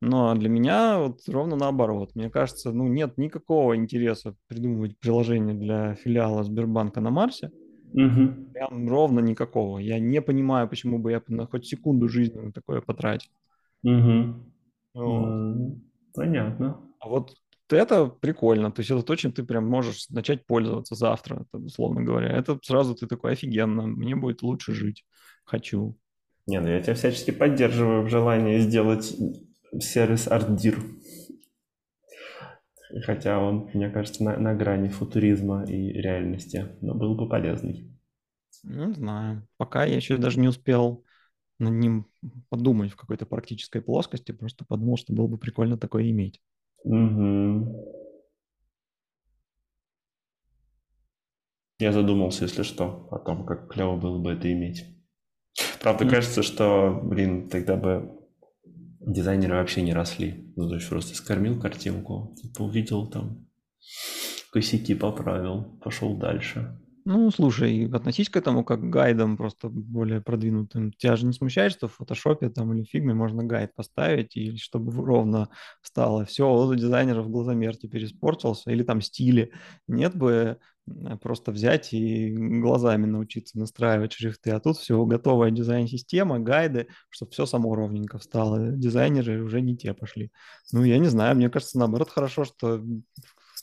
Но 0.00 0.34
для 0.34 0.48
меня 0.48 0.98
вот 0.98 1.20
ровно 1.28 1.56
наоборот. 1.56 2.12
Мне 2.14 2.30
кажется, 2.30 2.72
ну, 2.72 2.88
нет 2.88 3.18
никакого 3.18 3.76
интереса 3.76 4.34
придумывать 4.46 4.98
приложение 4.98 5.54
для 5.54 5.94
филиала 5.96 6.42
Сбербанка 6.42 7.02
на 7.02 7.10
Марсе, 7.10 7.50
Угу. 7.92 8.52
Прям 8.52 8.88
ровно 8.88 9.20
никакого. 9.20 9.78
Я 9.78 9.98
не 9.98 10.20
понимаю, 10.22 10.68
почему 10.68 10.98
бы 10.98 11.10
я 11.12 11.22
на 11.28 11.46
хоть 11.46 11.66
секунду 11.66 12.08
жизни 12.08 12.38
на 12.38 12.52
такое 12.52 12.80
потратил. 12.80 13.30
Угу. 13.82 14.34
Вот. 14.94 15.76
Понятно. 16.14 16.80
А 16.98 17.08
вот 17.08 17.34
это 17.68 18.06
прикольно. 18.06 18.70
То 18.70 18.80
есть 18.80 18.90
это 18.90 19.02
то, 19.02 19.16
чем 19.16 19.32
ты 19.32 19.44
прям 19.44 19.66
можешь 19.66 20.08
начать 20.08 20.46
пользоваться 20.46 20.94
завтра, 20.94 21.46
условно 21.52 22.02
говоря. 22.02 22.28
Это 22.28 22.58
сразу 22.62 22.94
ты 22.94 23.06
такой 23.06 23.32
офигенно, 23.32 23.86
мне 23.86 24.16
будет 24.16 24.42
лучше 24.42 24.74
жить. 24.74 25.04
Хочу. 25.44 25.96
Не, 26.46 26.60
ну 26.60 26.68
я 26.68 26.80
тебя 26.80 26.94
всячески 26.94 27.30
поддерживаю 27.30 28.02
в 28.02 28.08
желании 28.08 28.58
сделать 28.58 29.16
сервис 29.78 30.26
ArtDir. 30.26 30.78
Хотя 33.04 33.38
он, 33.38 33.70
мне 33.72 33.90
кажется, 33.90 34.24
на, 34.24 34.36
на 34.36 34.54
грани 34.54 34.88
футуризма 34.88 35.64
и 35.64 35.92
реальности, 35.92 36.68
но 36.80 36.94
был 36.94 37.14
бы 37.14 37.28
полезный. 37.28 37.90
Не 38.62 38.92
знаю. 38.92 39.46
Пока 39.56 39.84
я 39.84 39.96
еще 39.96 40.16
даже 40.16 40.40
не 40.40 40.48
успел 40.48 41.04
над 41.58 41.72
ним 41.74 42.06
подумать 42.48 42.92
в 42.92 42.96
какой-то 42.96 43.26
практической 43.26 43.80
плоскости, 43.80 44.32
просто 44.32 44.64
подумал, 44.64 44.96
что 44.96 45.12
было 45.12 45.26
бы 45.26 45.38
прикольно 45.38 45.78
такое 45.78 46.10
иметь. 46.10 46.40
Угу. 46.84 48.00
Я 51.78 51.92
задумался, 51.92 52.44
если 52.44 52.62
что, 52.62 53.08
о 53.10 53.18
том, 53.18 53.46
как 53.46 53.72
клево 53.72 53.96
было 53.96 54.18
бы 54.18 54.32
это 54.32 54.52
иметь. 54.52 54.84
Правда, 55.80 56.04
mm. 56.04 56.10
кажется, 56.10 56.42
что, 56.42 57.00
блин, 57.02 57.48
тогда 57.48 57.76
бы 57.76 58.19
дизайнеры 59.12 59.56
вообще 59.56 59.82
не 59.82 59.92
росли. 59.92 60.52
Ну, 60.56 60.68
то 60.68 60.74
есть 60.74 60.88
просто 60.88 61.14
скормил 61.14 61.60
картинку, 61.60 62.34
типа 62.40 62.62
увидел 62.62 63.06
там, 63.08 63.46
косяки 64.52 64.94
поправил, 64.94 65.78
пошел 65.82 66.16
дальше. 66.16 66.80
Ну, 67.06 67.30
слушай, 67.30 67.88
относись 67.90 68.28
к 68.28 68.36
этому 68.36 68.62
как 68.62 68.90
гайдам 68.90 69.36
просто 69.36 69.70
более 69.70 70.20
продвинутым. 70.20 70.92
Тебя 70.92 71.16
же 71.16 71.26
не 71.26 71.32
смущает, 71.32 71.72
что 71.72 71.88
в 71.88 71.94
фотошопе 71.94 72.50
там 72.50 72.72
или 72.74 72.84
в 72.84 72.90
фигме 72.90 73.14
можно 73.14 73.42
гайд 73.42 73.74
поставить, 73.74 74.36
и 74.36 74.56
чтобы 74.58 74.92
ровно 74.92 75.48
стало. 75.82 76.26
Все, 76.26 76.52
у 76.52 76.74
дизайнеров 76.74 77.30
глазомер 77.30 77.76
теперь 77.76 78.04
испортился, 78.04 78.70
или 78.70 78.82
там 78.82 79.00
стили. 79.00 79.50
Нет 79.88 80.14
бы 80.14 80.58
просто 81.20 81.52
взять 81.52 81.92
и 81.92 82.34
глазами 82.34 83.06
научиться 83.06 83.58
настраивать 83.58 84.12
шрифты. 84.12 84.50
А 84.50 84.60
тут 84.60 84.76
все 84.76 85.04
готовая 85.04 85.50
дизайн-система, 85.50 86.38
гайды, 86.38 86.88
чтобы 87.08 87.32
все 87.32 87.46
само 87.46 87.74
ровненько 87.74 88.18
встало. 88.18 88.72
Дизайнеры 88.72 89.42
уже 89.42 89.60
не 89.60 89.76
те 89.76 89.94
пошли. 89.94 90.30
Ну, 90.72 90.84
я 90.84 90.98
не 90.98 91.08
знаю, 91.08 91.36
мне 91.36 91.50
кажется, 91.50 91.78
наоборот, 91.78 92.10
хорошо, 92.10 92.44
что 92.44 92.82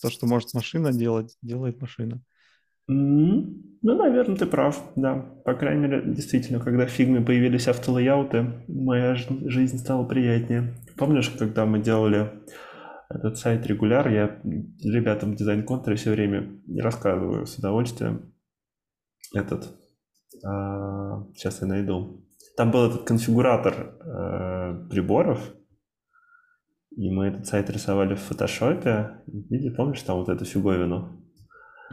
то, 0.01 0.09
что 0.09 0.27
может 0.27 0.53
машина 0.53 0.93
делать, 0.93 1.37
делает 1.41 1.81
машина. 1.81 2.21
Ну, 2.89 3.63
наверное, 3.81 4.37
ты 4.37 4.45
прав, 4.45 4.81
да. 4.95 5.15
По 5.43 5.53
крайней 5.53 5.81
мере, 5.81 6.03
действительно, 6.05 6.59
когда 6.59 6.85
в 6.85 6.89
фигме 6.89 7.19
появились 7.19 7.67
автолейауты, 7.67 8.63
моя 8.67 9.15
жизнь 9.15 9.77
стала 9.77 10.05
приятнее. 10.05 10.75
Помнишь, 10.95 11.29
когда 11.29 11.65
мы 11.65 11.79
делали 11.79 12.31
этот 13.09 13.37
сайт 13.37 13.65
регуляр, 13.67 14.07
я 14.09 14.39
ребятам 14.83 15.31
в 15.31 15.35
дизайн-контуре 15.35 15.95
все 15.95 16.11
время 16.11 16.59
рассказываю 16.77 17.45
с 17.45 17.57
удовольствием 17.57 18.33
этот, 19.33 19.69
а, 20.45 21.23
сейчас 21.35 21.61
я 21.61 21.67
найду. 21.67 22.23
Там 22.55 22.71
был 22.71 22.89
этот 22.89 23.03
конфигуратор 23.03 23.97
э, 24.03 24.87
приборов, 24.89 25.39
и 26.95 27.11
мы 27.11 27.27
этот 27.27 27.45
сайт 27.45 27.69
рисовали 27.69 28.15
в 28.15 28.19
фотошопе. 28.19 29.21
Видишь, 29.27 29.75
помнишь 29.75 30.01
там 30.01 30.17
вот 30.17 30.29
эту 30.29 30.43
фиговину? 30.45 31.23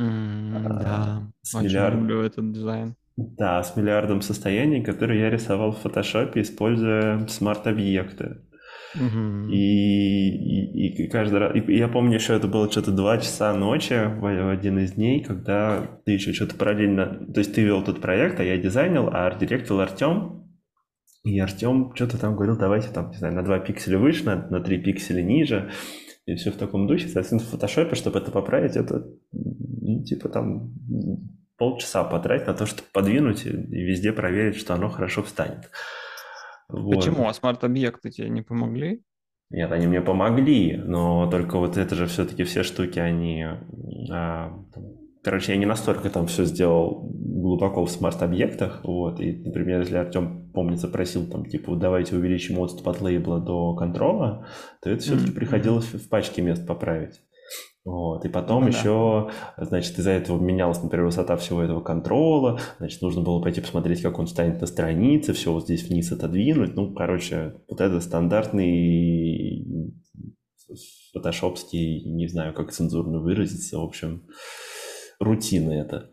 Mm, 0.01 0.57
а, 0.57 0.83
да, 0.83 1.33
с 1.43 1.55
очень 1.55 1.69
миллиард... 1.69 1.95
люблю 1.95 2.23
этот 2.23 2.51
дизайн. 2.53 2.97
Да, 3.17 3.63
с 3.63 3.77
миллиардом 3.77 4.23
состояний, 4.23 4.83
которые 4.83 5.21
я 5.21 5.31
рисовал 5.31 5.73
в 5.73 5.79
фотошопе, 5.79 6.41
используя 6.41 7.27
смарт-объекты. 7.29 8.41
Угу. 8.95 9.49
И, 9.51 10.29
и, 10.29 11.05
и 11.05 11.09
каждый 11.09 11.39
раз... 11.39 11.57
И 11.57 11.77
я 11.77 11.89
помню 11.89 12.15
еще, 12.15 12.35
это 12.35 12.49
было 12.49 12.71
что-то 12.71 12.93
2 12.93 13.19
часа 13.19 13.53
ночи 13.55 13.95
в, 14.19 14.51
один 14.51 14.79
из 14.79 14.93
дней, 14.93 15.23
когда 15.23 16.01
ты 16.05 16.13
еще 16.13 16.33
что-то 16.33 16.57
параллельно... 16.57 17.27
То 17.33 17.41
есть 17.41 17.55
ты 17.55 17.63
вел 17.63 17.83
тот 17.83 18.01
проект, 18.01 18.41
а 18.41 18.45
я 18.45 18.57
дизайнил, 18.57 19.09
а 19.09 19.27
арт-директор 19.27 19.81
Артем. 19.81 20.45
И 21.25 21.39
Артем 21.39 21.93
что-то 21.95 22.19
там 22.19 22.37
говорил, 22.37 22.57
давайте 22.57 22.89
там, 22.89 23.11
не 23.11 23.17
знаю, 23.17 23.35
на 23.35 23.43
2 23.43 23.61
пикселя 23.61 23.99
выше, 23.99 24.25
на, 24.25 24.49
на 24.49 24.61
3 24.61 24.79
пикселя 24.79 25.23
ниже. 25.23 25.71
И 26.27 26.35
все 26.37 26.51
в 26.51 26.57
таком 26.57 26.87
духе. 26.87 27.05
Соответственно, 27.05 27.41
в 27.41 27.49
фотошопе, 27.49 27.97
чтобы 27.97 28.19
это 28.19 28.31
поправить, 28.31 28.77
это 28.77 29.07
ну, 29.33 30.03
типа 30.05 30.29
там 30.29 30.73
полчаса 31.57 32.05
потратить 32.05 32.47
на 32.47 32.55
то, 32.55 32.67
чтобы 32.67 32.89
подвинуть 32.93 33.47
и 33.47 33.51
везде 33.51 34.13
проверить, 34.13 34.57
что 34.57 34.75
оно 34.75 34.89
хорошо 34.89 35.23
встанет. 35.23 35.71
Вот. 36.69 36.97
Почему? 36.97 37.29
А 37.29 37.35
смарт-объекты 37.35 38.11
тебе 38.11 38.29
не 38.29 38.43
помогли? 38.43 39.03
Нет, 39.51 39.71
они 39.71 39.87
мне 39.87 40.01
помогли, 40.01 40.77
но 40.77 41.31
только 41.31 41.59
вот 41.59 41.77
это 41.77 41.95
же 41.95 42.07
все-таки 42.07 42.45
все 42.45 42.63
штуки, 42.63 42.99
они... 42.99 43.45
А, 44.11 44.53
короче, 45.23 45.53
я 45.53 45.59
не 45.59 45.67
настолько 45.67 46.11
там 46.11 46.27
все 46.27 46.45
сделал 46.45 47.09
глубоко 47.13 47.85
в 47.85 47.91
смарт-объектах, 47.91 48.81
вот, 48.85 49.21
и, 49.21 49.33
например, 49.45 49.81
если 49.81 49.97
Артем, 49.97 50.51
помнится, 50.53 50.89
просил 50.89 51.27
там, 51.27 51.45
типа, 51.45 51.77
давайте 51.77 52.17
увеличим 52.17 52.59
отступ 52.59 52.89
от 52.89 53.01
лейбла 53.01 53.39
до 53.39 53.75
контрола, 53.75 54.47
то 54.83 54.91
это 54.91 55.03
все-таки 55.03 55.31
mm-hmm. 55.31 55.35
приходилось 55.35 55.85
в 55.85 56.09
пачке 56.09 56.43
мест 56.43 56.67
поправить. 56.67 57.21
Вот. 57.85 58.25
И 58.25 58.29
потом 58.29 58.63
ну, 58.63 58.69
еще, 58.69 59.31
да. 59.57 59.65
значит, 59.67 59.99
из-за 59.99 60.13
этого 60.13 60.41
менялась, 60.41 60.83
например, 60.83 61.07
высота 61.07 61.37
всего 61.37 61.63
этого 61.63 61.83
контрола, 61.83 62.59
значит, 62.79 63.03
нужно 63.03 63.21
было 63.21 63.43
пойти 63.43 63.61
посмотреть, 63.61 64.01
как 64.01 64.19
он 64.19 64.27
станет 64.27 64.61
на 64.61 64.67
странице, 64.67 65.35
все 65.35 65.53
вот 65.53 65.65
здесь 65.65 65.87
вниз 65.89 66.11
отодвинуть. 66.11 66.75
Ну, 66.75 66.95
короче, 66.95 67.57
вот 67.69 67.81
это 67.83 68.01
стандартный 68.01 69.93
фотошопский, 71.13 72.05
не 72.05 72.27
знаю, 72.27 72.55
как 72.55 72.73
цензурно 72.73 73.21
выразиться, 73.21 73.79
в 73.79 73.83
общем, 73.83 74.25
рутина 75.21 75.73
это. 75.73 76.11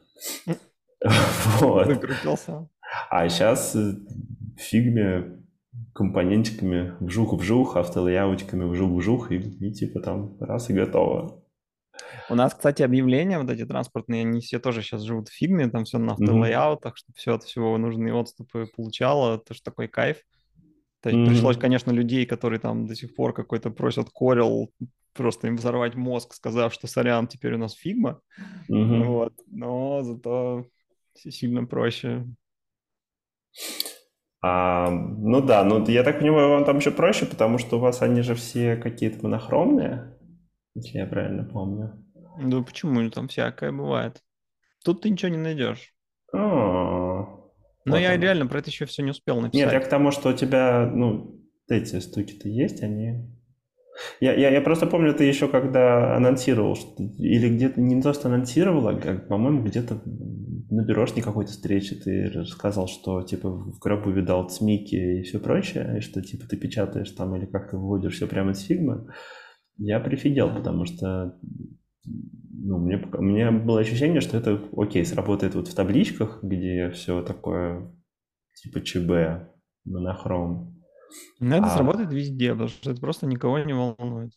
Вот. 1.59 1.88
Выкрутился. 1.88 2.69
А 3.09 3.28
сейчас 3.28 3.74
в 3.74 4.59
фигме 4.59 5.41
компонентиками 5.93 6.93
вжух-вжух, 6.99 7.76
auto 7.78 8.01
layout 8.01 8.36
иками 8.36 8.66
вжух-вжух, 8.65 9.32
и, 9.32 9.38
и 9.38 9.74
типа 9.74 10.01
там 10.01 10.38
раз 10.39 10.69
и 10.69 10.74
готово. 10.74 11.41
У 12.30 12.36
нас, 12.36 12.53
кстати, 12.53 12.82
объявления 12.82 13.39
вот 13.39 13.49
эти 13.49 13.66
транспортные, 13.66 14.22
они 14.22 14.41
все 14.41 14.59
тоже 14.59 14.82
сейчас 14.82 15.01
живут 15.01 15.30
в 15.30 15.34
фигме, 15.34 15.70
там 15.70 15.86
все 15.86 15.97
на 15.97 16.14
автолейаутах, 16.14 16.93
mm-hmm. 16.93 16.97
чтобы 16.97 17.18
все 17.18 17.36
от 17.36 17.43
всего 17.43 17.78
нужные 17.78 18.14
отступы 18.14 18.68
получало, 18.76 19.38
это 19.38 19.53
же 19.53 19.62
такой 19.62 19.88
кайф. 19.88 20.18
То 21.01 21.09
есть 21.09 21.20
mm-hmm. 21.20 21.28
пришлось, 21.28 21.57
конечно, 21.57 21.91
людей, 21.91 22.26
которые 22.26 22.59
там 22.59 22.86
до 22.86 22.95
сих 22.95 23.16
пор 23.16 23.34
какой-то 23.34 23.72
просят 23.72 24.09
Corel, 24.09 24.68
просто 25.14 25.47
им 25.47 25.57
взорвать 25.57 25.95
мозг, 25.95 26.34
сказав, 26.34 26.74
что 26.74 26.88
сорян, 26.88 27.28
теперь 27.28 27.55
у 27.55 27.57
нас 27.57 27.74
фигма. 27.74 28.22
Mm-hmm. 28.70 29.03
Вот. 29.03 29.34
Но 29.47 30.03
зато 30.03 30.66
сильно 31.16 31.66
проще. 31.66 32.26
А, 34.43 34.89
ну 34.89 35.41
да, 35.41 35.64
ну 35.64 35.86
я 35.88 36.03
так 36.03 36.20
понимаю, 36.20 36.49
вам 36.49 36.66
там 36.66 36.78
еще 36.78 36.91
проще, 36.91 37.26
потому 37.26 37.59
что 37.59 37.78
у 37.78 37.80
вас 37.80 38.01
они 38.01 38.22
же 38.22 38.34
все 38.34 38.76
какие-то 38.76 39.24
монохромные, 39.24 40.18
если 40.76 40.97
я 40.97 41.05
правильно 41.05 41.43
помню. 41.43 42.03
Да 42.41 42.61
почему? 42.61 43.09
Там 43.09 43.28
всякое 43.28 43.72
бывает. 43.72 44.22
Тут 44.84 45.01
ты 45.01 45.09
ничего 45.09 45.30
не 45.30 45.38
найдешь. 45.38 45.93
А, 46.34 46.38
Но 47.86 47.97
я 47.97 48.17
реально 48.17 48.47
про 48.47 48.59
это 48.59 48.69
еще 48.69 48.86
все 48.86 49.03
не 49.03 49.11
успел 49.11 49.41
написать. 49.41 49.65
Нет, 49.65 49.74
я 49.74 49.80
к 49.80 49.89
тому, 49.89 50.11
что 50.11 50.30
у 50.30 50.34
тебя, 50.34 50.89
ну, 50.93 51.39
эти 51.67 51.99
стуки-то 51.99 52.47
есть, 52.47 52.82
они... 52.84 53.28
Я, 54.22 54.34
я, 54.34 54.49
я 54.49 54.61
просто 54.61 54.88
помню, 54.88 55.13
ты 55.13 55.26
еще 55.26 55.47
когда 55.47 56.15
анонсировал, 56.15 56.76
что, 56.76 57.03
или 57.03 57.49
где-то 57.49 57.82
не 57.82 58.01
то, 58.01 58.13
что 58.13 58.30
анонсировал, 58.30 58.88
а, 58.88 58.95
по-моему, 58.95 59.63
где-то 59.63 60.01
на 60.72 60.86
бюрошной 60.86 61.22
какой-то 61.22 61.51
встрече 61.51 61.95
ты 61.95 62.32
рассказал, 62.34 62.88
что 62.88 63.22
типа 63.22 63.49
в 63.49 63.78
гробу 63.80 64.09
видал 64.09 64.49
цмики 64.49 64.95
и 64.95 65.24
все 65.24 65.39
прочее, 65.39 65.97
и 65.97 66.01
что 66.01 66.22
типа 66.22 66.47
ты 66.47 66.55
печатаешь 66.55 67.11
там 67.11 67.36
или 67.36 67.45
как-то 67.45 67.78
выводишь 67.78 68.15
все 68.15 68.28
прямо 68.28 68.51
из 68.51 68.61
фигмы. 68.61 69.07
Я 69.78 69.99
прифигел, 69.99 70.53
потому 70.53 70.86
что 70.86 71.39
ну, 72.63 72.78
мне, 72.78 72.97
мне 72.97 73.51
было 73.51 73.80
ощущение, 73.80 74.22
что 74.22 74.38
это 74.38 74.61
окей, 74.78 75.05
сработает 75.05 75.55
вот 75.55 75.67
в 75.67 75.76
табличках, 75.76 76.43
где 76.43 76.91
все 76.91 77.22
такое 77.24 77.91
типа 78.55 78.82
ЧБ, 78.82 79.49
монохром. 79.86 80.82
Но 81.39 81.55
это 81.55 81.65
а... 81.65 81.69
сработает 81.69 82.13
везде, 82.13 82.51
потому 82.51 82.69
что 82.69 82.91
это 82.91 83.01
просто 83.01 83.26
никого 83.26 83.59
не 83.59 83.74
волнует. 83.74 84.34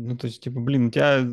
Ну, 0.00 0.16
то 0.16 0.28
есть, 0.28 0.40
типа, 0.44 0.60
блин, 0.60 0.86
у 0.86 0.90
тебя 0.92 1.26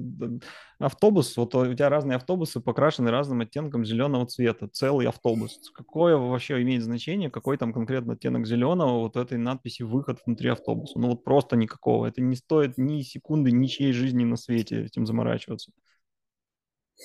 автобус, 0.79 1.37
вот 1.37 1.53
у 1.53 1.71
тебя 1.71 1.87
разные 1.87 2.15
автобусы 2.15 2.59
покрашены 2.59 3.11
разным 3.11 3.41
оттенком 3.41 3.85
зеленого 3.85 4.25
цвета, 4.25 4.67
целый 4.67 5.07
автобус. 5.07 5.59
Какое 5.75 6.17
вообще 6.17 6.59
имеет 6.63 6.81
значение, 6.81 7.29
какой 7.29 7.57
там 7.57 7.71
конкретно 7.73 8.13
оттенок 8.13 8.47
зеленого 8.47 9.01
вот 9.01 9.17
этой 9.17 9.37
надписи 9.37 9.83
«выход 9.83 10.19
внутри 10.25 10.49
автобуса»? 10.49 10.97
Ну, 10.97 11.09
вот 11.09 11.23
просто 11.23 11.55
никакого. 11.55 12.07
Это 12.07 12.21
не 12.21 12.35
стоит 12.35 12.79
ни 12.79 13.03
секунды 13.03 13.51
ничьей 13.51 13.93
жизни 13.93 14.23
на 14.23 14.35
свете 14.35 14.85
этим 14.85 15.05
заморачиваться. 15.05 15.71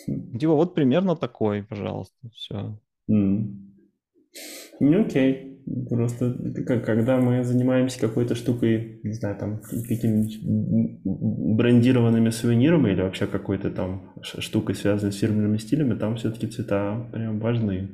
Типа, 0.07 0.55
вот 0.55 0.75
примерно 0.75 1.15
такой, 1.15 1.63
пожалуйста, 1.63 2.17
все. 2.33 2.79
Mm. 3.11 3.71
Ну, 4.81 5.03
окей. 5.03 5.50
Просто 5.89 6.35
когда 6.65 7.19
мы 7.19 7.45
занимаемся 7.45 8.01
какой-то 8.01 8.35
штукой, 8.35 9.01
не 9.03 9.13
знаю, 9.13 9.37
там, 9.37 9.61
какими-нибудь 9.61 10.41
брендированными 11.57 12.31
сувенирами 12.31 12.91
или 12.91 13.03
вообще 13.03 13.27
какой-то 13.27 13.71
там 13.71 14.13
штукой, 14.23 14.75
связанной 14.75 15.13
с 15.13 15.19
фирменными 15.19 15.59
стилями, 15.59 15.95
там 15.95 16.17
все-таки 16.17 16.47
цвета 16.47 17.09
прям 17.13 17.41
важны. 17.41 17.89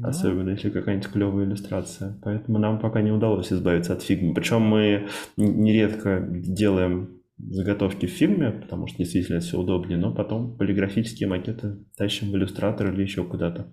Да. 0.00 0.08
Особенно 0.08 0.50
если 0.50 0.70
какая-нибудь 0.70 1.08
клевая 1.08 1.46
иллюстрация. 1.46 2.18
Поэтому 2.22 2.58
нам 2.58 2.80
пока 2.80 3.02
не 3.02 3.12
удалось 3.12 3.52
избавиться 3.52 3.92
от 3.92 4.02
фигмы. 4.02 4.34
Причем 4.34 4.62
мы 4.62 5.06
нередко 5.36 6.26
делаем 6.28 7.20
заготовки 7.38 8.06
в 8.06 8.10
фирме, 8.10 8.50
потому 8.50 8.86
что 8.86 8.98
действительно 8.98 9.40
все 9.40 9.58
удобнее, 9.58 9.98
но 9.98 10.14
потом 10.14 10.56
полиграфические 10.56 11.28
макеты 11.28 11.78
тащим 11.96 12.30
в 12.30 12.36
иллюстратор 12.36 12.92
или 12.92 13.02
еще 13.02 13.24
куда-то. 13.24 13.66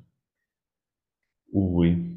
Увы. 1.52 2.13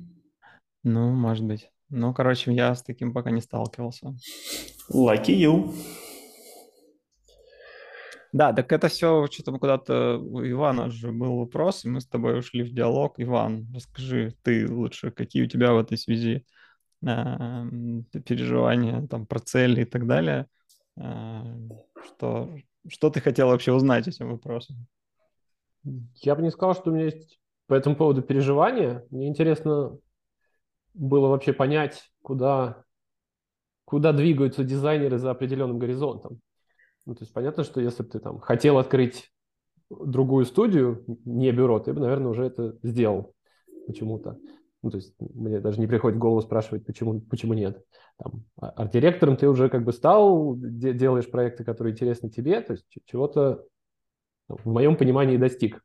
Ну, 0.88 1.10
может 1.10 1.44
быть. 1.44 1.68
Ну, 1.88 2.14
короче, 2.14 2.52
я 2.54 2.72
с 2.72 2.80
таким 2.80 3.12
пока 3.12 3.32
не 3.32 3.40
сталкивался. 3.40 4.14
Lucky 4.88 5.34
you. 5.34 5.74
Да, 8.32 8.52
так 8.52 8.70
это 8.70 8.86
все 8.86 9.26
что-то 9.26 9.58
куда-то 9.58 10.18
у 10.18 10.48
Ивана 10.48 10.88
же 10.90 11.10
был 11.10 11.38
вопрос, 11.38 11.84
и 11.84 11.88
мы 11.88 12.00
с 12.00 12.06
тобой 12.06 12.38
ушли 12.38 12.62
в 12.62 12.72
диалог. 12.72 13.14
Иван, 13.16 13.66
расскажи 13.74 14.36
ты 14.44 14.72
лучше, 14.72 15.10
какие 15.10 15.42
у 15.42 15.48
тебя 15.48 15.72
в 15.72 15.78
этой 15.78 15.98
связи 15.98 16.46
э, 17.04 17.64
переживания 18.24 19.04
там 19.08 19.26
про 19.26 19.40
цели 19.40 19.82
и 19.82 19.86
так 19.86 20.06
далее. 20.06 20.46
Э, 20.96 21.42
что, 22.04 22.54
что 22.86 23.10
ты 23.10 23.20
хотел 23.20 23.48
вообще 23.48 23.72
узнать 23.72 24.06
этим 24.06 24.30
вопросом? 24.30 24.86
Я 26.14 26.36
бы 26.36 26.42
не 26.42 26.52
сказал, 26.52 26.76
что 26.76 26.92
у 26.92 26.94
меня 26.94 27.06
есть 27.06 27.40
по 27.66 27.74
этому 27.74 27.96
поводу 27.96 28.22
переживания. 28.22 29.04
Мне 29.10 29.26
интересно 29.26 29.98
было 30.96 31.28
вообще 31.28 31.52
понять, 31.52 32.10
куда, 32.22 32.84
куда 33.84 34.12
двигаются 34.12 34.64
дизайнеры 34.64 35.18
за 35.18 35.30
определенным 35.30 35.78
горизонтом. 35.78 36.40
Ну, 37.04 37.14
то 37.14 37.22
есть 37.22 37.32
понятно, 37.32 37.62
что 37.62 37.80
если 37.80 38.02
бы 38.02 38.08
ты 38.08 38.18
там 38.18 38.40
хотел 38.40 38.78
открыть 38.78 39.30
другую 39.90 40.44
студию, 40.46 41.04
не 41.24 41.52
бюро, 41.52 41.78
ты 41.78 41.92
бы, 41.92 42.00
наверное, 42.00 42.30
уже 42.30 42.44
это 42.44 42.76
сделал 42.82 43.34
почему-то. 43.86 44.38
Ну, 44.82 44.90
то 44.90 44.96
есть 44.96 45.14
мне 45.18 45.60
даже 45.60 45.80
не 45.80 45.86
приходит 45.86 46.16
в 46.16 46.20
голову 46.20 46.42
спрашивать, 46.42 46.84
почему, 46.84 47.20
почему 47.20 47.54
нет. 47.54 47.82
Там, 48.18 48.44
а, 48.60 48.70
арт-директором 48.70 49.36
ты 49.36 49.48
уже 49.48 49.68
как 49.68 49.84
бы 49.84 49.92
стал, 49.92 50.56
де- 50.56 50.92
делаешь 50.92 51.30
проекты, 51.30 51.64
которые 51.64 51.92
интересны 51.92 52.30
тебе, 52.30 52.60
то 52.60 52.72
есть 52.72 52.86
чего-то 53.04 53.64
в 54.48 54.68
моем 54.68 54.96
понимании 54.96 55.36
достиг. 55.36 55.82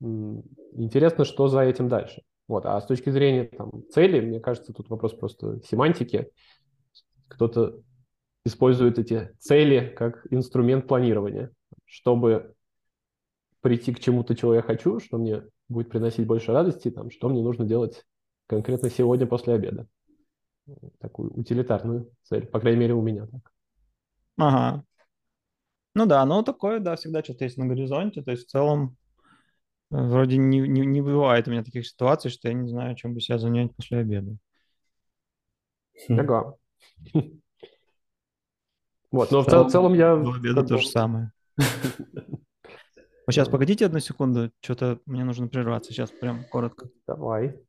Интересно, 0.00 1.24
что 1.24 1.48
за 1.48 1.60
этим 1.60 1.88
дальше. 1.88 2.22
Вот. 2.52 2.66
А 2.66 2.78
с 2.78 2.84
точки 2.84 3.08
зрения 3.08 3.44
там, 3.44 3.82
цели, 3.88 4.20
мне 4.20 4.38
кажется, 4.38 4.74
тут 4.74 4.90
вопрос 4.90 5.14
просто 5.14 5.62
семантики. 5.62 6.30
Кто-то 7.28 7.80
использует 8.44 8.98
эти 8.98 9.34
цели 9.38 9.88
как 9.88 10.26
инструмент 10.30 10.86
планирования, 10.86 11.50
чтобы 11.86 12.54
прийти 13.62 13.94
к 13.94 14.00
чему-то, 14.00 14.36
чего 14.36 14.54
я 14.54 14.60
хочу, 14.60 15.00
что 15.00 15.16
мне 15.16 15.44
будет 15.70 15.88
приносить 15.88 16.26
больше 16.26 16.52
радости, 16.52 16.90
там, 16.90 17.10
что 17.10 17.30
мне 17.30 17.40
нужно 17.40 17.64
делать 17.64 18.04
конкретно 18.48 18.90
сегодня 18.90 19.26
после 19.26 19.54
обеда. 19.54 19.86
Такую 21.00 21.32
утилитарную 21.32 22.10
цель, 22.24 22.44
по 22.46 22.60
крайней 22.60 22.80
мере, 22.80 22.92
у 22.92 23.00
меня 23.00 23.26
так. 23.28 23.50
Ага. 24.36 24.84
Ну 25.94 26.04
да, 26.04 26.26
ну 26.26 26.42
такое, 26.42 26.80
да, 26.80 26.96
всегда 26.96 27.24
что-то 27.24 27.44
есть 27.44 27.56
на 27.56 27.64
горизонте, 27.64 28.20
то 28.20 28.30
есть 28.30 28.44
в 28.44 28.50
целом 28.50 28.98
вроде 29.92 30.38
не, 30.38 30.60
не, 30.60 30.86
не 30.86 31.00
бывает 31.02 31.46
у 31.46 31.50
меня 31.50 31.62
таких 31.62 31.86
ситуаций, 31.86 32.30
что 32.30 32.48
я 32.48 32.54
не 32.54 32.68
знаю, 32.68 32.96
чем 32.96 33.14
бы 33.14 33.20
себя 33.20 33.38
занять 33.38 33.74
после 33.76 33.98
обеда. 33.98 34.36
Ага. 36.08 36.56
Вот, 39.10 39.30
но 39.30 39.42
в 39.42 39.46
целом, 39.46 39.68
в 39.68 39.70
целом 39.70 39.94
я... 39.94 40.16
До 40.16 40.32
обеда 40.32 40.64
то 40.64 40.78
же 40.78 40.88
самое. 40.88 41.32
Вот 41.58 43.34
сейчас, 43.34 43.48
погодите 43.48 43.86
одну 43.86 44.00
секунду, 44.00 44.50
что-то 44.62 44.98
мне 45.06 45.22
нужно 45.24 45.46
прерваться, 45.46 45.92
сейчас 45.92 46.10
прям 46.10 46.44
коротко. 46.50 46.88
Давай. 47.06 47.60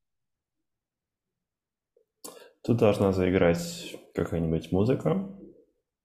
Тут 2.63 2.77
должна 2.77 3.11
заиграть 3.11 3.95
какая-нибудь 4.15 4.71
музыка. 4.71 5.29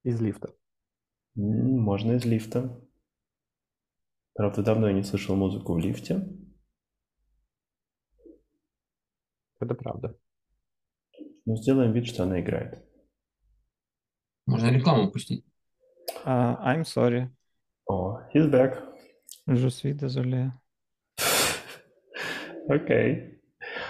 Из 0.03 0.21
лифта. 0.21 0.53
Можно 1.37 2.13
из 2.13 2.25
лифта. 2.25 2.79
Правда, 4.39 4.63
давно 4.63 4.87
я 4.87 4.93
не 4.93 5.03
слышал 5.03 5.35
музыку 5.35 5.75
в 5.75 5.79
лифте. 5.81 6.25
Это 9.59 9.75
правда. 9.75 10.17
Ну, 11.45 11.57
сделаем 11.57 11.93
вид, 11.93 12.07
что 12.07 12.23
она 12.23 12.41
играет. 12.41 12.89
Можно 14.47 14.69
рекламу 14.71 15.11
пустить. 15.11 15.45
Uh, 16.25 16.57
I'm 16.65 16.85
sorry. 16.85 17.29
О, 17.87 18.21
oh, 18.21 18.33
he's 18.33 18.49
back. 18.49 18.81
Je 19.49 19.69
suis 19.71 19.93
désolé. 19.93 20.53
Окей. 22.69 23.43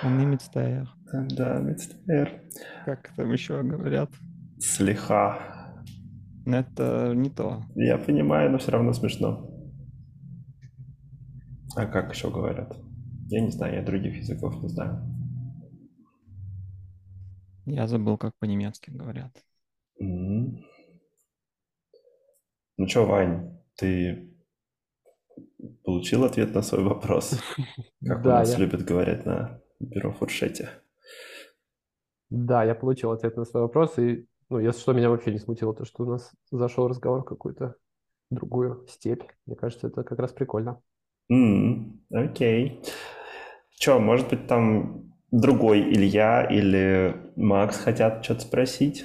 Он 0.02 0.16
не 0.16 0.24
мецтаер. 0.24 0.88
Да, 1.12 1.58
мецтаер. 1.58 2.40
Как 2.86 3.14
там 3.14 3.30
еще 3.32 3.62
говорят? 3.62 4.10
Слиха. 4.58 5.74
Это 6.46 7.12
не 7.14 7.28
то. 7.28 7.64
Я 7.74 7.98
понимаю, 7.98 8.50
но 8.50 8.56
все 8.56 8.70
равно 8.70 8.94
смешно. 8.94 9.57
А 11.78 11.86
как 11.86 12.12
еще 12.12 12.28
говорят? 12.28 12.76
Я 13.28 13.40
не 13.40 13.52
знаю, 13.52 13.76
я 13.76 13.82
других 13.84 14.16
языков 14.16 14.60
не 14.60 14.68
знаю. 14.68 15.00
Я 17.66 17.86
забыл, 17.86 18.18
как 18.18 18.36
по-немецки 18.36 18.90
говорят. 18.90 19.30
Mm-hmm. 20.02 20.64
Ну 22.78 22.88
что, 22.88 23.06
Вань, 23.06 23.60
ты 23.76 24.28
получил 25.84 26.24
ответ 26.24 26.52
на 26.52 26.62
свой 26.62 26.82
вопрос? 26.82 27.40
Как 28.04 28.24
у 28.24 28.28
нас 28.28 28.58
любят 28.58 28.84
говорить 28.84 29.24
на 29.24 29.60
бюро 29.78 30.12
фуршете. 30.12 30.70
Да, 32.28 32.64
я 32.64 32.74
получил 32.74 33.12
ответ 33.12 33.36
на 33.36 33.44
свой 33.44 33.62
вопрос, 33.62 33.98
и, 33.98 34.26
ну, 34.48 34.58
если 34.58 34.80
что, 34.80 34.94
меня 34.94 35.10
вообще 35.10 35.30
не 35.30 35.38
смутило, 35.38 35.72
то, 35.74 35.84
что 35.84 36.02
у 36.02 36.06
нас 36.06 36.32
зашел 36.50 36.88
разговор 36.88 37.20
в 37.20 37.24
какую-то 37.24 37.76
другую 38.30 38.84
степь. 38.88 39.22
Мне 39.46 39.54
кажется, 39.54 39.86
это 39.86 40.02
как 40.02 40.18
раз 40.18 40.32
прикольно. 40.32 40.82
Mm, 41.30 41.98
окей. 42.10 42.80
Че, 43.78 43.98
может 43.98 44.28
быть, 44.28 44.46
там 44.46 45.12
другой 45.30 45.80
Илья 45.80 46.44
или 46.44 47.16
Макс 47.36 47.78
хотят 47.78 48.24
что-то 48.24 48.40
спросить? 48.40 49.04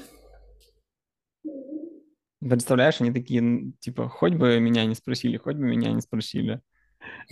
Представляешь, 2.39 2.99
они 2.99 3.11
такие, 3.11 3.71
типа, 3.79 4.09
хоть 4.09 4.33
бы 4.33 4.59
меня 4.59 4.85
не 4.85 4.95
спросили, 4.95 5.37
хоть 5.37 5.55
бы 5.55 5.63
меня 5.63 5.91
не 5.93 6.01
спросили. 6.01 6.59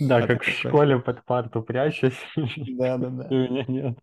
Да, 0.00 0.18
а 0.18 0.26
как 0.26 0.42
в 0.42 0.48
школе 0.48 0.98
под 0.98 1.24
парту 1.24 1.62
прячусь. 1.62 2.18
Да, 2.78 2.96
да, 2.96 3.10
да. 3.10 3.26
У 3.30 3.34
меня 3.34 3.64
нет. 3.68 3.98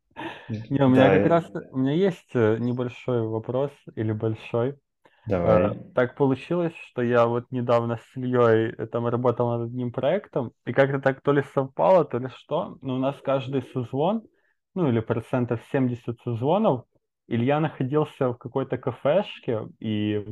Не, 0.69 0.83
у 0.85 0.89
меня 0.89 1.09
как 1.09 1.25
раз, 1.25 1.45
у 1.71 1.77
меня 1.77 1.93
есть 1.93 2.29
э, 2.33 2.57
небольшой 2.59 3.27
вопрос 3.27 3.71
или 3.95 4.11
большой. 4.11 4.75
Давай. 5.29 5.71
Э, 5.71 5.75
так 5.93 6.15
получилось, 6.15 6.73
что 6.89 7.03
я 7.03 7.27
вот 7.27 7.45
недавно 7.51 7.97
с 7.97 8.17
Ильей 8.17 8.73
э, 8.75 8.87
там 8.87 9.05
работал 9.05 9.51
над 9.51 9.69
одним 9.69 9.91
проектом, 9.91 10.51
и 10.65 10.73
как-то 10.73 10.99
так 10.99 11.21
то 11.21 11.31
ли 11.31 11.43
совпало, 11.53 12.03
то 12.03 12.17
ли 12.17 12.29
что, 12.29 12.77
но 12.81 12.95
у 12.95 12.97
нас 12.97 13.15
каждый 13.23 13.61
созвон, 13.61 14.23
ну 14.73 14.89
или 14.89 14.99
процентов 15.01 15.61
70 15.71 16.19
созвонов, 16.23 16.85
Илья 17.27 17.59
находился 17.59 18.29
в 18.29 18.37
какой-то 18.37 18.79
кафешке, 18.79 19.67
и 19.79 20.25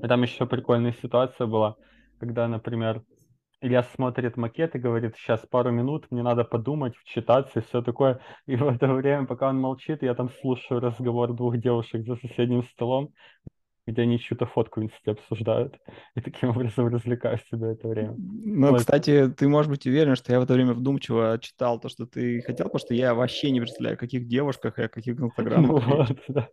там 0.00 0.22
еще 0.22 0.46
прикольная 0.46 0.92
ситуация 0.92 1.46
была, 1.46 1.76
когда, 2.18 2.48
например, 2.48 3.02
Илья 3.60 3.82
смотрит 3.82 4.36
макет 4.36 4.74
и 4.74 4.78
говорит, 4.78 5.16
сейчас 5.16 5.40
пару 5.50 5.70
минут, 5.70 6.06
мне 6.10 6.22
надо 6.22 6.44
подумать, 6.44 6.94
вчитаться 6.96 7.60
и 7.60 7.62
все 7.62 7.82
такое. 7.82 8.20
И 8.46 8.56
в 8.56 8.68
это 8.68 8.86
время, 8.88 9.26
пока 9.26 9.48
он 9.48 9.58
молчит, 9.58 10.02
я 10.02 10.14
там 10.14 10.30
слушаю 10.40 10.80
разговор 10.80 11.32
двух 11.32 11.56
девушек 11.58 12.06
за 12.06 12.16
соседним 12.16 12.62
столом, 12.64 13.12
где 13.86 14.02
они 14.02 14.18
чью-то 14.18 14.46
фотку 14.46 14.80
в 14.80 14.84
инсте 14.84 15.12
обсуждают. 15.12 15.78
И 16.14 16.20
таким 16.20 16.50
образом 16.56 16.88
развлекаю 16.88 17.38
себя 17.50 17.72
это 17.72 17.88
время. 17.88 18.14
Ну, 18.16 18.70
вот. 18.70 18.80
кстати, 18.80 19.28
ты 19.28 19.48
можешь 19.48 19.70
быть 19.70 19.86
уверен, 19.86 20.16
что 20.16 20.32
я 20.32 20.40
в 20.40 20.44
это 20.44 20.54
время 20.54 20.72
вдумчиво 20.72 21.38
читал 21.40 21.78
то, 21.78 21.88
что 21.88 22.06
ты 22.06 22.40
хотел, 22.42 22.66
потому 22.66 22.80
что 22.80 22.94
я 22.94 23.14
вообще 23.14 23.50
не 23.50 23.60
представляю, 23.60 23.94
о 23.94 23.98
каких 23.98 24.26
девушках 24.26 24.78
и 24.78 24.82
о 24.82 24.88
каких 24.88 25.18
инстаграмах. 25.20 25.86
Вот, 25.86 26.18
да. 26.28 26.48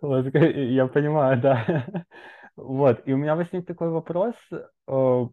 Вот, 0.00 0.34
я 0.34 0.86
понимаю, 0.86 1.40
да. 1.40 1.86
Вот, 2.54 3.00
и 3.06 3.14
у 3.14 3.16
меня 3.16 3.34
возник 3.34 3.64
такой 3.64 3.88
вопрос 3.88 4.34
э, 4.86 5.26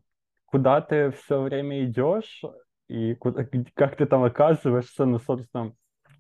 куда 0.46 0.82
ты 0.82 1.12
все 1.12 1.42
время 1.42 1.84
идешь 1.84 2.42
и 2.88 3.14
куда, 3.16 3.46
как 3.74 3.98
ты 3.98 4.06
там 4.06 4.24
оказываешься, 4.24 5.06
ну, 5.06 5.20
собственно, 5.20 5.74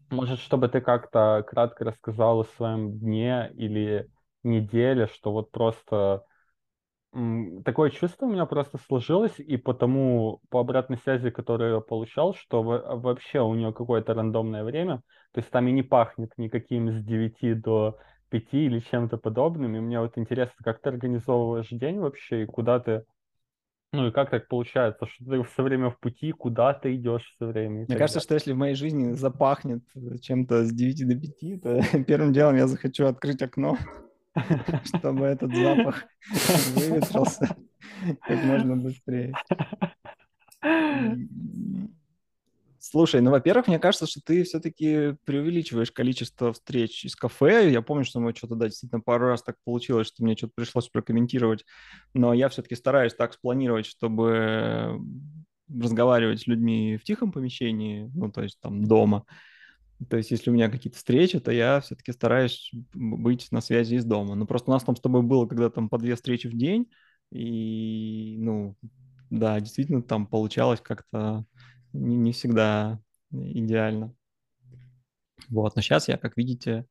может, 0.09 0.39
чтобы 0.39 0.69
ты 0.69 0.81
как-то 0.81 1.43
кратко 1.47 1.85
рассказал 1.85 2.41
о 2.41 2.45
своем 2.45 2.97
дне 2.99 3.51
или 3.55 4.07
неделе, 4.43 5.07
что 5.07 5.31
вот 5.31 5.51
просто 5.51 6.23
такое 7.65 7.89
чувство 7.89 8.27
у 8.27 8.29
меня 8.31 8.45
просто 8.45 8.77
сложилось, 8.77 9.39
и 9.39 9.57
потому 9.57 10.41
по 10.49 10.59
обратной 10.59 10.97
связи, 10.97 11.31
которую 11.31 11.75
я 11.75 11.79
получал, 11.79 12.35
что 12.35 12.61
вообще 12.61 13.41
у 13.41 13.55
нее 13.55 13.73
какое-то 13.73 14.13
рандомное 14.13 14.63
время, 14.63 14.97
то 15.31 15.39
есть 15.39 15.49
там 15.49 15.67
и 15.67 15.71
не 15.71 15.81
пахнет 15.81 16.31
никаким 16.37 16.91
с 16.91 17.03
9 17.03 17.61
до 17.61 17.97
5 18.29 18.53
или 18.53 18.79
чем-то 18.79 19.17
подобным, 19.17 19.75
и 19.75 19.79
мне 19.79 19.99
вот 19.99 20.17
интересно, 20.17 20.55
как 20.63 20.81
ты 20.81 20.89
организовываешь 20.89 21.69
день 21.69 21.99
вообще, 21.99 22.43
и 22.43 22.45
куда 22.45 22.79
ты 22.79 23.05
ну 23.91 24.07
и 24.07 24.11
как 24.11 24.29
так 24.29 24.47
получается, 24.47 25.07
что 25.07 25.25
ты 25.25 25.41
все 25.41 25.63
время 25.63 25.89
в 25.89 25.99
пути, 25.99 26.31
куда 26.31 26.75
ты 26.75 26.95
идешь 26.95 27.33
все 27.35 27.47
время? 27.47 27.85
Мне 27.87 27.97
кажется, 27.97 28.19
что 28.19 28.35
если 28.35 28.53
в 28.53 28.57
моей 28.57 28.75
жизни 28.75 29.13
запахнет 29.13 29.81
чем-то 30.21 30.63
с 30.63 30.71
9 30.71 31.07
до 31.07 31.15
5, 31.15 31.63
то 31.63 32.03
первым 32.03 32.31
делом 32.31 32.55
я 32.55 32.67
захочу 32.67 33.05
открыть 33.05 33.41
окно, 33.41 33.79
чтобы 34.83 35.25
этот 35.25 35.55
запах 35.55 36.05
выветрился 36.75 37.55
как 38.21 38.43
можно 38.43 38.75
быстрее. 38.75 39.33
Слушай, 42.81 43.21
ну, 43.21 43.31
во-первых, 43.31 43.67
мне 43.67 43.77
кажется, 43.77 44.07
что 44.07 44.21
ты 44.21 44.43
все-таки 44.43 45.15
преувеличиваешь 45.25 45.91
количество 45.91 46.53
встреч 46.53 47.03
из 47.05 47.15
кафе. 47.15 47.69
Я 47.69 47.81
помню, 47.81 48.05
что 48.05 48.21
мы 48.21 48.33
что-то, 48.33 48.55
да, 48.55 48.67
действительно 48.67 49.01
пару 49.01 49.27
раз 49.27 49.43
так 49.43 49.57
получилось, 49.65 50.07
что 50.07 50.23
мне 50.23 50.35
что-то 50.35 50.53
пришлось 50.55 50.87
прокомментировать. 50.87 51.65
Но 52.13 52.33
я 52.33 52.47
все-таки 52.47 52.75
стараюсь 52.75 53.13
так 53.13 53.33
спланировать, 53.33 53.85
чтобы 53.85 54.97
разговаривать 55.69 56.41
с 56.41 56.47
людьми 56.47 56.97
в 56.97 57.03
тихом 57.03 57.31
помещении, 57.31 58.09
ну, 58.15 58.31
то 58.31 58.41
есть 58.41 58.57
там 58.61 58.85
дома. 58.85 59.25
То 60.07 60.17
есть 60.17 60.31
если 60.31 60.49
у 60.49 60.53
меня 60.53 60.69
какие-то 60.69 60.97
встречи, 60.97 61.39
то 61.39 61.51
я 61.51 61.81
все-таки 61.81 62.11
стараюсь 62.13 62.71
быть 62.93 63.51
на 63.51 63.59
связи 63.59 63.95
из 63.95 64.05
дома. 64.05 64.35
Но 64.35 64.45
просто 64.45 64.71
у 64.71 64.73
нас 64.73 64.83
там 64.83 64.95
с 64.95 65.01
тобой 65.01 65.23
было 65.23 65.45
когда 65.45 65.69
там 65.69 65.89
по 65.89 65.97
две 65.97 66.15
встречи 66.15 66.47
в 66.47 66.53
день, 66.57 66.89
и, 67.31 68.37
ну, 68.39 68.77
да, 69.29 69.59
действительно 69.59 70.01
там 70.01 70.25
получалось 70.25 70.79
как-то 70.81 71.45
не, 71.91 72.15
не 72.15 72.31
всегда 72.31 72.99
идеально. 73.31 74.13
Вот, 75.49 75.75
но 75.75 75.81
сейчас 75.81 76.07
я, 76.07 76.17
как 76.17 76.37
видите, 76.37 76.85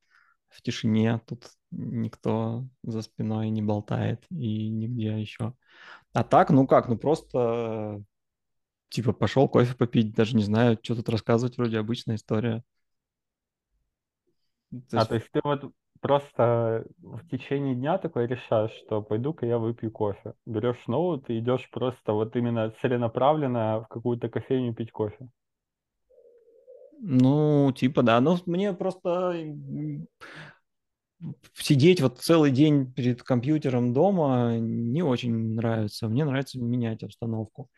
в 0.48 0.62
тишине, 0.62 1.20
тут 1.26 1.46
никто 1.70 2.66
за 2.82 3.02
спиной 3.02 3.50
не 3.50 3.62
болтает 3.62 4.24
и 4.30 4.68
нигде 4.68 5.20
еще. 5.20 5.54
А 6.12 6.24
так, 6.24 6.50
ну 6.50 6.66
как, 6.66 6.88
ну 6.88 6.98
просто 6.98 8.02
типа 8.90 9.12
пошел 9.12 9.48
кофе 9.48 9.74
попить, 9.74 10.14
даже 10.14 10.36
не 10.36 10.44
знаю, 10.44 10.78
что 10.82 10.96
тут 10.96 11.08
рассказывать, 11.08 11.58
вроде 11.58 11.78
обычная 11.78 12.16
история. 12.16 12.62
То 14.70 14.76
а, 14.92 14.96
есть... 14.96 15.08
то 15.08 15.14
есть 15.14 15.28
ты 15.32 15.40
вот 15.44 15.72
просто 16.00 16.84
в 16.98 17.28
течение 17.28 17.74
дня 17.74 17.98
такой 17.98 18.26
решаешь, 18.26 18.72
что 18.84 19.02
пойду-ка 19.02 19.46
я 19.46 19.58
выпью 19.58 19.90
кофе. 19.90 20.34
Берешь 20.46 20.86
ноут 20.86 21.28
и 21.30 21.38
идешь 21.38 21.68
просто 21.70 22.12
вот 22.12 22.36
именно 22.36 22.72
целенаправленно 22.80 23.80
в 23.80 23.88
какую-то 23.88 24.28
кофейню 24.28 24.74
пить 24.74 24.92
кофе. 24.92 25.28
Ну, 27.00 27.72
типа, 27.72 28.02
да. 28.02 28.20
Ну, 28.20 28.38
мне 28.46 28.72
просто 28.72 29.34
сидеть 31.54 32.00
вот 32.00 32.18
целый 32.18 32.50
день 32.50 32.92
перед 32.92 33.22
компьютером 33.22 33.92
дома 33.92 34.56
не 34.58 35.02
очень 35.02 35.54
нравится. 35.54 36.08
Мне 36.08 36.24
нравится 36.24 36.60
менять 36.60 37.02
обстановку. 37.02 37.68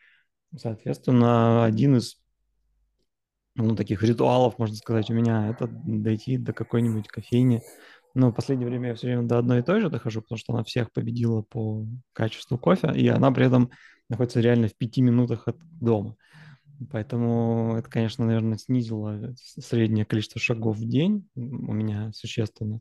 Соответственно, 0.57 1.64
один 1.64 1.97
из 1.97 2.18
ну, 3.62 3.76
таких 3.76 4.02
ритуалов, 4.02 4.58
можно 4.58 4.76
сказать, 4.76 5.11
у 5.11 5.14
меня 5.14 5.48
это 5.48 5.68
дойти 5.68 6.36
до 6.36 6.52
какой-нибудь 6.52 7.08
кофейни. 7.08 7.62
Но 8.14 8.30
в 8.30 8.34
последнее 8.34 8.68
время 8.68 8.88
я 8.88 8.94
все 8.94 9.06
время 9.06 9.22
до 9.22 9.38
одной 9.38 9.61
и 9.61 9.62
той 9.62 9.80
же 9.80 9.88
дохожу, 9.88 10.22
потому 10.22 10.38
что 10.38 10.52
она 10.52 10.64
всех 10.64 10.92
победила 10.92 11.42
по 11.42 11.86
качеству 12.12 12.58
кофе, 12.58 12.92
и 12.94 13.06
она 13.08 13.30
при 13.30 13.46
этом 13.46 13.70
находится 14.08 14.40
реально 14.40 14.68
в 14.68 14.76
пяти 14.76 15.00
минутах 15.00 15.46
от 15.46 15.56
дома. 15.80 16.16
Поэтому 16.90 17.76
это, 17.76 17.88
конечно, 17.88 18.24
наверное, 18.24 18.58
снизило 18.58 19.34
среднее 19.36 20.06
количество 20.06 20.40
шагов 20.40 20.78
в 20.78 20.88
день 20.88 21.28
у 21.34 21.72
меня 21.72 22.11
существенно. 22.14 22.80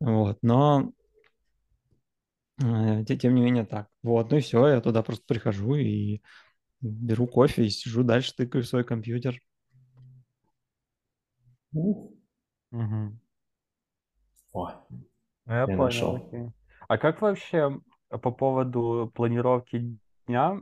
Вот, 0.00 0.38
но 0.42 0.92
э, 2.58 3.04
тем 3.04 3.34
не 3.34 3.42
менее 3.42 3.66
так. 3.66 3.88
Вот, 4.02 4.30
ну 4.30 4.38
и 4.38 4.40
все, 4.40 4.66
я 4.66 4.80
туда 4.80 5.02
просто 5.02 5.24
прихожу 5.28 5.74
и 5.76 6.22
беру 6.80 7.26
кофе 7.26 7.66
и 7.66 7.70
сижу 7.70 8.02
дальше, 8.02 8.34
тыкаю 8.34 8.64
в 8.64 8.66
свой 8.66 8.82
компьютер. 8.82 9.40
Угу. 11.72 13.12
О, 14.52 14.70
Я 15.46 15.66
я 15.66 15.76
понял, 15.76 15.78
нашел. 15.78 16.16
окей. 16.16 16.48
А 16.88 16.98
как 16.98 17.20
вообще 17.22 17.80
по 18.08 18.30
поводу 18.30 19.10
планировки 19.14 19.98
дня, 20.26 20.60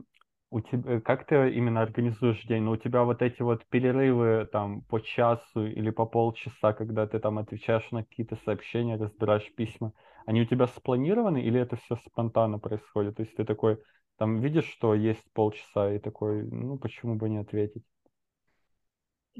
у 0.49 0.61
тебя, 0.61 1.01
как 1.01 1.25
ты 1.27 1.51
именно 1.53 1.81
организуешь 1.81 2.43
день? 2.45 2.63
Ну, 2.63 2.71
у 2.71 2.77
тебя 2.77 3.03
вот 3.03 3.21
эти 3.21 3.41
вот 3.41 3.65
перерывы 3.67 4.47
там 4.51 4.81
по 4.83 4.99
часу 4.99 5.65
или 5.65 5.89
по 5.91 6.05
полчаса, 6.05 6.73
когда 6.73 7.07
ты 7.07 7.19
там 7.19 7.39
отвечаешь 7.39 7.89
на 7.91 8.03
какие-то 8.03 8.35
сообщения, 8.45 8.97
разбираешь 8.97 9.53
письма, 9.55 9.93
они 10.25 10.41
у 10.41 10.45
тебя 10.45 10.67
спланированы 10.67 11.41
или 11.41 11.59
это 11.59 11.75
все 11.77 11.95
спонтанно 11.97 12.59
происходит? 12.59 13.17
То 13.17 13.23
есть 13.23 13.35
ты 13.35 13.45
такой, 13.45 13.79
там 14.17 14.39
видишь, 14.39 14.65
что 14.69 14.93
есть 14.95 15.23
полчаса 15.33 15.93
и 15.93 15.99
такой, 15.99 16.43
ну, 16.43 16.77
почему 16.77 17.15
бы 17.15 17.29
не 17.29 17.37
ответить? 17.37 17.83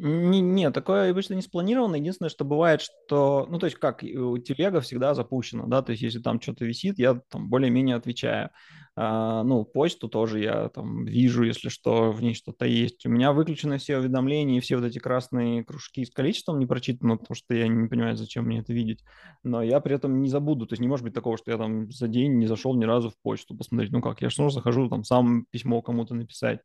Не, 0.04 0.42
не, 0.42 0.72
такое 0.72 1.12
обычно 1.12 1.36
не 1.36 1.44
спланировано. 1.44 1.96
Единственное, 1.96 2.32
что 2.32 2.44
бывает, 2.44 2.82
что, 2.82 3.46
ну, 3.52 3.60
то 3.60 3.68
есть 3.68 3.78
как, 3.78 4.02
у 4.02 4.36
телега 4.40 4.82
всегда 4.82 5.14
запущена, 5.14 5.66
да, 5.68 5.84
то 5.84 5.92
есть 5.92 6.02
если 6.02 6.18
там 6.18 6.42
что-то 6.42 6.66
висит, 6.66 6.98
я 6.98 7.22
там 7.30 7.50
более-менее 7.50 7.98
отвечаю. 7.98 8.50
А, 8.96 9.44
ну, 9.44 9.64
почту 9.64 10.10
тоже 10.10 10.40
я 10.40 10.70
там 10.70 11.06
вижу, 11.06 11.44
если 11.44 11.70
что, 11.70 12.12
в 12.12 12.20
ней 12.24 12.34
что-то 12.34 12.66
есть. 12.66 13.06
У 13.06 13.10
меня 13.10 13.32
выключены 13.32 13.78
все 13.78 14.00
уведомления 14.00 14.58
и 14.58 14.60
все 14.60 14.76
вот 14.76 14.86
эти 14.86 14.98
красные 14.98 15.64
кружки 15.64 16.04
с 16.04 16.10
количеством 16.10 16.58
не 16.58 16.66
прочитано, 16.66 17.18
потому 17.18 17.36
что 17.36 17.54
я 17.54 17.68
не 17.68 17.88
понимаю, 17.88 18.18
зачем 18.18 18.46
мне 18.46 18.58
это 18.62 18.74
видеть. 18.74 19.04
Но 19.44 19.62
я 19.62 19.80
при 19.82 19.94
этом 19.94 20.24
не 20.24 20.30
забуду, 20.30 20.66
то 20.66 20.74
есть 20.74 20.82
не 20.82 20.88
может 20.88 21.04
быть 21.04 21.14
такого, 21.14 21.38
что 21.38 21.52
я 21.52 21.60
там 21.60 21.92
за 21.92 22.08
день 22.08 22.40
не 22.40 22.48
зашел 22.48 22.76
ни 22.76 22.86
разу 22.86 23.12
в 23.12 23.22
почту 23.22 23.56
посмотреть. 23.56 23.92
Ну 23.92 24.02
как, 24.02 24.24
я 24.24 24.32
же 24.32 24.50
захожу 24.50 24.90
там 24.90 25.04
сам 25.04 25.46
письмо 25.52 25.84
кому-то 25.84 26.16
написать 26.16 26.62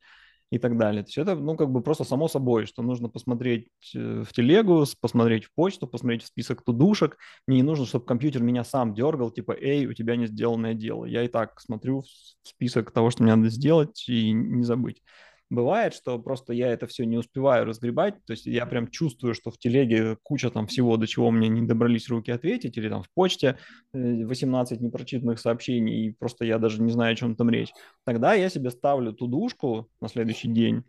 и 0.51 0.59
так 0.59 0.79
далее. 0.79 1.03
То 1.03 1.09
есть 1.09 1.19
это, 1.19 1.35
ну, 1.35 1.57
как 1.57 1.71
бы 1.71 1.83
просто 1.83 2.05
само 2.05 2.29
собой, 2.29 2.67
что 2.67 2.83
нужно 2.83 3.09
посмотреть 3.09 3.69
э, 3.95 4.23
в 4.23 4.33
телегу, 4.33 4.85
посмотреть 5.01 5.45
в 5.45 5.53
почту, 5.55 5.87
посмотреть 5.87 6.23
в 6.23 6.27
список 6.27 6.63
тудушек. 6.63 7.19
Мне 7.47 7.59
не 7.59 7.63
нужно, 7.63 7.85
чтобы 7.85 8.05
компьютер 8.05 8.43
меня 8.43 8.63
сам 8.65 8.95
дергал, 8.95 9.31
типа, 9.31 9.53
эй, 9.53 9.87
у 9.87 9.93
тебя 9.93 10.17
не 10.17 10.27
сделанное 10.27 10.75
дело. 10.75 11.05
Я 11.05 11.25
и 11.25 11.29
так 11.29 11.61
смотрю 11.61 12.03
в 12.03 12.49
список 12.49 12.93
того, 12.93 13.11
что 13.11 13.25
мне 13.25 13.35
надо 13.35 13.49
сделать, 13.49 14.05
и 14.09 14.31
не 14.33 14.63
забыть. 14.63 15.03
Бывает, 15.49 15.95
что 15.95 16.19
просто 16.19 16.53
я 16.53 16.73
это 16.73 16.89
все 16.89 17.05
не 17.05 17.19
успеваю 17.19 17.67
разгребать, 17.67 18.17
то 18.25 18.33
есть 18.33 18.47
я 18.47 18.67
прям 18.67 18.89
чувствую, 18.89 19.33
что 19.33 19.53
в 19.53 19.59
телеге 19.59 20.17
куча 20.25 20.51
там 20.51 20.67
всего, 20.67 20.97
до 20.97 21.07
чего 21.07 21.31
мне 21.31 21.49
не 21.49 21.65
добрались 21.65 22.09
руки 22.09 22.33
ответить, 22.33 22.77
или 22.77 22.89
там 22.89 23.05
в 23.05 23.11
почте 23.11 23.57
18 23.93 24.81
э, 24.81 24.85
непрочитанных 24.85 25.39
сообщений, 25.39 26.07
и 26.07 26.11
просто 26.13 26.45
я 26.45 26.59
даже 26.59 26.83
не 26.83 26.91
знаю, 26.91 27.13
о 27.13 27.17
чем 27.17 27.37
там 27.37 27.49
речь. 27.49 27.71
Тогда 28.05 28.35
я 28.35 28.49
себе 28.49 28.71
ставлю 28.71 29.13
тудушку 29.13 29.89
на 30.01 30.09
следующий 30.09 30.49
день, 30.49 30.83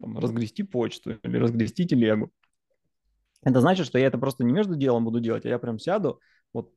там, 0.00 0.18
разгрести 0.18 0.64
почту 0.64 1.18
или 1.22 1.36
разгрести 1.36 1.86
телегу. 1.86 2.32
Это 3.44 3.60
значит, 3.60 3.86
что 3.86 3.98
я 3.98 4.06
это 4.06 4.18
просто 4.18 4.42
не 4.42 4.52
между 4.52 4.74
делом 4.74 5.04
буду 5.04 5.20
делать, 5.20 5.46
а 5.46 5.48
я 5.48 5.58
прям 5.60 5.78
сяду 5.78 6.20
вот, 6.52 6.72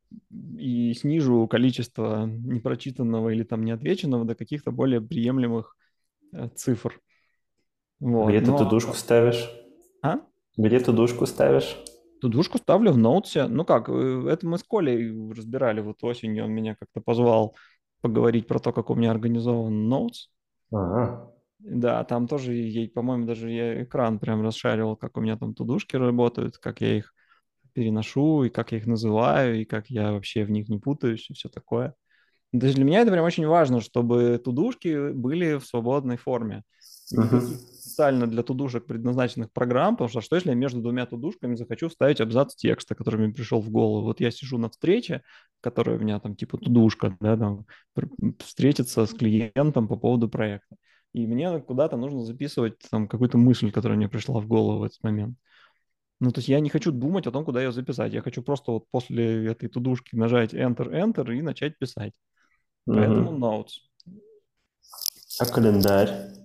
и 0.58 0.94
снижу 0.94 1.48
количество 1.48 2.26
непрочитанного 2.26 3.30
или 3.30 3.44
там 3.44 3.64
неотвеченного 3.66 4.26
до 4.26 4.36
каких-то 4.36 4.72
более 4.72 5.02
приемлемых 5.02 5.76
э, 6.34 6.50
цифр. 6.56 7.02
Вот, 8.00 8.30
Где 8.30 8.42
но... 8.42 8.58
ты 8.58 8.64
тудушку 8.64 8.94
ставишь? 8.94 9.50
А? 10.02 10.20
Где 10.58 10.80
тудушку 10.80 11.26
ставишь? 11.26 11.78
Тудушку 12.22 12.58
ставлю 12.58 12.92
в 12.92 12.98
ноутсе. 12.98 13.48
Ну 13.48 13.66
как, 13.66 13.90
э, 13.90 14.28
это 14.30 14.48
мы 14.48 14.58
с 14.58 14.64
Колей 14.64 15.12
разбирали 15.32 15.82
вот 15.82 16.04
осенью. 16.04 16.46
Он 16.46 16.52
меня 16.52 16.76
как-то 16.76 17.02
позвал 17.02 17.56
поговорить 18.02 18.48
про 18.48 18.60
то, 18.60 18.72
как 18.72 18.90
у 18.90 18.96
меня 18.96 19.12
организован 19.12 19.88
ноутс. 19.88 20.30
Ага. 20.72 21.32
Да, 21.60 22.04
там 22.04 22.28
тоже, 22.28 22.54
ей, 22.54 22.90
по-моему, 22.90 23.26
даже 23.26 23.50
я 23.50 23.84
экран 23.84 24.20
прям 24.20 24.44
расшаривал, 24.44 24.96
как 24.96 25.18
у 25.18 25.22
меня 25.22 25.38
там 25.38 25.54
тудушки 25.54 25.96
работают, 25.96 26.58
как 26.58 26.82
я 26.82 26.98
их 26.98 27.14
переношу, 27.74 28.44
и 28.44 28.50
как 28.50 28.72
я 28.72 28.78
их 28.78 28.86
называю, 28.86 29.62
и 29.62 29.66
как 29.66 29.90
я 29.90 30.12
вообще 30.12 30.46
в 30.46 30.52
них 30.52 30.70
не 30.70 30.78
путаюсь, 30.78 31.30
и 31.30 31.34
все 31.34 31.50
такое. 31.50 31.96
То 32.52 32.66
есть 32.66 32.76
для 32.76 32.86
меня 32.86 33.02
это 33.02 33.12
прям 33.12 33.26
очень 33.26 33.48
важно, 33.48 33.82
чтобы 33.82 34.40
тудушки 34.44 35.12
были 35.12 35.56
в 35.56 35.66
свободной 35.66 36.18
форме. 36.18 36.64
Uh-huh 37.14 37.42
специально 37.96 38.28
для 38.28 38.44
тудушек 38.44 38.86
предназначенных 38.86 39.54
программ, 39.54 39.96
потому 39.96 40.10
что 40.10 40.20
что 40.20 40.36
если 40.36 40.50
я 40.50 40.56
между 40.56 40.82
двумя 40.82 41.06
тудушками 41.06 41.56
захочу 41.56 41.88
вставить 41.88 42.20
абзац 42.20 42.54
текста, 42.54 42.94
который 42.94 43.22
мне 43.22 43.34
пришел 43.34 43.62
в 43.62 43.70
голову? 43.70 44.08
Вот 44.08 44.20
я 44.20 44.32
сижу 44.32 44.58
на 44.58 44.70
встрече, 44.70 45.22
которая 45.62 45.98
у 45.98 46.02
меня 46.02 46.20
там 46.20 46.36
типа 46.36 46.58
тудушка, 46.58 47.16
да, 47.22 47.38
там, 47.38 47.66
встретиться 48.40 49.06
с 49.06 49.14
клиентом 49.14 49.88
по 49.88 49.96
поводу 49.96 50.28
проекта. 50.28 50.76
И 51.14 51.26
мне 51.26 51.62
куда-то 51.62 51.96
нужно 51.96 52.26
записывать 52.26 52.80
там 52.92 53.08
какую-то 53.08 53.38
мысль, 53.38 53.72
которая 53.72 53.98
мне 53.98 54.10
пришла 54.10 54.42
в 54.42 54.48
голову 54.48 54.80
в 54.80 54.84
этот 54.84 55.02
момент. 55.02 55.38
Ну, 56.20 56.32
то 56.32 56.40
есть 56.40 56.50
я 56.50 56.60
не 56.60 56.70
хочу 56.70 56.92
думать 56.92 57.28
о 57.28 57.32
том, 57.32 57.46
куда 57.46 57.64
ее 57.64 57.72
записать. 57.72 58.12
Я 58.12 58.22
хочу 58.22 58.44
просто 58.44 58.74
вот 58.74 58.84
после 58.92 59.48
этой 59.48 59.70
тудушки 59.70 60.18
нажать 60.18 60.54
Enter, 60.54 60.92
Enter 60.92 61.34
и 61.34 61.42
начать 61.42 61.78
писать. 61.78 62.12
Поэтому 62.86 63.40
Notes. 63.40 63.72
А 65.40 65.46
календарь? 65.46 66.45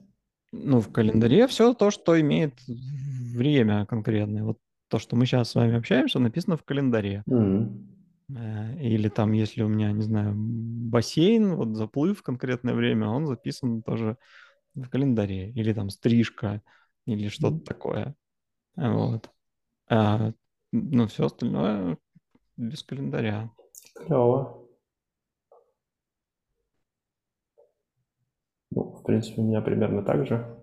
Ну, 0.53 0.81
в 0.81 0.93
календаре 0.93 1.47
все 1.47 1.75
то, 1.75 1.91
что 1.91 2.21
имеет 2.21 2.55
время 2.67 3.87
конкретное. 3.87 4.45
Вот 4.45 4.59
то, 4.89 4.99
что 4.99 5.17
мы 5.17 5.27
сейчас 5.27 5.51
с 5.51 5.55
вами 5.55 5.77
общаемся, 5.77 6.19
написано 6.19 6.57
в 6.57 6.65
календаре. 6.65 7.23
Mm-hmm. 7.29 8.81
Или 8.81 9.09
там, 9.09 9.33
если 9.33 9.63
у 9.63 9.69
меня, 9.69 9.93
не 9.93 10.03
знаю, 10.03 10.35
бассейн, 10.37 11.55
вот 11.55 11.77
заплыв 11.77 12.19
в 12.19 12.23
конкретное 12.23 12.75
время, 12.75 13.09
он 13.09 13.27
записан 13.27 13.83
тоже 13.83 14.17
в 14.75 14.89
календаре. 14.89 15.51
Или 15.51 15.73
там 15.73 15.91
стрижка, 15.91 16.63
или 17.07 17.29
что-то 17.29 17.57
mm-hmm. 17.57 17.65
такое. 17.65 18.15
Вот. 18.77 19.31
А, 19.89 20.33
ну, 20.73 21.07
все 21.07 21.27
остальное 21.27 21.99
без 22.57 22.83
календаря. 22.83 23.51
Клево. 23.95 24.60
Ну, 28.71 28.93
в 28.93 29.03
принципе, 29.03 29.41
у 29.41 29.45
меня 29.45 29.61
примерно 29.61 30.03
так 30.03 30.27
же. 30.27 30.57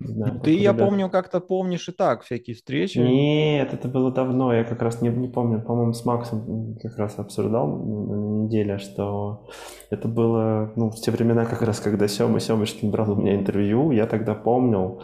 Не 0.00 0.14
знаю, 0.14 0.40
Ты, 0.40 0.54
я 0.56 0.72
ребят. 0.72 0.86
помню, 0.86 1.10
как-то 1.10 1.40
помнишь 1.40 1.88
и 1.88 1.92
так 1.92 2.22
всякие 2.22 2.54
встречи. 2.54 2.98
Нет, 2.98 3.74
это 3.74 3.88
было 3.88 4.12
давно, 4.12 4.54
я 4.54 4.62
как 4.62 4.80
раз 4.80 5.02
не, 5.02 5.08
не 5.08 5.26
помню, 5.26 5.60
по-моему, 5.60 5.92
с 5.92 6.04
Максом 6.04 6.76
как 6.80 6.96
раз 6.98 7.18
обсуждал 7.18 7.66
на 7.66 8.44
неделе, 8.44 8.78
что 8.78 9.48
это 9.90 10.06
было, 10.06 10.72
ну, 10.76 10.90
в 10.90 10.96
те 11.00 11.10
времена 11.10 11.46
как 11.46 11.62
раз, 11.62 11.80
когда 11.80 12.06
Сёма 12.06 12.38
Сёмочкин 12.38 12.92
брал 12.92 13.10
у 13.10 13.16
меня 13.16 13.34
интервью, 13.34 13.90
я 13.90 14.06
тогда 14.06 14.36
помнил 14.36 15.02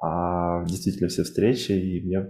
а, 0.00 0.64
действительно 0.64 1.08
все 1.10 1.24
встречи, 1.24 1.72
и 1.72 2.08
я, 2.08 2.26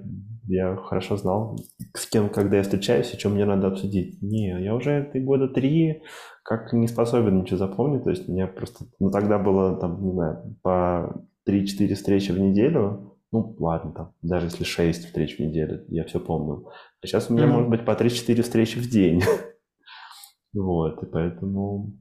я 0.47 0.77
хорошо 0.77 1.17
знал, 1.17 1.59
с 1.95 2.07
кем, 2.07 2.29
когда 2.29 2.57
я 2.57 2.63
встречаюсь 2.63 3.13
и 3.13 3.19
что 3.19 3.29
мне 3.29 3.45
надо 3.45 3.69
обсудить. 3.69 4.21
Не, 4.23 4.63
я 4.63 4.75
уже 4.75 5.11
года 5.15 5.49
три 5.49 6.03
как 6.43 6.73
не 6.73 6.89
способен 6.89 7.41
ничего 7.41 7.59
запомнить, 7.59 8.05
то 8.05 8.11
есть 8.11 8.29
меня 8.29 8.47
просто, 8.47 8.85
ну 8.99 9.11
тогда 9.11 9.39
было 9.39 9.77
там, 9.77 10.05
не 10.05 10.13
знаю, 10.13 10.57
по 10.63 11.25
3-4 11.49 11.95
встречи 11.95 12.33
в 12.33 12.39
неделю, 12.41 13.17
ну 13.31 13.57
ладно, 13.59 13.93
там, 13.93 14.15
даже 14.23 14.47
если 14.47 14.65
6 14.65 15.07
встреч 15.07 15.37
в 15.37 15.41
неделю, 15.41 15.85
я 15.89 16.05
все 16.05 16.21
помню. 16.21 16.67
А 17.03 17.07
сейчас 17.07 17.31
у 17.31 17.35
меня 17.35 17.45
mm-hmm. 17.45 17.53
может 17.53 17.71
быть 17.71 17.85
по 17.85 17.93
3-4 17.93 18.43
встречи 18.43 18.79
в 18.79 18.89
день. 18.91 19.23
вот, 20.53 21.03
и 21.03 21.07
поэтому 21.07 21.93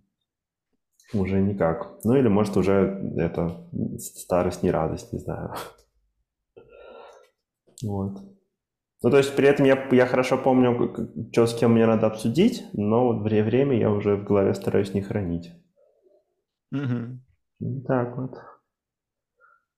уже 1.14 1.40
никак. 1.40 2.00
Ну 2.04 2.16
или 2.16 2.28
может 2.28 2.58
уже 2.58 3.14
это 3.18 3.68
старость, 4.00 4.64
не 4.64 4.72
радость, 4.72 5.14
не 5.14 5.20
знаю. 5.20 5.54
вот. 7.84 8.31
Ну, 9.04 9.10
то 9.10 9.18
есть 9.18 9.36
при 9.36 9.48
этом 9.48 9.66
я, 9.66 9.88
я 9.92 10.06
хорошо 10.06 10.38
помню, 10.38 11.30
что 11.32 11.48
с 11.48 11.56
кем 11.58 11.74
мне 11.74 11.88
надо 11.88 12.08
обсудить, 12.08 12.64
но 12.74 13.08
вот 13.08 13.24
время 13.24 13.78
я 13.78 13.90
уже 13.90 14.16
в 14.16 14.24
голове 14.24 14.54
стараюсь 14.54 14.94
не 14.94 15.02
хранить. 15.02 15.52
Угу. 16.72 17.84
Так 17.88 18.18
вот. 18.18 18.36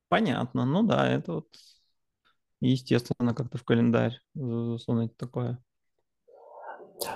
Понятно. 0.09 0.65
Ну 0.65 0.83
да, 0.83 1.07
это 1.07 1.33
вот 1.33 1.47
естественно 2.59 3.33
как-то 3.33 3.57
в 3.57 3.63
календарь 3.63 4.19
засунуть 4.35 5.15
такое. 5.17 5.63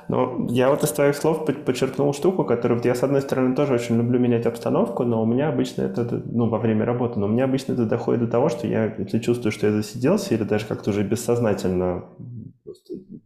Ну, 0.10 0.48
я 0.50 0.70
вот 0.70 0.84
из 0.84 0.92
твоих 0.92 1.16
слов 1.16 1.46
подчеркнул 1.46 2.14
штуку, 2.14 2.44
которую 2.44 2.82
я, 2.84 2.96
с 2.96 3.04
одной 3.04 3.22
стороны, 3.22 3.56
тоже 3.56 3.74
очень 3.74 3.98
люблю 3.98 4.20
менять 4.20 4.46
обстановку, 4.46 5.04
но 5.04 5.22
у 5.22 5.26
меня 5.26 5.50
обычно 5.50 5.84
это, 5.84 6.22
ну, 6.26 6.50
во 6.50 6.60
время 6.60 6.86
работы, 6.86 7.20
но 7.20 7.28
у 7.28 7.30
меня 7.30 7.46
обычно 7.46 7.74
это 7.74 7.86
доходит 7.86 8.22
до 8.22 8.28
того, 8.28 8.50
что 8.50 8.68
я, 8.68 8.94
если 8.98 9.20
чувствую, 9.20 9.52
что 9.52 9.68
я 9.68 9.74
засиделся, 9.74 10.34
или 10.34 10.44
даже 10.44 10.66
как-то 10.66 10.90
уже 10.90 11.04
бессознательно 11.04 12.06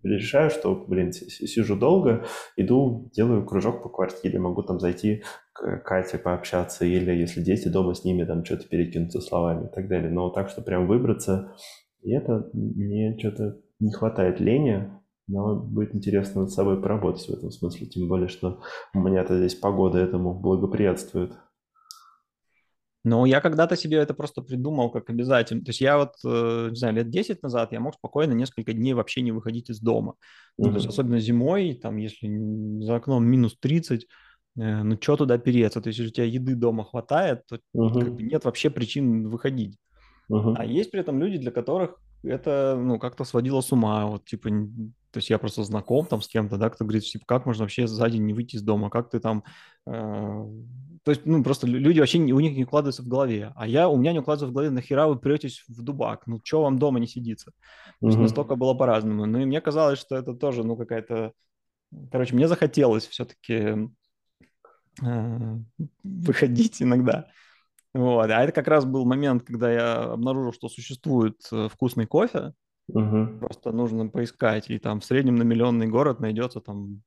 решаю, 0.04 0.50
что, 0.50 0.76
блин, 0.76 1.12
сижу 1.14 1.76
долго, 1.76 2.26
иду, 2.58 3.10
делаю 3.14 3.46
кружок 3.46 3.84
по 3.84 3.90
квартире, 3.90 4.40
могу 4.40 4.64
там 4.64 4.80
зайти 4.80 5.24
к 5.54 5.78
Кате 5.80 6.18
пообщаться, 6.18 6.86
или 6.86 7.12
если 7.12 7.42
дети 7.42 7.68
дома 7.68 7.94
с 7.94 8.04
ними 8.04 8.24
там 8.24 8.44
что-то 8.44 8.68
перекинуться 8.68 9.22
словами 9.22 9.68
и 9.68 9.70
так 9.74 9.88
далее. 9.88 10.10
Но 10.10 10.30
так, 10.30 10.50
что 10.50 10.62
прям 10.62 10.88
выбраться, 10.88 11.54
и 12.02 12.12
это 12.14 12.50
мне 12.54 13.18
что-то 13.20 13.58
не 13.80 13.92
хватает 13.92 14.40
лени, 14.40 14.92
но 15.32 15.56
будет 15.56 15.96
интересно 15.96 16.42
над 16.42 16.52
собой 16.52 16.82
поработать 16.82 17.26
в 17.26 17.30
этом 17.30 17.52
смысле, 17.52 17.88
тем 17.88 18.08
более, 18.08 18.28
что 18.28 18.60
у 18.94 19.00
меня-то 19.00 19.38
здесь 19.38 19.56
погода 19.56 19.98
этому 19.98 20.34
благоприятствует. 20.34 21.34
Ну, 23.04 23.26
я 23.26 23.42
когда-то 23.42 23.76
себе 23.76 23.98
это 23.98 24.14
просто 24.14 24.44
придумал 24.44 24.92
как 24.92 25.10
обязательно. 25.10 25.64
То 25.64 25.70
есть 25.70 25.82
я 25.82 25.98
вот, 25.98 26.14
э, 26.24 26.68
не 26.70 26.76
знаю, 26.76 26.96
лет 26.96 27.10
10 27.10 27.42
назад 27.42 27.72
я 27.72 27.80
мог 27.80 27.96
спокойно 27.96 28.34
несколько 28.34 28.74
дней 28.74 28.94
вообще 28.94 29.22
не 29.22 29.32
выходить 29.32 29.72
из 29.72 29.80
дома. 29.80 30.14
Ну, 30.60 30.70
то 30.70 30.76
есть 30.76 30.86
особенно 30.86 31.20
зимой, 31.20 31.80
там, 31.82 31.98
если 31.98 32.30
за 32.84 32.98
окном 32.98 33.26
минус 33.26 33.58
30, 33.60 34.06
э, 34.60 34.84
ну, 34.84 34.98
что 35.02 35.18
туда 35.18 35.40
переться? 35.40 35.82
То 35.82 35.88
есть 35.88 35.98
если 35.98 36.12
у 36.12 36.14
тебя 36.14 36.26
еды 36.26 36.54
дома 36.54 36.84
хватает, 36.84 37.44
то 37.48 37.56
uh-huh. 37.76 38.00
как 38.00 38.14
бы 38.14 38.22
нет 38.22 38.46
вообще 38.46 38.70
причин 38.70 39.30
выходить. 39.30 39.78
Uh-huh. 40.32 40.54
А 40.56 40.66
есть 40.66 40.92
при 40.92 41.00
этом 41.00 41.20
люди, 41.20 41.38
для 41.40 41.50
которых 41.50 41.98
это, 42.24 42.80
ну, 42.80 43.00
как-то 43.00 43.24
сводило 43.24 43.62
с 43.62 43.72
ума. 43.72 44.06
Вот, 44.06 44.26
типа, 44.26 44.50
то 45.12 45.18
есть 45.18 45.30
я 45.30 45.38
просто 45.38 45.64
знаком 45.64 46.06
там 46.06 46.22
с 46.22 46.28
кем-то, 46.28 46.58
да, 46.58 46.70
кто 46.70 46.86
говорит, 46.86 47.04
типа, 47.04 47.26
как 47.26 47.46
можно 47.46 47.64
вообще 47.64 47.86
за 47.86 48.10
день 48.10 48.26
не 48.26 48.34
выйти 48.34 48.56
из 48.56 48.62
дома, 48.62 48.90
как 48.90 49.10
ты 49.10 49.20
там... 49.20 49.44
Э, 49.86 50.46
то 51.04 51.12
есть, 51.12 51.26
ну, 51.26 51.44
просто 51.44 51.68
люди 51.68 52.00
вообще, 52.00 52.20
не, 52.20 52.32
у 52.32 52.40
них 52.40 52.56
не 52.56 52.64
укладываются 52.64 53.02
в 53.02 53.08
голове. 53.08 53.52
А 53.56 53.68
я, 53.68 53.90
у 53.90 53.98
меня 53.98 54.14
не 54.14 54.20
укладывается 54.20 54.52
в 54.52 54.54
голове, 54.54 54.70
нахера 54.70 55.08
вы 55.08 55.18
претесь 55.18 55.64
в 55.68 55.82
дубак? 55.82 56.28
Ну, 56.28 56.40
что 56.44 56.62
вам 56.62 56.80
дома 56.80 57.00
не 57.00 57.08
сидится? 57.08 57.52
То 58.00 58.08
есть 58.08 58.20
настолько 58.20 58.56
было 58.56 58.74
по-разному. 58.74 59.26
Ну, 59.26 59.40
и 59.40 59.46
мне 59.46 59.62
казалось, 59.62 60.00
что 60.00 60.16
это 60.16 60.34
тоже, 60.34 60.64
ну, 60.64 60.78
какая-то... 60.78 61.34
Короче, 62.12 62.36
мне 62.36 62.48
захотелось 62.48 63.08
все-таки 63.08 63.90
э, 65.02 65.58
выходить 66.04 66.82
иногда. 66.82 67.28
Вот. 67.94 68.30
А 68.30 68.44
это 68.44 68.54
как 68.54 68.68
раз 68.68 68.86
был 68.86 69.06
момент, 69.06 69.44
когда 69.44 69.72
я 69.72 70.04
обнаружил, 70.04 70.54
что 70.54 70.70
существует 70.70 71.42
э, 71.52 71.68
вкусный 71.70 72.06
кофе. 72.06 72.54
Угу. 72.94 73.40
Просто 73.40 73.72
нужно 73.72 74.08
поискать. 74.08 74.70
И 74.70 74.80
там 74.80 75.00
в 75.00 75.06
среднем 75.06 75.36
на 75.36 75.44
миллионный 75.44 75.88
город 75.88 76.20
найдется 76.20 76.62
там 76.62 77.02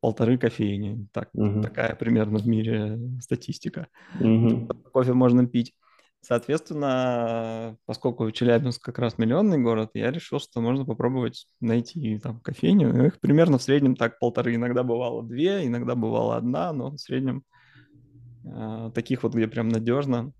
полторы 0.00 0.38
кофейни. 0.38 1.08
Так, 1.12 1.30
угу. 1.32 1.62
Такая 1.62 1.94
примерно 1.96 2.38
в 2.38 2.46
мире 2.46 2.98
статистика. 3.20 3.88
Угу. 4.20 4.68
Кофе 4.92 5.12
можно 5.12 5.46
пить. 5.46 5.74
Соответственно, 6.20 7.76
поскольку 7.86 8.30
Челябинск 8.32 8.82
как 8.82 8.98
раз 8.98 9.18
миллионный 9.18 9.58
город, 9.58 9.90
я 9.94 10.10
решил, 10.10 10.40
что 10.40 10.60
можно 10.60 10.84
попробовать 10.84 11.46
найти 11.60 12.18
там 12.18 12.40
кофейню. 12.40 13.06
Их 13.06 13.20
примерно 13.20 13.58
в 13.58 13.62
среднем 13.62 13.94
так 13.94 14.18
полторы. 14.18 14.56
Иногда 14.56 14.82
бывало 14.82 15.22
две, 15.22 15.64
иногда 15.64 15.94
бывала 15.94 16.36
одна, 16.36 16.72
но 16.72 16.90
в 16.90 16.98
среднем 16.98 17.44
а, 18.44 18.90
таких 18.90 19.22
вот, 19.22 19.34
где 19.34 19.46
прям 19.46 19.68
надежно, 19.68 20.32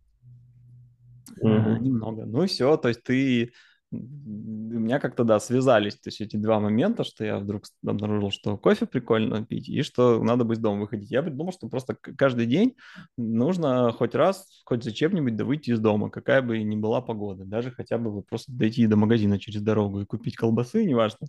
mm-hmm. 1.43 1.79
немного. 1.79 2.27
Ну 2.27 2.43
и 2.43 2.49
все, 2.49 2.77
то 2.77 2.89
есть 2.89 3.05
ты 3.05 3.53
у 3.91 3.97
меня 3.97 4.99
как-то, 5.01 5.25
да, 5.25 5.41
связались, 5.41 5.95
то 5.95 6.09
есть 6.09 6.21
эти 6.21 6.37
два 6.37 6.61
момента, 6.61 7.05
что 7.05 7.25
я 7.25 7.39
вдруг 7.39 7.65
обнаружил, 7.87 8.31
что 8.31 8.59
кофе 8.59 8.87
прикольно 8.87 9.47
пить 9.47 9.69
и 9.69 9.83
что 9.83 10.23
надо 10.23 10.45
быть 10.45 10.61
дома 10.61 10.83
выходить. 10.83 11.11
Я 11.11 11.23
придумал, 11.23 11.53
что 11.53 11.69
просто 11.69 11.95
каждый 11.95 12.47
день 12.47 12.77
нужно 13.17 13.91
хоть 13.93 14.15
раз, 14.15 14.63
хоть 14.65 14.85
зачем-нибудь 14.85 15.37
да 15.37 15.45
выйти 15.45 15.71
из 15.71 15.81
дома, 15.81 16.11
какая 16.11 16.43
бы 16.43 16.63
ни 16.63 16.77
была 16.77 17.01
погода, 17.01 17.45
даже 17.45 17.71
хотя 17.71 17.97
бы 17.97 18.23
просто 18.23 18.53
дойти 18.53 18.87
до 18.87 18.97
магазина 18.97 19.39
через 19.39 19.63
дорогу 19.63 20.03
и 20.03 20.07
купить 20.07 20.37
колбасы, 20.37 20.85
неважно. 20.85 21.27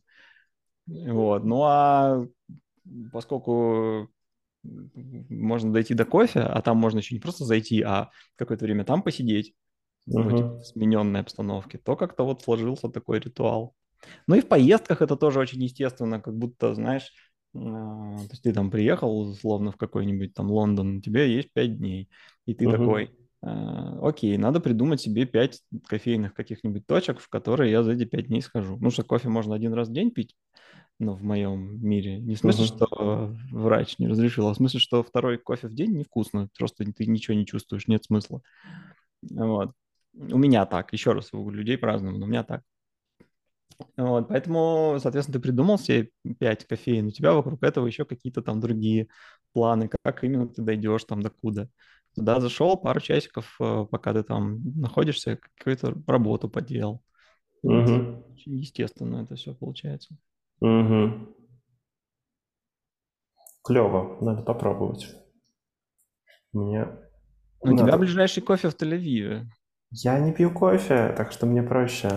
Вот, 0.88 1.44
ну 1.46 1.64
а 1.64 2.26
поскольку 3.14 4.10
можно 4.64 5.72
дойти 5.72 5.94
до 5.94 6.04
кофе, 6.04 6.42
а 6.42 6.62
там 6.62 6.76
можно 6.78 6.98
еще 6.98 7.16
не 7.16 7.22
просто 7.22 7.46
зайти, 7.46 7.82
а 7.82 8.10
какое-то 8.36 8.66
время 8.66 8.84
там 8.84 9.02
посидеть, 9.02 9.54
типа, 10.10 10.60
в 10.60 10.64
смененной 10.66 11.22
обстановке, 11.22 11.78
то 11.78 11.96
как-то 11.96 12.24
вот 12.24 12.42
сложился 12.42 12.90
такой 12.90 13.20
ритуал. 13.20 13.76
Ну 14.28 14.36
и 14.36 14.42
в 14.42 14.48
поездках 14.48 15.02
это 15.02 15.16
тоже 15.16 15.40
очень 15.40 15.62
естественно, 15.64 16.22
как 16.22 16.38
будто, 16.38 16.74
знаешь, 16.74 17.12
э, 17.54 17.60
то 17.60 18.28
есть 18.30 18.44
ты 18.44 18.54
там 18.54 18.72
приехал, 18.72 19.20
условно, 19.20 19.72
в 19.72 19.78
какой-нибудь 19.78 20.34
там 20.34 20.50
Лондон, 20.52 20.98
у 20.98 21.02
тебя 21.02 21.24
есть 21.26 21.52
пять 21.54 21.78
дней, 21.78 22.10
и 22.46 22.54
ты 22.54 22.66
uh-huh. 22.66 22.72
такой, 22.72 23.12
э, 23.44 24.00
окей, 24.02 24.38
надо 24.38 24.60
придумать 24.60 25.02
себе 25.02 25.26
пять 25.26 25.62
кофейных 25.88 26.34
каких-нибудь 26.34 26.86
точек, 26.88 27.20
в 27.20 27.30
которые 27.30 27.72
я 27.72 27.84
за 27.84 27.92
эти 27.92 28.06
пять 28.06 28.28
дней 28.28 28.42
схожу. 28.42 28.78
Ну 28.80 28.90
что, 28.90 29.04
кофе 29.04 29.30
можно 29.30 29.56
один 29.56 29.74
раз 29.74 29.90
в 29.90 29.94
день 29.94 30.12
пить, 30.12 30.36
ну, 30.98 31.14
в 31.14 31.24
моем 31.24 31.86
мире. 31.86 32.20
Не 32.20 32.36
в 32.36 32.40
смысле, 32.40 32.66
uh-huh. 32.66 32.76
что 32.76 33.36
врач 33.52 34.00
не 34.00 34.08
разрешил, 34.08 34.48
а 34.48 34.54
в 34.54 34.58
смысле, 34.58 34.80
что 34.80 35.04
второй 35.04 35.38
кофе 35.38 35.68
в 35.68 35.74
день 35.74 35.98
невкусно, 35.98 36.50
просто 36.58 36.86
ты 36.86 37.06
ничего 37.06 37.36
не 37.36 37.46
чувствуешь, 37.46 37.88
нет 37.88 38.06
смысла. 38.06 38.42
Вот. 39.30 39.72
У 40.20 40.38
меня 40.38 40.66
так, 40.66 40.92
еще 40.92 41.14
раз, 41.14 41.34
у 41.34 41.50
людей 41.50 41.78
по-разному, 41.78 42.18
но 42.18 42.26
у 42.26 42.30
меня 42.30 42.44
так. 42.44 42.62
Вот, 43.96 44.28
поэтому, 44.28 44.98
соответственно, 45.00 45.40
ты 45.40 45.42
придумал 45.42 45.78
все 45.78 46.10
пять 46.38 46.68
кофеин, 46.68 47.08
у 47.08 47.12
тебя 47.12 47.32
вокруг 47.32 47.64
этого 47.64 47.88
еще 47.88 48.04
какие-то 48.04 48.42
там 48.42 48.60
другие 48.60 49.08
планы, 49.54 49.90
как 50.04 50.24
именно 50.26 50.48
ты 50.48 50.62
дойдешь 50.62 51.06
там 51.06 51.22
до 51.22 51.30
куда. 51.30 51.70
Туда 52.16 52.42
зашел, 52.42 52.76
пару 52.76 53.00
часиков, 53.00 53.56
э, 53.62 53.86
пока 53.90 54.14
ты 54.14 54.24
там 54.24 54.60
находишься, 54.76 55.40
какую-то 55.56 55.96
работу 56.08 56.50
поделал. 56.50 57.02
Угу. 57.62 58.26
Очень 58.34 58.58
естественно 58.58 59.24
это 59.24 59.36
все 59.36 59.54
получается. 59.54 60.16
Угу. 60.60 61.36
Клево, 63.64 64.18
надо 64.22 64.44
попробовать. 64.44 65.08
Мне 66.52 66.88
У 67.62 67.78
тебя 67.78 67.98
ближайший 67.98 68.42
кофе 68.42 68.70
в 68.70 68.76
Тель-Авиве. 68.76 69.46
Я 69.92 70.20
не 70.20 70.32
пью 70.32 70.52
кофе, 70.52 71.14
так 71.18 71.32
что 71.32 71.46
мне 71.46 71.64
проще. 71.64 72.10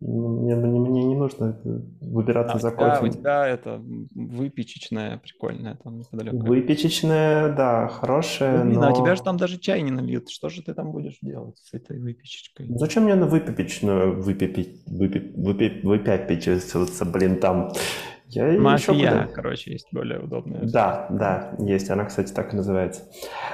Мне, 0.00 0.54
мне, 0.54 0.78
мне 0.78 1.04
не 1.04 1.16
нужно 1.16 1.60
выбираться 2.00 2.56
а 2.56 2.58
за 2.60 2.70
кофе. 2.70 3.06
У 3.06 3.08
тебя 3.08 3.48
это 3.48 3.82
выпечечная 4.14 5.18
прикольная 5.18 5.76
там 5.82 5.98
неподалеку. 5.98 6.36
Выпечечная, 6.46 7.52
да, 7.52 7.88
хорошая, 7.88 8.62
Блин, 8.62 8.78
но... 8.78 8.88
а 8.88 8.92
тебя 8.92 9.16
же 9.16 9.22
там 9.22 9.36
даже 9.36 9.58
чай 9.58 9.82
не 9.82 9.90
нальют. 9.90 10.30
Что 10.30 10.48
же 10.50 10.62
ты 10.62 10.72
там 10.72 10.92
будешь 10.92 11.18
делать 11.20 11.58
с 11.58 11.74
этой 11.74 11.98
выпечечкой? 11.98 12.66
Зачем 12.76 13.04
мне 13.04 13.16
на 13.16 13.26
выпечечную 13.26 14.22
выпепить, 14.22 14.82
выпеп, 14.86 15.36
выпеп, 15.36 15.84
выпепечиваться, 15.84 17.04
блин, 17.04 17.40
там... 17.40 17.72
Я 18.30 18.60
Мафия, 18.60 19.22
буду... 19.22 19.34
короче, 19.34 19.72
есть 19.72 19.88
более 19.90 20.20
удобная. 20.20 20.60
Да, 20.62 21.06
да, 21.10 21.54
есть. 21.58 21.88
Она, 21.88 22.04
кстати, 22.04 22.32
так 22.32 22.52
и 22.52 22.56
называется. 22.56 23.02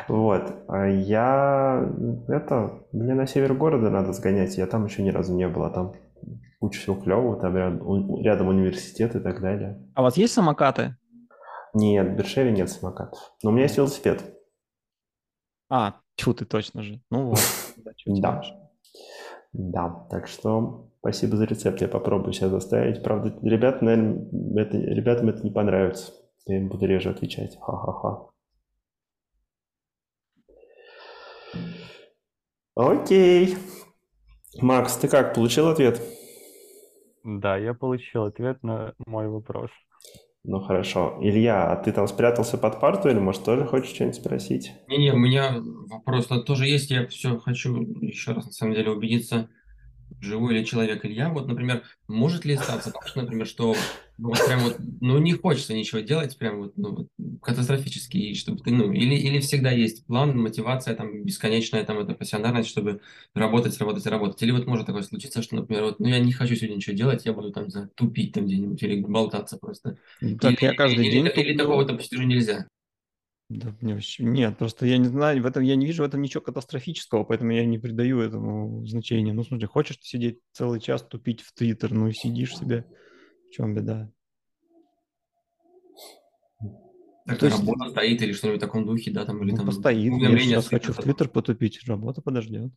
Вот. 0.08 0.52
А 0.68 0.86
я... 0.86 1.88
Это... 2.26 2.82
Мне 2.92 3.14
на 3.14 3.26
север 3.26 3.54
города 3.54 3.88
надо 3.90 4.12
сгонять. 4.12 4.56
Я 4.58 4.66
там 4.66 4.84
еще 4.86 5.02
ни 5.02 5.10
разу 5.10 5.34
не 5.34 5.46
был. 5.46 5.62
А 5.62 5.70
там 5.70 5.94
куча 6.58 6.80
всего 6.80 6.96
клевого. 6.96 7.40
Там 7.40 7.56
рядом, 7.56 8.20
рядом 8.20 8.48
университет 8.48 9.14
и 9.14 9.20
так 9.20 9.40
далее. 9.40 9.80
А 9.94 10.00
у 10.00 10.04
вас 10.04 10.16
есть 10.16 10.34
самокаты? 10.34 10.96
Нет, 11.72 12.08
в 12.08 12.16
Бершеве 12.16 12.50
нет 12.50 12.68
самокатов. 12.68 13.32
Но 13.42 13.50
у 13.50 13.52
меня 13.52 13.64
есть 13.64 13.76
велосипед. 13.76 14.24
А, 15.70 16.00
тьфу, 16.16 16.34
ты 16.34 16.44
точно 16.44 16.82
же. 16.82 17.00
Ну 17.10 17.30
вот. 17.30 17.38
Да. 18.06 18.42
Да, 19.54 20.06
так 20.10 20.26
что 20.26 20.90
спасибо 20.98 21.36
за 21.36 21.44
рецепт, 21.44 21.80
я 21.80 21.86
попробую 21.86 22.32
себя 22.32 22.48
заставить. 22.48 23.04
Правда, 23.04 23.32
ребят, 23.40 23.82
наверное, 23.82 24.26
это, 24.56 24.76
ребятам 24.76 25.28
это 25.28 25.44
не 25.44 25.52
понравится. 25.52 26.12
Я 26.46 26.58
им 26.58 26.68
буду 26.68 26.86
реже 26.86 27.10
отвечать. 27.10 27.56
Ха-ха-ха. 27.60 28.30
Окей. 32.74 33.56
Макс, 34.60 34.96
ты 34.96 35.06
как, 35.06 35.34
получил 35.34 35.68
ответ? 35.68 36.02
Да, 37.22 37.56
я 37.56 37.74
получил 37.74 38.24
ответ 38.24 38.60
на 38.64 38.94
мой 39.06 39.28
вопрос. 39.28 39.70
Ну 40.46 40.60
хорошо. 40.60 41.18
Илья, 41.22 41.72
а 41.72 41.76
ты 41.76 41.90
там 41.90 42.06
спрятался 42.06 42.58
под 42.58 42.78
парту 42.78 43.08
или, 43.08 43.18
может, 43.18 43.44
тоже 43.44 43.64
хочешь 43.64 43.94
что-нибудь 43.94 44.16
спросить? 44.16 44.72
Не-не, 44.88 45.12
у 45.12 45.16
меня 45.16 45.56
вопрос 45.88 46.26
тоже 46.44 46.66
есть. 46.66 46.90
Я 46.90 47.06
все 47.06 47.38
хочу 47.38 47.74
еще 48.02 48.32
раз, 48.32 48.44
на 48.46 48.52
самом 48.52 48.74
деле, 48.74 48.90
убедиться, 48.90 49.48
живой 50.20 50.54
ли 50.54 50.64
человек 50.64 51.04
Илья, 51.04 51.28
вот, 51.28 51.46
например, 51.46 51.82
может 52.08 52.44
ли 52.44 52.56
статься 52.56 52.90
так, 52.90 53.06
что, 53.06 53.22
например, 53.22 53.46
что 53.46 53.74
ну, 54.16 54.28
вот 54.30 54.46
прям 54.46 54.60
вот, 54.60 54.76
ну, 55.00 55.18
не 55.18 55.32
хочется 55.32 55.74
ничего 55.74 56.00
делать, 56.00 56.38
прям 56.38 56.58
вот, 56.58 56.76
ну, 56.76 56.94
вот, 56.94 57.40
катастрофически, 57.42 58.16
и 58.16 58.34
чтобы 58.34 58.60
ты, 58.60 58.70
ну, 58.70 58.92
или, 58.92 59.14
или 59.14 59.40
всегда 59.40 59.70
есть 59.70 60.06
план, 60.06 60.38
мотивация, 60.38 60.94
там, 60.94 61.24
бесконечная, 61.24 61.84
там, 61.84 61.98
эта 61.98 62.14
пассионарность, 62.14 62.68
чтобы 62.68 63.00
работать, 63.34 63.78
работать, 63.78 64.06
работать, 64.06 64.42
или 64.42 64.52
вот 64.52 64.66
может 64.66 64.86
такое 64.86 65.02
случиться, 65.02 65.42
что, 65.42 65.56
например, 65.56 65.84
вот, 65.84 66.00
ну, 66.00 66.08
я 66.08 66.18
не 66.18 66.32
хочу 66.32 66.54
сегодня 66.54 66.76
ничего 66.76 66.96
делать, 66.96 67.24
я 67.26 67.32
буду 67.32 67.52
там, 67.52 67.70
за 67.70 67.88
тупить 67.88 68.32
там 68.32 68.46
где-нибудь 68.46 68.82
или 68.82 69.00
болтаться 69.00 69.58
просто. 69.58 69.98
Так 70.40 70.52
или, 70.52 70.64
я 70.64 70.74
каждый 70.74 71.06
или, 71.06 71.12
день 71.12 71.26
или, 71.26 71.42
или 71.50 71.58
такого 71.58 71.84
допустить 71.84 72.18
уже 72.18 72.26
нельзя. 72.26 72.66
Да, 73.54 73.72
мне 73.80 73.94
вообще 73.94 74.24
нет, 74.24 74.58
просто 74.58 74.84
я 74.84 74.98
не 74.98 75.06
знаю, 75.06 75.40
в 75.40 75.46
этом 75.46 75.62
я 75.62 75.76
не 75.76 75.86
вижу 75.86 76.02
в 76.02 76.06
этом 76.06 76.20
ничего 76.20 76.40
катастрофического, 76.40 77.22
поэтому 77.22 77.52
я 77.52 77.64
не 77.64 77.78
придаю 77.78 78.20
этому 78.20 78.84
значения. 78.84 79.32
Ну, 79.32 79.44
смотри, 79.44 79.66
хочешь 79.66 79.96
ты 79.98 80.04
сидеть 80.06 80.40
целый 80.52 80.80
час 80.80 81.02
тупить 81.02 81.40
в 81.42 81.52
Твиттер, 81.54 81.92
ну 81.92 82.08
и 82.08 82.12
сидишь 82.12 82.56
себе, 82.56 82.84
в 83.48 83.54
чем 83.54 83.72
беда? 83.72 84.10
Так 87.26 87.38
То 87.38 87.46
есть- 87.46 87.58
работа 87.60 87.90
стоит 87.90 88.22
или 88.22 88.32
что-нибудь 88.32 88.60
в 88.60 88.64
таком 88.64 88.86
духе, 88.86 89.12
да, 89.12 89.24
там, 89.24 89.40
или 89.42 89.52
Ну, 89.52 89.56
там 89.58 89.66
постоит. 89.66 90.12
Я 90.20 90.38
сейчас 90.38 90.66
хочу 90.66 90.92
в. 90.92 90.96
Твиттер 90.96 91.28
потупить, 91.28 91.80
работа 91.86 92.22
подождет. 92.22 92.72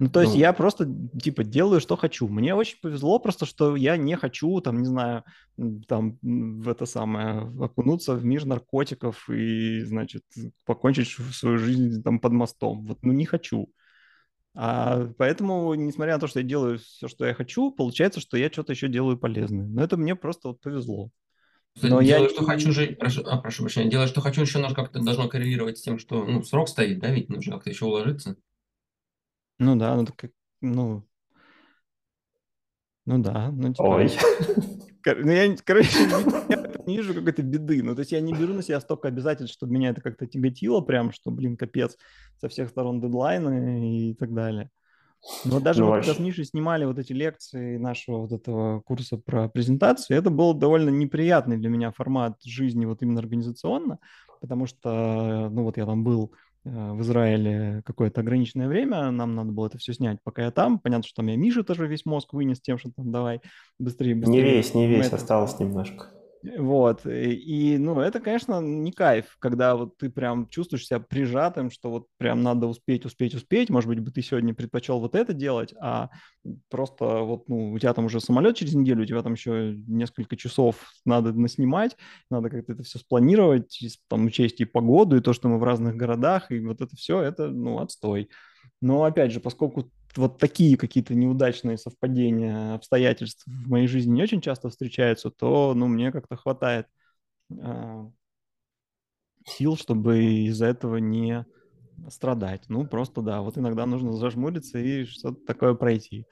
Ну, 0.00 0.08
то 0.10 0.20
есть 0.22 0.34
Ну. 0.34 0.40
я 0.40 0.52
просто, 0.52 0.88
типа, 1.22 1.44
делаю, 1.44 1.80
что 1.80 1.96
хочу. 1.96 2.26
Мне 2.28 2.54
очень 2.54 2.78
повезло 2.82 3.18
просто, 3.20 3.46
что 3.46 3.76
я 3.76 3.96
не 3.96 4.16
хочу, 4.16 4.60
там, 4.60 4.80
не 4.80 4.86
знаю, 4.86 5.22
там, 5.86 6.18
в 6.22 6.68
это 6.68 6.84
самое, 6.84 7.42
окунуться 7.60 8.14
в 8.14 8.24
мир 8.24 8.44
наркотиков 8.44 9.28
и, 9.30 9.82
значит, 9.82 10.22
покончить 10.66 11.10
свою 11.32 11.58
жизнь 11.58 12.02
там 12.02 12.18
под 12.18 12.32
мостом. 12.32 12.84
Вот, 12.86 12.98
ну, 13.02 13.12
не 13.12 13.24
хочу. 13.24 13.68
А 14.56 15.08
поэтому, 15.18 15.74
несмотря 15.74 16.14
на 16.14 16.20
то, 16.20 16.26
что 16.26 16.40
я 16.40 16.46
делаю 16.46 16.78
все, 16.78 17.08
что 17.08 17.26
я 17.26 17.34
хочу, 17.34 17.70
получается, 17.72 18.20
что 18.20 18.36
я 18.36 18.50
что-то 18.50 18.72
еще 18.72 18.88
делаю 18.88 19.16
полезное. 19.18 19.66
Но 19.66 19.82
это 19.82 19.96
мне 19.96 20.14
просто 20.14 20.48
вот 20.48 20.60
повезло. 20.60 21.10
Но 21.82 22.00
я 22.00 22.18
делаю, 22.18 22.30
что 22.30 22.42
не- 22.42 22.46
хочу 22.46 22.72
же, 22.72 22.86
прошу, 22.98 23.22
а, 23.26 23.38
прошу 23.38 23.64
прощения, 23.64 23.90
делаю, 23.90 24.06
что 24.06 24.20
хочу, 24.20 24.42
еще 24.42 24.58
немножко 24.58 24.82
как-то 24.82 25.00
должно 25.00 25.28
коррелировать 25.28 25.78
с 25.78 25.82
тем, 25.82 25.98
что, 25.98 26.24
ну, 26.24 26.42
срок 26.44 26.68
стоит, 26.68 27.00
да, 27.00 27.10
ведь 27.10 27.28
нужно 27.28 27.54
как-то 27.54 27.70
еще 27.70 27.84
уложиться. 27.86 28.36
Ну 29.58 29.76
да, 29.76 29.94
ну, 29.96 30.04
так, 30.04 30.16
как- 30.16 30.30
ну, 30.60 31.04
ну 33.06 33.18
да, 33.18 33.50
ну, 33.52 33.68
типа... 33.72 33.82
Ой. 33.82 34.10
Ну, 35.06 35.30
я, 35.32 35.54
короче, 35.62 35.90
я 36.48 36.66
не 36.86 36.96
вижу 36.96 37.12
какой-то 37.12 37.42
беды. 37.42 37.82
Ну, 37.82 37.94
то 37.94 38.00
есть 38.00 38.12
я 38.12 38.22
не 38.22 38.32
беру 38.32 38.54
на 38.54 38.62
себя 38.62 38.80
столько 38.80 39.08
обязательств, 39.08 39.52
чтобы 39.54 39.74
меня 39.74 39.90
это 39.90 40.00
как-то 40.00 40.26
тяготило 40.26 40.80
прям, 40.80 41.12
что, 41.12 41.30
блин, 41.30 41.58
капец, 41.58 41.98
со 42.40 42.48
всех 42.48 42.70
сторон 42.70 43.02
дедлайны 43.02 44.08
и 44.10 44.14
так 44.14 44.32
далее. 44.32 44.70
Но 45.44 45.60
даже 45.60 45.80
Ну, 45.80 45.88
вот 45.88 45.92
когда 45.96 46.04
с 46.06 46.08
вообще- 46.16 46.22
Мишей 46.22 46.44
снимали 46.46 46.86
вот 46.86 46.98
эти 46.98 47.12
лекции 47.12 47.76
нашего 47.76 48.16
вот 48.20 48.32
этого 48.32 48.80
курса 48.80 49.18
про 49.18 49.50
презентацию, 49.50 50.16
это 50.16 50.30
был 50.30 50.54
довольно 50.54 50.88
неприятный 50.88 51.58
для 51.58 51.68
меня 51.68 51.92
формат 51.92 52.42
жизни 52.42 52.86
вот 52.86 53.02
именно 53.02 53.20
организационно, 53.20 53.98
потому 54.40 54.64
что, 54.64 55.50
ну, 55.52 55.64
вот 55.64 55.76
я 55.76 55.84
там 55.84 56.02
был 56.02 56.32
в 56.64 57.00
Израиле 57.02 57.82
какое-то 57.84 58.20
ограниченное 58.22 58.68
время, 58.68 59.10
нам 59.10 59.34
надо 59.34 59.52
было 59.52 59.66
это 59.66 59.78
все 59.78 59.92
снять, 59.92 60.18
пока 60.24 60.42
я 60.44 60.50
там. 60.50 60.78
Понятно, 60.78 61.04
что 61.06 61.16
там 61.16 61.26
я 61.28 61.36
Миша 61.36 61.62
тоже 61.62 61.86
весь 61.86 62.06
мозг 62.06 62.32
вынес 62.32 62.60
тем, 62.60 62.78
что 62.78 62.90
там 62.96 63.12
давай 63.12 63.40
быстрее, 63.78 64.14
Не 64.14 64.20
быстрее. 64.20 64.42
весь, 64.56 64.74
не 64.74 64.86
весь, 64.86 65.06
это- 65.06 65.16
осталось 65.16 65.58
немножко. 65.58 66.06
Вот, 66.58 67.06
и, 67.06 67.32
и, 67.34 67.78
ну, 67.78 68.00
это, 68.00 68.20
конечно, 68.20 68.60
не 68.60 68.92
кайф, 68.92 69.36
когда 69.38 69.76
вот 69.76 69.96
ты 69.96 70.10
прям 70.10 70.48
чувствуешь 70.48 70.86
себя 70.86 71.00
прижатым, 71.00 71.70
что 71.70 71.90
вот 71.90 72.06
прям 72.18 72.42
надо 72.42 72.66
успеть, 72.66 73.06
успеть, 73.06 73.34
успеть, 73.34 73.70
может 73.70 73.88
быть, 73.88 74.00
бы 74.00 74.10
ты 74.10 74.20
сегодня 74.20 74.52
предпочел 74.54 75.00
вот 75.00 75.14
это 75.14 75.32
делать, 75.32 75.74
а 75.80 76.10
просто 76.68 77.04
вот, 77.04 77.48
ну, 77.48 77.72
у 77.72 77.78
тебя 77.78 77.94
там 77.94 78.06
уже 78.06 78.20
самолет 78.20 78.56
через 78.56 78.74
неделю, 78.74 79.04
у 79.04 79.06
тебя 79.06 79.22
там 79.22 79.32
еще 79.32 79.74
несколько 79.86 80.36
часов 80.36 80.76
надо 81.06 81.32
наснимать, 81.32 81.96
надо 82.30 82.50
как-то 82.50 82.74
это 82.74 82.82
все 82.82 82.98
спланировать, 82.98 83.78
там 84.08 84.26
учесть 84.26 84.60
и 84.60 84.66
погоду, 84.66 85.16
и 85.16 85.20
то, 85.20 85.32
что 85.32 85.48
мы 85.48 85.58
в 85.58 85.64
разных 85.64 85.96
городах, 85.96 86.50
и 86.50 86.60
вот 86.60 86.82
это 86.82 86.94
все, 86.96 87.22
это, 87.22 87.48
ну, 87.48 87.78
отстой. 87.78 88.28
Но, 88.84 89.04
опять 89.04 89.32
же, 89.32 89.40
поскольку 89.40 89.90
вот 90.14 90.38
такие 90.38 90.76
какие-то 90.76 91.14
неудачные 91.14 91.78
совпадения 91.78 92.74
обстоятельств 92.74 93.42
в 93.46 93.70
моей 93.70 93.86
жизни 93.86 94.12
не 94.12 94.22
очень 94.22 94.42
часто 94.42 94.68
встречаются, 94.68 95.30
то, 95.30 95.72
ну, 95.74 95.86
мне 95.88 96.12
как-то 96.12 96.36
хватает 96.36 96.86
а, 97.58 98.10
сил, 99.46 99.76
чтобы 99.76 100.22
из-за 100.46 100.66
этого 100.66 100.96
не 100.96 101.46
страдать. 102.10 102.64
Ну, 102.68 102.86
просто, 102.86 103.22
да, 103.22 103.40
вот 103.40 103.56
иногда 103.56 103.86
нужно 103.86 104.12
зажмуриться 104.12 104.78
и 104.78 105.04
что-то 105.04 105.38
такое 105.46 105.74
пройти. 105.74 106.26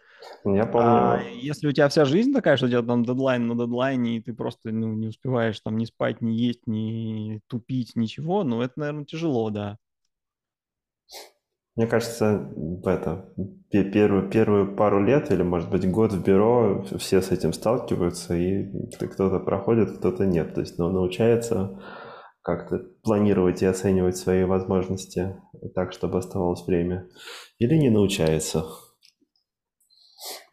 Я 0.45 0.65
А 0.65 0.67
помню, 0.67 1.21
если 1.43 1.69
у 1.69 1.73
тебя 1.73 1.89
вся 1.89 2.05
жизнь 2.05 2.33
такая, 2.33 2.57
что 2.57 2.67
у 2.67 2.69
тебя 2.69 2.83
там 2.83 3.05
дедлайн 3.05 3.47
на 3.47 3.55
дедлайне, 3.55 4.17
и 4.19 4.21
ты 4.21 4.35
просто 4.35 4.73
ну, 4.73 4.93
не 4.95 5.09
успеваешь 5.09 5.59
там 5.61 5.79
ни 5.79 5.87
спать, 5.87 6.21
ни 6.21 6.33
есть, 6.33 6.67
ни 6.67 7.41
тупить, 7.49 7.97
ничего, 7.97 8.45
ну, 8.45 8.61
это, 8.61 8.75
наверное, 8.77 9.07
тяжело, 9.07 9.51
да. 9.51 9.79
Мне 11.77 11.87
кажется, 11.87 12.53
это, 12.85 13.33
пе- 13.71 13.91
первую, 13.91 14.29
первую 14.29 14.77
пару 14.77 15.03
лет 15.03 15.31
или, 15.31 15.43
может 15.43 15.71
быть, 15.71 15.91
год 15.91 16.13
в 16.13 16.23
бюро 16.23 16.85
все 16.99 17.23
с 17.23 17.31
этим 17.31 17.53
сталкиваются, 17.53 18.35
и 18.35 18.67
кто- 18.95 19.09
кто-то 19.09 19.39
проходит, 19.41 19.99
кто-то 19.99 20.27
нет. 20.27 20.55
То 20.55 20.61
есть 20.61 20.79
ну, 20.79 20.91
научается 20.91 21.81
как-то 22.43 22.81
планировать 23.03 23.63
и 23.63 23.67
оценивать 23.67 24.17
свои 24.17 24.45
возможности 24.45 25.37
так, 25.75 25.93
чтобы 25.93 26.19
оставалось 26.19 26.67
время. 26.67 27.09
Или 27.59 27.77
не 27.77 27.89
научается. 27.89 28.65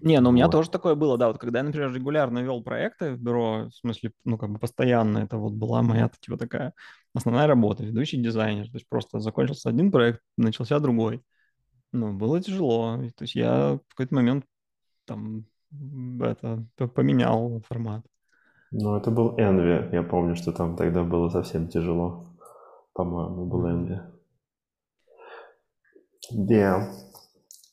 Не, 0.02 0.20
ну 0.22 0.30
у 0.30 0.32
меня 0.32 0.45
Вот. 0.45 0.52
тоже 0.52 0.70
такое 0.70 0.95
было, 0.95 1.18
да, 1.18 1.28
вот 1.28 1.38
когда 1.38 1.60
я, 1.60 1.66
например, 1.66 1.93
регулярно 1.93 2.39
вел 2.39 2.64
проекты 2.64 3.14
в 3.14 3.20
бюро, 3.20 3.68
в 3.70 3.76
смысле, 3.76 4.12
ну, 4.24 4.38
как 4.38 4.50
бы 4.50 4.60
постоянно, 4.60 5.20
это 5.20 5.38
вот 5.38 5.54
была 5.54 5.82
моя, 5.82 6.10
типа, 6.22 6.38
такая 6.38 6.74
основная 7.14 7.47
работа, 7.47 7.84
ведущий 7.84 8.22
дизайнер, 8.22 8.66
то 8.66 8.76
есть 8.76 8.88
просто 8.88 9.20
закончился 9.20 9.70
один 9.70 9.91
проект, 9.91 10.22
начался 10.38 10.80
другой. 10.80 11.22
Ну, 11.91 12.14
было 12.14 12.41
тяжело, 12.41 12.97
то 13.16 13.24
есть 13.24 13.36
я 13.36 13.80
в 13.88 13.95
какой-то 13.95 14.16
момент 14.16 14.45
там 15.06 15.45
это 16.22 16.64
поменял 16.95 17.62
формат. 17.68 18.06
Ну, 18.72 18.95
это 18.95 19.12
был 19.12 19.36
Envy. 19.38 19.91
Я 19.91 20.04
помню, 20.04 20.36
что 20.36 20.52
там 20.52 20.76
тогда 20.76 21.04
было 21.04 21.30
совсем 21.30 21.68
тяжело. 21.68 22.28
По-моему, 22.93 23.45
был. 23.45 23.66
Envy. 23.66 24.00
Да. 26.32 26.88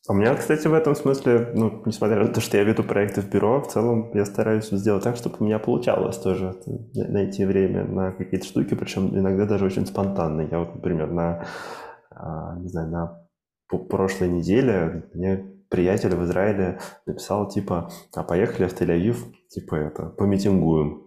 У 0.09 0.15
меня, 0.15 0.35
кстати, 0.37 0.69
в 0.69 0.75
этом 0.75 0.95
смысле, 0.95 1.51
ну, 1.55 1.83
несмотря 1.85 2.23
на 2.23 2.29
то, 2.29 2.41
что 2.41 2.57
я 2.57 2.63
веду 2.63 2.85
проекты 2.85 3.21
в 3.23 3.29
бюро, 3.29 3.61
в 3.61 3.67
целом 3.67 4.11
я 4.15 4.25
стараюсь 4.25 4.69
сделать 4.71 5.03
так, 5.03 5.17
чтобы 5.17 5.37
у 5.41 5.45
меня 5.45 5.59
получалось 5.59 6.17
тоже 6.19 6.55
на- 6.95 7.09
найти 7.09 7.45
время 7.45 7.85
на 7.85 8.13
какие-то 8.13 8.47
штуки, 8.47 8.75
причем 8.75 9.09
иногда 9.19 9.47
даже 9.47 9.65
очень 9.65 9.87
спонтанно. 9.87 10.43
Я 10.43 10.61
вот, 10.61 10.75
например, 10.77 11.11
на, 11.11 11.45
а, 12.11 12.57
не 12.61 12.69
знаю, 12.69 12.89
на 12.91 13.27
прошлой 13.89 14.29
неделе 14.29 15.09
мне 15.13 15.45
приятель 15.71 16.15
в 16.15 16.23
Израиле 16.25 16.79
написал, 17.05 17.49
типа, 17.49 17.91
а 18.15 18.23
поехали 18.23 18.69
в 18.69 18.81
Тель-Авив, 18.81 19.17
типа, 19.49 19.75
это, 19.75 20.05
помитингуем. 20.07 21.03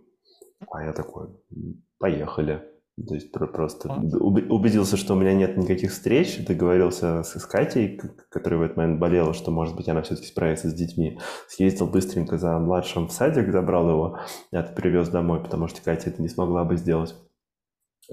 А 0.69 0.83
я 0.83 0.91
такой, 0.91 1.27
«М, 1.55 1.83
поехали. 1.99 2.61
То 3.07 3.15
есть 3.15 3.31
про- 3.31 3.47
просто 3.47 3.89
уб- 4.19 4.49
убедился, 4.51 4.97
что 4.97 5.13
у 5.13 5.17
меня 5.17 5.33
нет 5.33 5.57
никаких 5.57 5.91
встреч, 5.91 6.43
договорился 6.45 7.23
с 7.23 7.39
с 7.39 7.45
Катей, 7.45 7.99
которая 8.29 8.59
в 8.59 8.63
этот 8.63 8.77
момент 8.77 8.99
болела, 8.99 9.33
что, 9.33 9.51
может 9.51 9.75
быть, 9.75 9.87
она 9.87 10.01
все-таки 10.01 10.27
справится 10.27 10.69
с 10.69 10.73
детьми. 10.73 11.19
Съездил 11.47 11.87
быстренько 11.87 12.37
за 12.37 12.57
младшим 12.59 13.07
в 13.07 13.11
садик, 13.11 13.51
забрал 13.51 13.89
его, 13.89 14.19
я 14.51 14.63
привез 14.63 15.09
домой, 15.09 15.41
потому 15.41 15.67
что 15.67 15.81
Катя 15.81 16.09
это 16.09 16.21
не 16.21 16.29
смогла 16.29 16.63
бы 16.65 16.75
сделать. 16.77 17.15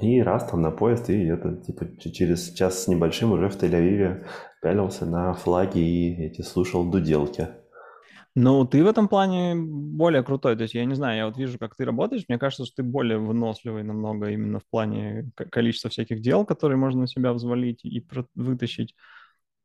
И 0.00 0.20
раз 0.20 0.46
там 0.48 0.60
на 0.60 0.70
поезд, 0.70 1.08
и 1.08 1.24
это 1.26 1.56
типа 1.56 1.86
через 1.98 2.52
час 2.52 2.84
с 2.84 2.88
небольшим 2.88 3.32
уже 3.32 3.48
в 3.48 3.56
Тель-Авиве 3.56 4.26
пялился 4.60 5.06
на 5.06 5.32
флаги 5.32 5.78
и 5.78 6.24
эти 6.26 6.42
слушал 6.42 6.84
дуделки. 6.90 7.48
Ну, 8.38 8.66
ты 8.66 8.84
в 8.84 8.86
этом 8.86 9.08
плане 9.08 9.54
более 9.56 10.22
крутой. 10.22 10.56
То 10.56 10.62
есть 10.62 10.74
я 10.74 10.84
не 10.84 10.94
знаю, 10.94 11.16
я 11.16 11.26
вот 11.26 11.38
вижу, 11.38 11.58
как 11.58 11.74
ты 11.74 11.86
работаешь. 11.86 12.26
Мне 12.28 12.38
кажется, 12.38 12.66
что 12.66 12.76
ты 12.76 12.82
более 12.82 13.16
выносливый 13.16 13.82
намного 13.82 14.28
именно 14.28 14.60
в 14.60 14.66
плане 14.66 15.30
количества 15.50 15.88
всяких 15.88 16.20
дел, 16.20 16.44
которые 16.44 16.76
можно 16.76 17.00
на 17.00 17.06
себя 17.06 17.32
взвалить 17.32 17.82
и 17.82 18.06
вытащить. 18.34 18.94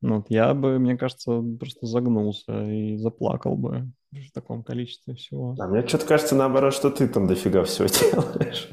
Ну, 0.02 0.18
вот 0.18 0.28
я 0.30 0.54
бы, 0.54 0.80
мне 0.80 0.98
кажется, 0.98 1.44
просто 1.60 1.86
загнулся 1.86 2.64
и 2.64 2.96
заплакал 2.96 3.58
бы 3.58 3.92
в 4.14 4.32
таком 4.34 4.64
количестве 4.64 5.16
всего. 5.16 5.54
А 5.60 5.68
мне 5.68 5.86
что-то 5.86 6.06
кажется, 6.06 6.36
наоборот, 6.36 6.74
что 6.74 6.90
ты 6.90 7.10
там 7.10 7.28
дофига 7.28 7.66
всего 7.66 7.88
делаешь. 8.12 8.70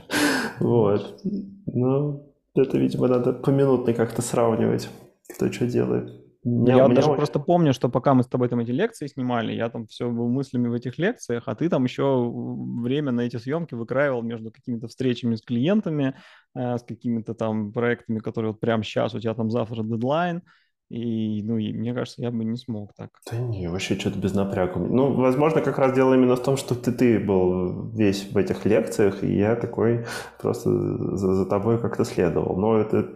Вот. 0.60 1.20
Ну, 1.66 2.32
это, 2.54 2.78
видимо, 2.78 3.08
надо 3.08 3.32
поминутно 3.32 3.94
как-то 3.94 4.22
сравнивать, 4.22 4.88
кто 5.28 5.50
что 5.50 5.66
делает. 5.66 6.17
Ну, 6.44 6.62
Меня- 6.62 6.76
я 6.76 6.84
меня 6.84 6.94
даже 6.94 7.08
очень- 7.08 7.16
просто 7.16 7.40
помню, 7.40 7.72
что 7.74 7.88
пока 7.88 8.14
мы 8.14 8.22
с 8.22 8.26
тобой 8.28 8.48
там 8.48 8.60
эти 8.60 8.70
лекции 8.70 9.06
снимали, 9.08 9.52
я 9.52 9.68
там 9.70 9.86
все 9.86 10.08
был 10.08 10.28
мыслями 10.28 10.68
в 10.68 10.72
этих 10.72 10.96
лекциях, 10.98 11.44
а 11.46 11.54
ты 11.54 11.68
там 11.68 11.84
еще 11.84 12.30
время 12.32 13.10
на 13.12 13.22
эти 13.22 13.36
съемки 13.38 13.74
выкраивал 13.74 14.22
между 14.22 14.50
какими-то 14.52 14.86
встречами 14.86 15.34
с 15.34 15.42
клиентами, 15.42 16.14
э, 16.54 16.78
с 16.78 16.82
какими-то 16.84 17.34
там 17.34 17.72
проектами, 17.72 18.20
которые 18.20 18.52
вот 18.52 18.60
прямо 18.60 18.84
сейчас, 18.84 19.14
у 19.14 19.20
тебя 19.20 19.34
там 19.34 19.50
завтра 19.50 19.82
дедлайн, 19.82 20.42
И, 20.90 21.42
ну, 21.42 21.58
и 21.58 21.70
мне 21.74 21.92
кажется, 21.92 22.22
я 22.22 22.30
бы 22.30 22.44
не 22.46 22.56
смог 22.56 22.94
так. 22.96 23.10
Да 23.30 23.36
не, 23.36 23.68
вообще 23.68 23.94
что-то 23.94 24.18
без 24.18 24.32
напряга. 24.32 24.78
Ну, 24.80 25.12
возможно, 25.12 25.60
как 25.60 25.78
раз 25.78 25.92
дело 25.92 26.14
именно 26.14 26.34
в 26.34 26.42
том, 26.42 26.56
что 26.56 26.74
ты, 26.74 26.92
ты 26.92 27.18
был 27.20 27.90
весь 27.90 28.32
в 28.32 28.36
этих 28.38 28.64
лекциях, 28.64 29.22
и 29.22 29.36
я 29.36 29.54
такой 29.54 30.06
просто 30.40 30.70
за, 30.70 31.34
за 31.34 31.44
тобой 31.44 31.78
как-то 31.78 32.04
следовал. 32.06 32.56
Но 32.58 32.78
это 32.78 33.06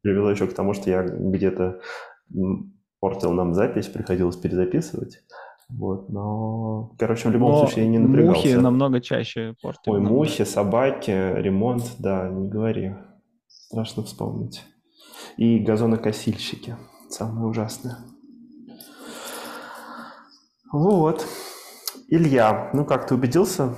привело 0.00 0.30
еще 0.30 0.46
к 0.46 0.54
тому, 0.54 0.72
что 0.72 0.88
я 0.88 1.02
где-то 1.02 1.80
портил 3.00 3.32
нам 3.32 3.54
запись, 3.54 3.86
приходилось 3.88 4.36
перезаписывать. 4.36 5.20
Вот, 5.68 6.10
но, 6.10 6.94
короче, 6.98 7.28
в 7.28 7.32
любом 7.32 7.52
Но 7.52 7.58
случае 7.60 7.86
я 7.86 7.90
не 7.90 7.98
напрягался. 7.98 8.46
мухи 8.46 8.54
намного 8.56 9.00
чаще 9.00 9.54
портят. 9.62 9.82
Ой, 9.86 9.94
намного. 10.00 10.16
мухи, 10.18 10.44
собаки, 10.44 11.10
ремонт, 11.10 11.96
да, 11.98 12.28
не 12.28 12.48
говори. 12.48 12.94
Страшно 13.46 14.02
вспомнить. 14.02 14.62
И 15.38 15.58
газонокосильщики. 15.60 16.76
Самое 17.08 17.46
ужасное. 17.46 17.96
Вот. 20.72 21.26
Илья, 22.08 22.70
ну 22.74 22.84
как, 22.84 23.06
ты 23.06 23.14
убедился? 23.14 23.74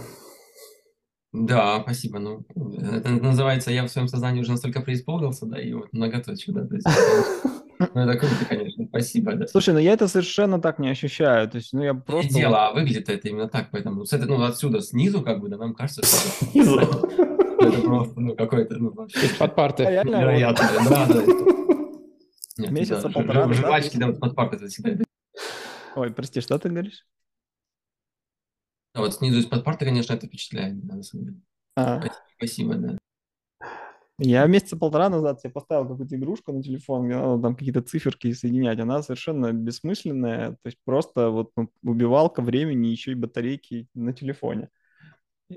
Да, 1.33 1.81
спасибо. 1.83 2.19
Ну, 2.19 2.45
это 2.55 3.09
называется, 3.11 3.71
я 3.73 3.85
в 3.85 3.89
своем 3.91 4.07
сознании 4.09 4.41
уже 4.41 4.53
настолько 4.53 4.81
преисполнился, 4.81 5.47
да, 5.47 5.61
и 5.61 5.73
вот 5.73 5.93
многоточие, 5.93 6.55
да, 6.55 6.67
то 6.67 6.75
есть, 6.75 6.87
ну, 7.95 8.01
это 8.03 8.19
круто, 8.19 8.45
конечно, 8.49 8.87
спасибо, 8.87 9.35
да. 9.35 9.47
Слушай, 9.47 9.75
ну 9.75 9.81
я 9.81 9.93
это 9.93 10.09
совершенно 10.09 10.61
так 10.61 10.79
не 10.79 10.89
ощущаю. 10.89 11.49
То 11.51 11.59
есть, 11.59 11.73
ну 11.73 11.83
я 11.83 11.93
Не 11.93 12.01
просто... 12.01 12.35
дело, 12.35 12.69
а 12.69 12.73
выглядит 12.73 13.09
это 13.09 13.29
именно 13.29 13.49
так, 13.49 13.69
поэтому 13.71 14.05
с 14.05 14.13
этой, 14.13 14.27
ну, 14.27 14.43
отсюда, 14.43 14.81
снизу, 14.81 15.23
как 15.23 15.41
бы, 15.41 15.49
да, 15.49 15.57
нам 15.57 15.75
кажется, 15.75 16.05
что 16.05 16.45
Снизу. 16.53 16.79
это 16.79 17.81
просто, 17.83 18.21
ну, 18.21 18.35
какой-то, 18.37 18.77
ну, 18.77 18.93
вообще 18.93 19.29
Под 19.39 19.55
партой. 19.55 19.87
Реально, 19.87 20.17
невероятно, 20.17 20.69
да, 20.89 21.07
да. 21.07 22.71
Месяца 22.71 23.09
полтора 23.09 23.53
Жвачки, 23.53 23.97
да, 23.97 24.13
под 24.13 24.35
партой 24.35 24.59
заседают. 24.59 25.03
Ой, 25.97 26.13
прости, 26.13 26.41
что 26.41 26.59
ты 26.59 26.69
говоришь? 26.69 27.05
А 28.95 29.01
вот 29.01 29.15
снизу 29.15 29.39
из-под 29.39 29.65
парты, 29.65 29.85
конечно, 29.85 30.15
это 30.15 30.27
впечатляет, 30.27 30.83
на 30.85 31.03
самом 31.03 31.25
деле. 31.25 31.41
А, 31.77 32.01
Спасибо, 32.37 32.75
да. 32.75 32.99
Я 34.19 34.47
месяца 34.47 34.77
полтора 34.77 35.09
назад 35.09 35.41
себе 35.41 35.53
поставил 35.53 35.89
какую-то 35.89 36.15
игрушку 36.17 36.53
на 36.53 36.63
телефон, 36.63 37.07
где 37.07 37.17
надо 37.17 37.43
там 37.43 37.57
какие-то 37.57 37.83
циферки 37.83 38.33
соединять. 38.33 38.79
Она 38.79 39.03
совершенно 39.03 39.53
бессмысленная, 39.53 40.53
то 40.53 40.67
есть 40.67 40.79
просто 40.85 41.31
вот 41.31 41.51
ну, 41.57 41.69
убивалка 41.83 42.41
времени, 42.41 42.89
еще 42.89 43.13
и 43.13 43.17
батарейки 43.17 43.89
на 43.95 44.13
телефоне. 44.13 44.69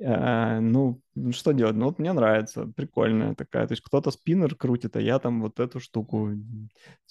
А, 0.03 0.59
ну, 0.59 1.01
что 1.31 1.53
делать? 1.53 1.75
Ну, 1.75 1.85
вот 1.85 1.99
мне 1.99 2.11
нравится, 2.13 2.65
прикольная 2.75 3.35
такая. 3.35 3.67
То 3.67 3.73
есть 3.73 3.83
кто-то 3.83 4.11
спиннер 4.11 4.55
крутит, 4.55 4.95
а 4.95 5.01
я 5.01 5.19
там 5.19 5.41
вот 5.41 5.59
эту 5.59 5.79
штуку. 5.79 6.31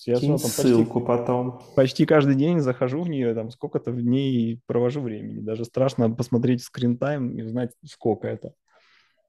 Я 0.04 0.16
Кинь 0.16 0.32
почти, 0.32 0.48
ссылку 0.48 1.00
потом. 1.00 1.62
почти 1.74 2.06
каждый 2.06 2.34
день 2.34 2.60
захожу 2.60 3.02
в 3.02 3.08
нее, 3.08 3.34
там 3.34 3.50
сколько-то 3.50 3.92
в 3.92 4.00
ней 4.00 4.60
провожу 4.66 5.00
времени. 5.00 5.40
Даже 5.40 5.64
страшно 5.64 6.10
посмотреть 6.10 6.62
скрин-тайм 6.62 7.30
и 7.38 7.42
узнать, 7.42 7.70
сколько 7.84 8.28
это. 8.28 8.52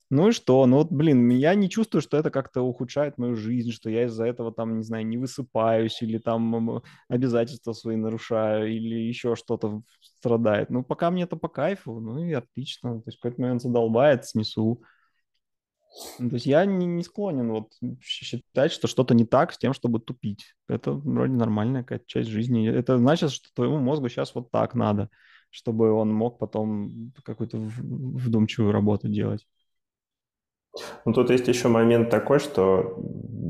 Ну 0.09 0.29
и 0.29 0.31
что? 0.31 0.65
Ну 0.65 0.77
вот, 0.77 0.89
блин, 0.89 1.29
я 1.31 1.53
не 1.53 1.69
чувствую, 1.69 2.01
что 2.01 2.15
это 2.17 2.31
как-то 2.31 2.61
ухудшает 2.61 3.17
мою 3.17 3.35
жизнь, 3.35 3.71
что 3.71 3.89
я 3.89 4.05
из-за 4.05 4.25
этого 4.25 4.53
там, 4.53 4.77
не 4.77 4.83
знаю, 4.83 5.05
не 5.05 5.17
высыпаюсь 5.17 6.01
или 6.01 6.17
там 6.17 6.81
обязательства 7.09 7.73
свои 7.73 7.97
нарушаю 7.97 8.73
или 8.73 8.95
еще 8.95 9.35
что-то 9.35 9.81
страдает. 9.99 10.69
Ну, 10.69 10.83
пока 10.83 11.11
мне 11.11 11.23
это 11.23 11.35
по 11.35 11.49
кайфу, 11.49 11.99
ну 11.99 12.23
и 12.23 12.31
отлично. 12.31 13.01
То 13.01 13.03
есть 13.07 13.19
какой-то 13.19 13.41
момент 13.41 13.61
задолбает, 13.61 14.25
снесу. 14.25 14.81
Ну, 16.19 16.29
то 16.29 16.35
есть 16.35 16.45
я 16.45 16.65
не, 16.65 16.85
не 16.85 17.03
склонен 17.03 17.51
вот 17.51 17.73
считать, 18.01 18.71
что 18.71 18.87
что-то 18.87 19.13
не 19.13 19.25
так 19.25 19.51
с 19.51 19.57
тем, 19.57 19.73
чтобы 19.73 19.99
тупить. 19.99 20.55
Это 20.69 20.93
вроде 20.93 21.33
нормальная 21.33 21.83
какая-то 21.83 22.05
часть 22.07 22.29
жизни. 22.29 22.69
Это 22.69 22.97
значит, 22.97 23.31
что 23.31 23.49
твоему 23.53 23.79
мозгу 23.79 24.07
сейчас 24.07 24.33
вот 24.35 24.51
так 24.51 24.73
надо, 24.75 25.09
чтобы 25.49 25.91
он 25.91 26.13
мог 26.13 26.39
потом 26.39 27.11
какую-то 27.23 27.57
вдумчивую 27.57 28.71
работу 28.71 29.09
делать. 29.09 29.45
Ну, 31.05 31.13
тут 31.13 31.29
есть 31.29 31.47
еще 31.47 31.67
момент 31.67 32.09
такой, 32.09 32.39
что 32.39 32.99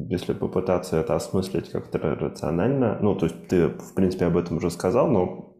если 0.10 0.34
попытаться 0.34 0.98
это 0.98 1.16
осмыслить 1.16 1.70
как-то 1.72 1.98
ра- 1.98 2.16
рационально, 2.16 2.98
ну, 3.02 3.16
то 3.16 3.26
есть 3.26 3.48
ты, 3.48 3.68
в 3.68 3.94
принципе, 3.94 4.26
об 4.26 4.38
этом 4.38 4.58
уже 4.58 4.70
сказал, 4.70 5.10
но 5.10 5.54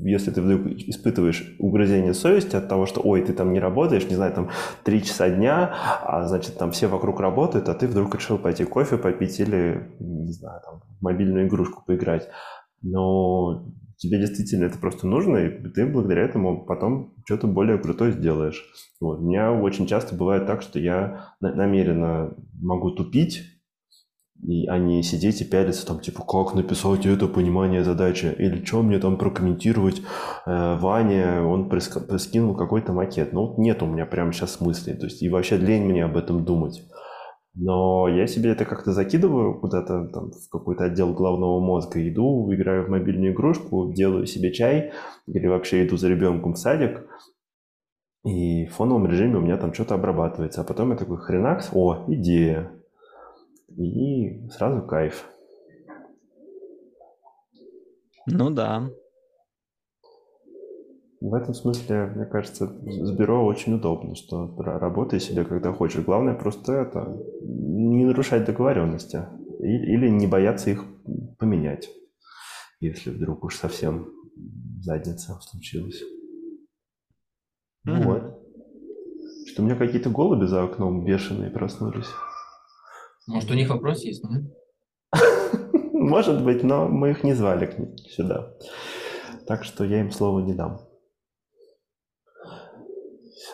если 0.00 0.30
ты 0.30 0.40
вдруг 0.40 0.66
испытываешь 0.66 1.56
угрызение 1.58 2.14
совести 2.14 2.56
от 2.56 2.68
того, 2.68 2.86
что, 2.86 3.00
ой, 3.02 3.22
ты 3.22 3.32
там 3.32 3.52
не 3.52 3.60
работаешь, 3.60 4.08
не 4.08 4.16
знаю, 4.16 4.32
там 4.32 4.50
три 4.84 5.02
часа 5.02 5.28
дня, 5.28 5.74
а 6.02 6.26
значит, 6.26 6.56
там 6.56 6.70
все 6.72 6.86
вокруг 6.86 7.20
работают, 7.20 7.68
а 7.68 7.74
ты 7.74 7.86
вдруг 7.86 8.14
решил 8.14 8.38
пойти 8.38 8.64
кофе 8.64 8.96
попить 8.96 9.38
или, 9.40 9.90
не 9.98 10.32
знаю, 10.32 10.60
там, 10.64 10.82
мобильную 11.00 11.46
игрушку 11.46 11.84
поиграть, 11.86 12.28
но 12.82 13.66
тебе 14.00 14.18
действительно 14.18 14.64
это 14.64 14.78
просто 14.78 15.06
нужно, 15.06 15.36
и 15.36 15.68
ты 15.68 15.86
благодаря 15.86 16.22
этому 16.22 16.64
потом 16.64 17.14
что-то 17.26 17.46
более 17.46 17.78
крутое 17.78 18.12
сделаешь. 18.12 18.64
Вот. 19.00 19.20
У 19.20 19.28
меня 19.28 19.52
очень 19.52 19.86
часто 19.86 20.14
бывает 20.14 20.46
так, 20.46 20.62
что 20.62 20.78
я 20.78 21.34
на- 21.40 21.54
намеренно 21.54 22.34
могу 22.60 22.92
тупить, 22.92 23.42
и, 24.42 24.66
а 24.68 25.02
сидеть 25.02 25.42
и 25.42 25.44
пялиться 25.44 25.86
там, 25.86 26.00
типа, 26.00 26.22
как 26.22 26.54
написать 26.54 27.04
это 27.04 27.26
понимание 27.26 27.84
задачи, 27.84 28.34
или 28.38 28.64
что 28.64 28.82
мне 28.82 28.98
там 28.98 29.18
прокомментировать, 29.18 30.00
э, 30.46 30.78
Ваня, 30.78 31.44
он 31.44 31.68
приск- 31.70 32.06
прискинул 32.06 32.54
какой-то 32.56 32.94
макет. 32.94 33.34
Ну, 33.34 33.48
вот 33.48 33.58
нет 33.58 33.82
у 33.82 33.86
меня 33.86 34.06
прямо 34.06 34.32
сейчас 34.32 34.62
мыслей, 34.62 34.94
то 34.94 35.04
есть, 35.04 35.22
и 35.22 35.28
вообще 35.28 35.58
лень 35.58 35.84
мне 35.84 36.06
об 36.06 36.16
этом 36.16 36.46
думать. 36.46 36.82
Но 37.54 38.08
я 38.08 38.26
себе 38.26 38.50
это 38.50 38.64
как-то 38.64 38.92
закидываю 38.92 39.58
куда-то 39.58 40.08
там 40.08 40.30
в 40.30 40.48
какой-то 40.50 40.84
отдел 40.84 41.12
головного 41.12 41.60
мозга, 41.60 42.06
иду, 42.08 42.52
играю 42.54 42.86
в 42.86 42.90
мобильную 42.90 43.32
игрушку, 43.32 43.92
делаю 43.92 44.26
себе 44.26 44.52
чай, 44.52 44.92
или 45.26 45.46
вообще 45.46 45.84
иду 45.84 45.96
за 45.96 46.08
ребенком 46.08 46.54
в 46.54 46.58
садик, 46.58 47.06
и 48.24 48.66
в 48.66 48.74
фоновом 48.74 49.06
режиме 49.06 49.36
у 49.36 49.40
меня 49.40 49.56
там 49.56 49.72
что-то 49.72 49.94
обрабатывается. 49.94 50.60
А 50.60 50.64
потом 50.64 50.90
я 50.90 50.96
такой 50.96 51.16
хренакс, 51.16 51.70
о, 51.72 52.04
идея. 52.08 52.70
И 53.76 54.48
сразу 54.50 54.82
кайф. 54.82 55.26
Ну 58.26 58.50
да. 58.50 58.90
В 61.20 61.34
этом 61.34 61.52
смысле, 61.52 62.06
мне 62.16 62.24
кажется, 62.24 62.66
с 62.66 63.10
бюро 63.12 63.44
очень 63.44 63.74
удобно, 63.74 64.14
что 64.14 64.56
ра- 64.58 64.78
работай 64.78 65.20
себе, 65.20 65.44
когда 65.44 65.70
хочешь. 65.72 66.02
Главное 66.02 66.34
просто 66.34 66.72
это 66.72 67.14
не 67.42 68.06
нарушать 68.06 68.46
договоренности 68.46 69.26
или 69.58 70.08
не 70.08 70.26
бояться 70.26 70.70
их 70.70 70.82
поменять, 71.38 71.90
если 72.80 73.10
вдруг 73.10 73.44
уж 73.44 73.56
совсем 73.56 74.08
задница 74.80 75.38
случилась. 75.42 76.00
Мгм. 77.84 78.02
Вот. 78.02 78.22
Что 79.46 79.62
у 79.62 79.66
меня 79.66 79.76
какие-то 79.76 80.08
голуби 80.08 80.46
за 80.46 80.62
окном 80.64 81.04
бешеные 81.04 81.50
проснулись. 81.50 82.08
Может, 83.26 83.50
у 83.50 83.54
них 83.54 83.68
вопрос 83.68 84.02
есть, 84.04 84.24
ну? 84.24 84.50
Может 85.92 86.42
быть, 86.42 86.62
но 86.64 86.88
мы 86.88 87.10
их 87.10 87.24
не 87.24 87.34
звали 87.34 87.94
сюда. 88.08 88.54
Так 89.46 89.64
что 89.64 89.84
я 89.84 90.00
им 90.00 90.10
слова 90.12 90.40
не 90.40 90.54
дам. 90.54 90.80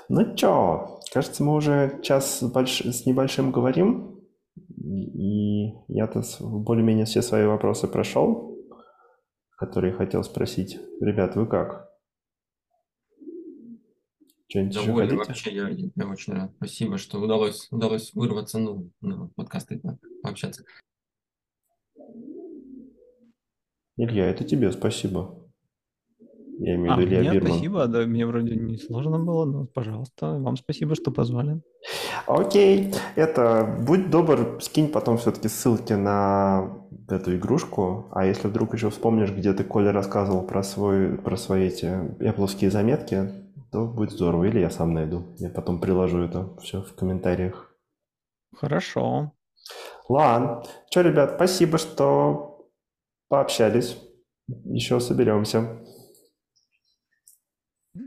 Ну 0.09 0.35
чё, 0.37 1.01
кажется, 1.13 1.43
мы 1.43 1.55
уже 1.55 2.01
час 2.03 2.39
с, 2.39 2.43
больш- 2.43 2.91
с 2.91 3.07
небольшим 3.07 3.51
говорим. 3.51 4.21
И 4.79 5.73
я-то 5.89 6.23
более-менее 6.41 7.07
все 7.07 7.23
свои 7.23 7.45
вопросы 7.45 7.89
прошел, 7.89 8.57
которые 9.59 9.93
хотел 9.93 10.23
спросить. 10.23 10.79
Ребят, 11.01 11.35
вы 11.37 11.47
как? 11.47 11.91
Что-нибудь 14.49 14.77
еще 14.77 14.87
Довольно 14.87 15.25
хотите? 15.25 15.29
вообще, 15.29 15.55
я, 15.55 15.91
я 15.97 16.09
очень 16.09 16.33
рад. 16.35 16.53
Спасибо, 16.57 16.99
что 16.99 17.19
удалось, 17.19 17.67
удалось 17.73 18.13
вырваться, 18.15 18.59
ну, 18.59 18.91
на 19.01 19.29
подкасты 19.35 19.81
так, 19.81 19.97
пообщаться. 20.23 20.63
Илья, 23.97 24.27
это 24.27 24.45
тебе 24.45 24.71
спасибо. 24.73 25.46
Я 26.59 26.75
имею 26.77 26.95
в 26.95 26.99
А, 26.99 27.01
виду 27.01 27.11
Илья 27.11 27.21
мне 27.21 27.33
Бирман. 27.33 27.53
спасибо, 27.53 27.87
да, 27.87 28.07
мне 28.07 28.27
вроде 28.27 28.57
не 28.57 28.79
сложно 28.79 29.19
было, 29.19 29.45
но, 29.45 29.67
пожалуйста, 29.67 30.39
вам 30.39 30.57
спасибо, 30.57 30.95
что 30.95 31.11
позвали. 31.11 31.61
Окей, 32.27 32.95
это 33.15 33.77
будь 33.87 34.11
добр, 34.11 34.59
скинь 34.61 34.89
потом 34.89 35.19
все-таки 35.19 35.49
ссылки 35.49 35.93
на 35.93 36.79
эту 37.09 37.37
игрушку, 37.37 38.09
а 38.13 38.25
если 38.25 38.49
вдруг 38.49 38.75
еще 38.75 38.91
вспомнишь, 38.91 39.33
где 39.33 39.53
ты, 39.53 39.65
Коля, 39.65 39.93
рассказывал 39.93 40.47
про, 40.47 40.63
свой, 40.63 41.19
про 41.19 41.37
свои 41.37 41.69
эти 41.69 41.87
Apple 41.87 42.71
заметки, 42.71 43.31
то 43.71 43.87
будет 43.87 44.13
здорово, 44.13 44.45
или 44.45 44.61
я 44.61 44.71
сам 44.71 44.95
найду. 44.95 45.35
Я 45.37 45.51
потом 45.51 45.81
приложу 45.81 46.21
это 46.21 46.57
все 46.61 46.83
в 46.83 46.95
комментариях. 46.95 47.75
Хорошо. 48.55 49.33
Ладно, 50.09 50.63
что, 50.91 51.03
ребят, 51.03 51.33
спасибо, 51.37 51.77
что 51.79 52.71
пообщались. 53.29 53.99
Еще 54.49 55.01
соберемся. 55.01 55.81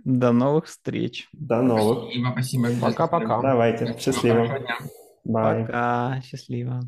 До 0.03 0.31
новых 0.31 0.65
встреч. 0.65 1.27
До 1.33 1.61
новых. 1.61 2.11
Спасибо, 2.11 2.31
спасибо. 2.31 2.67
Пока-пока. 2.81 3.41
Давайте, 3.41 3.95
счастливо. 3.99 4.59
Бай. 5.23 5.65
Пока. 5.65 6.21
Счастливо. 6.21 6.81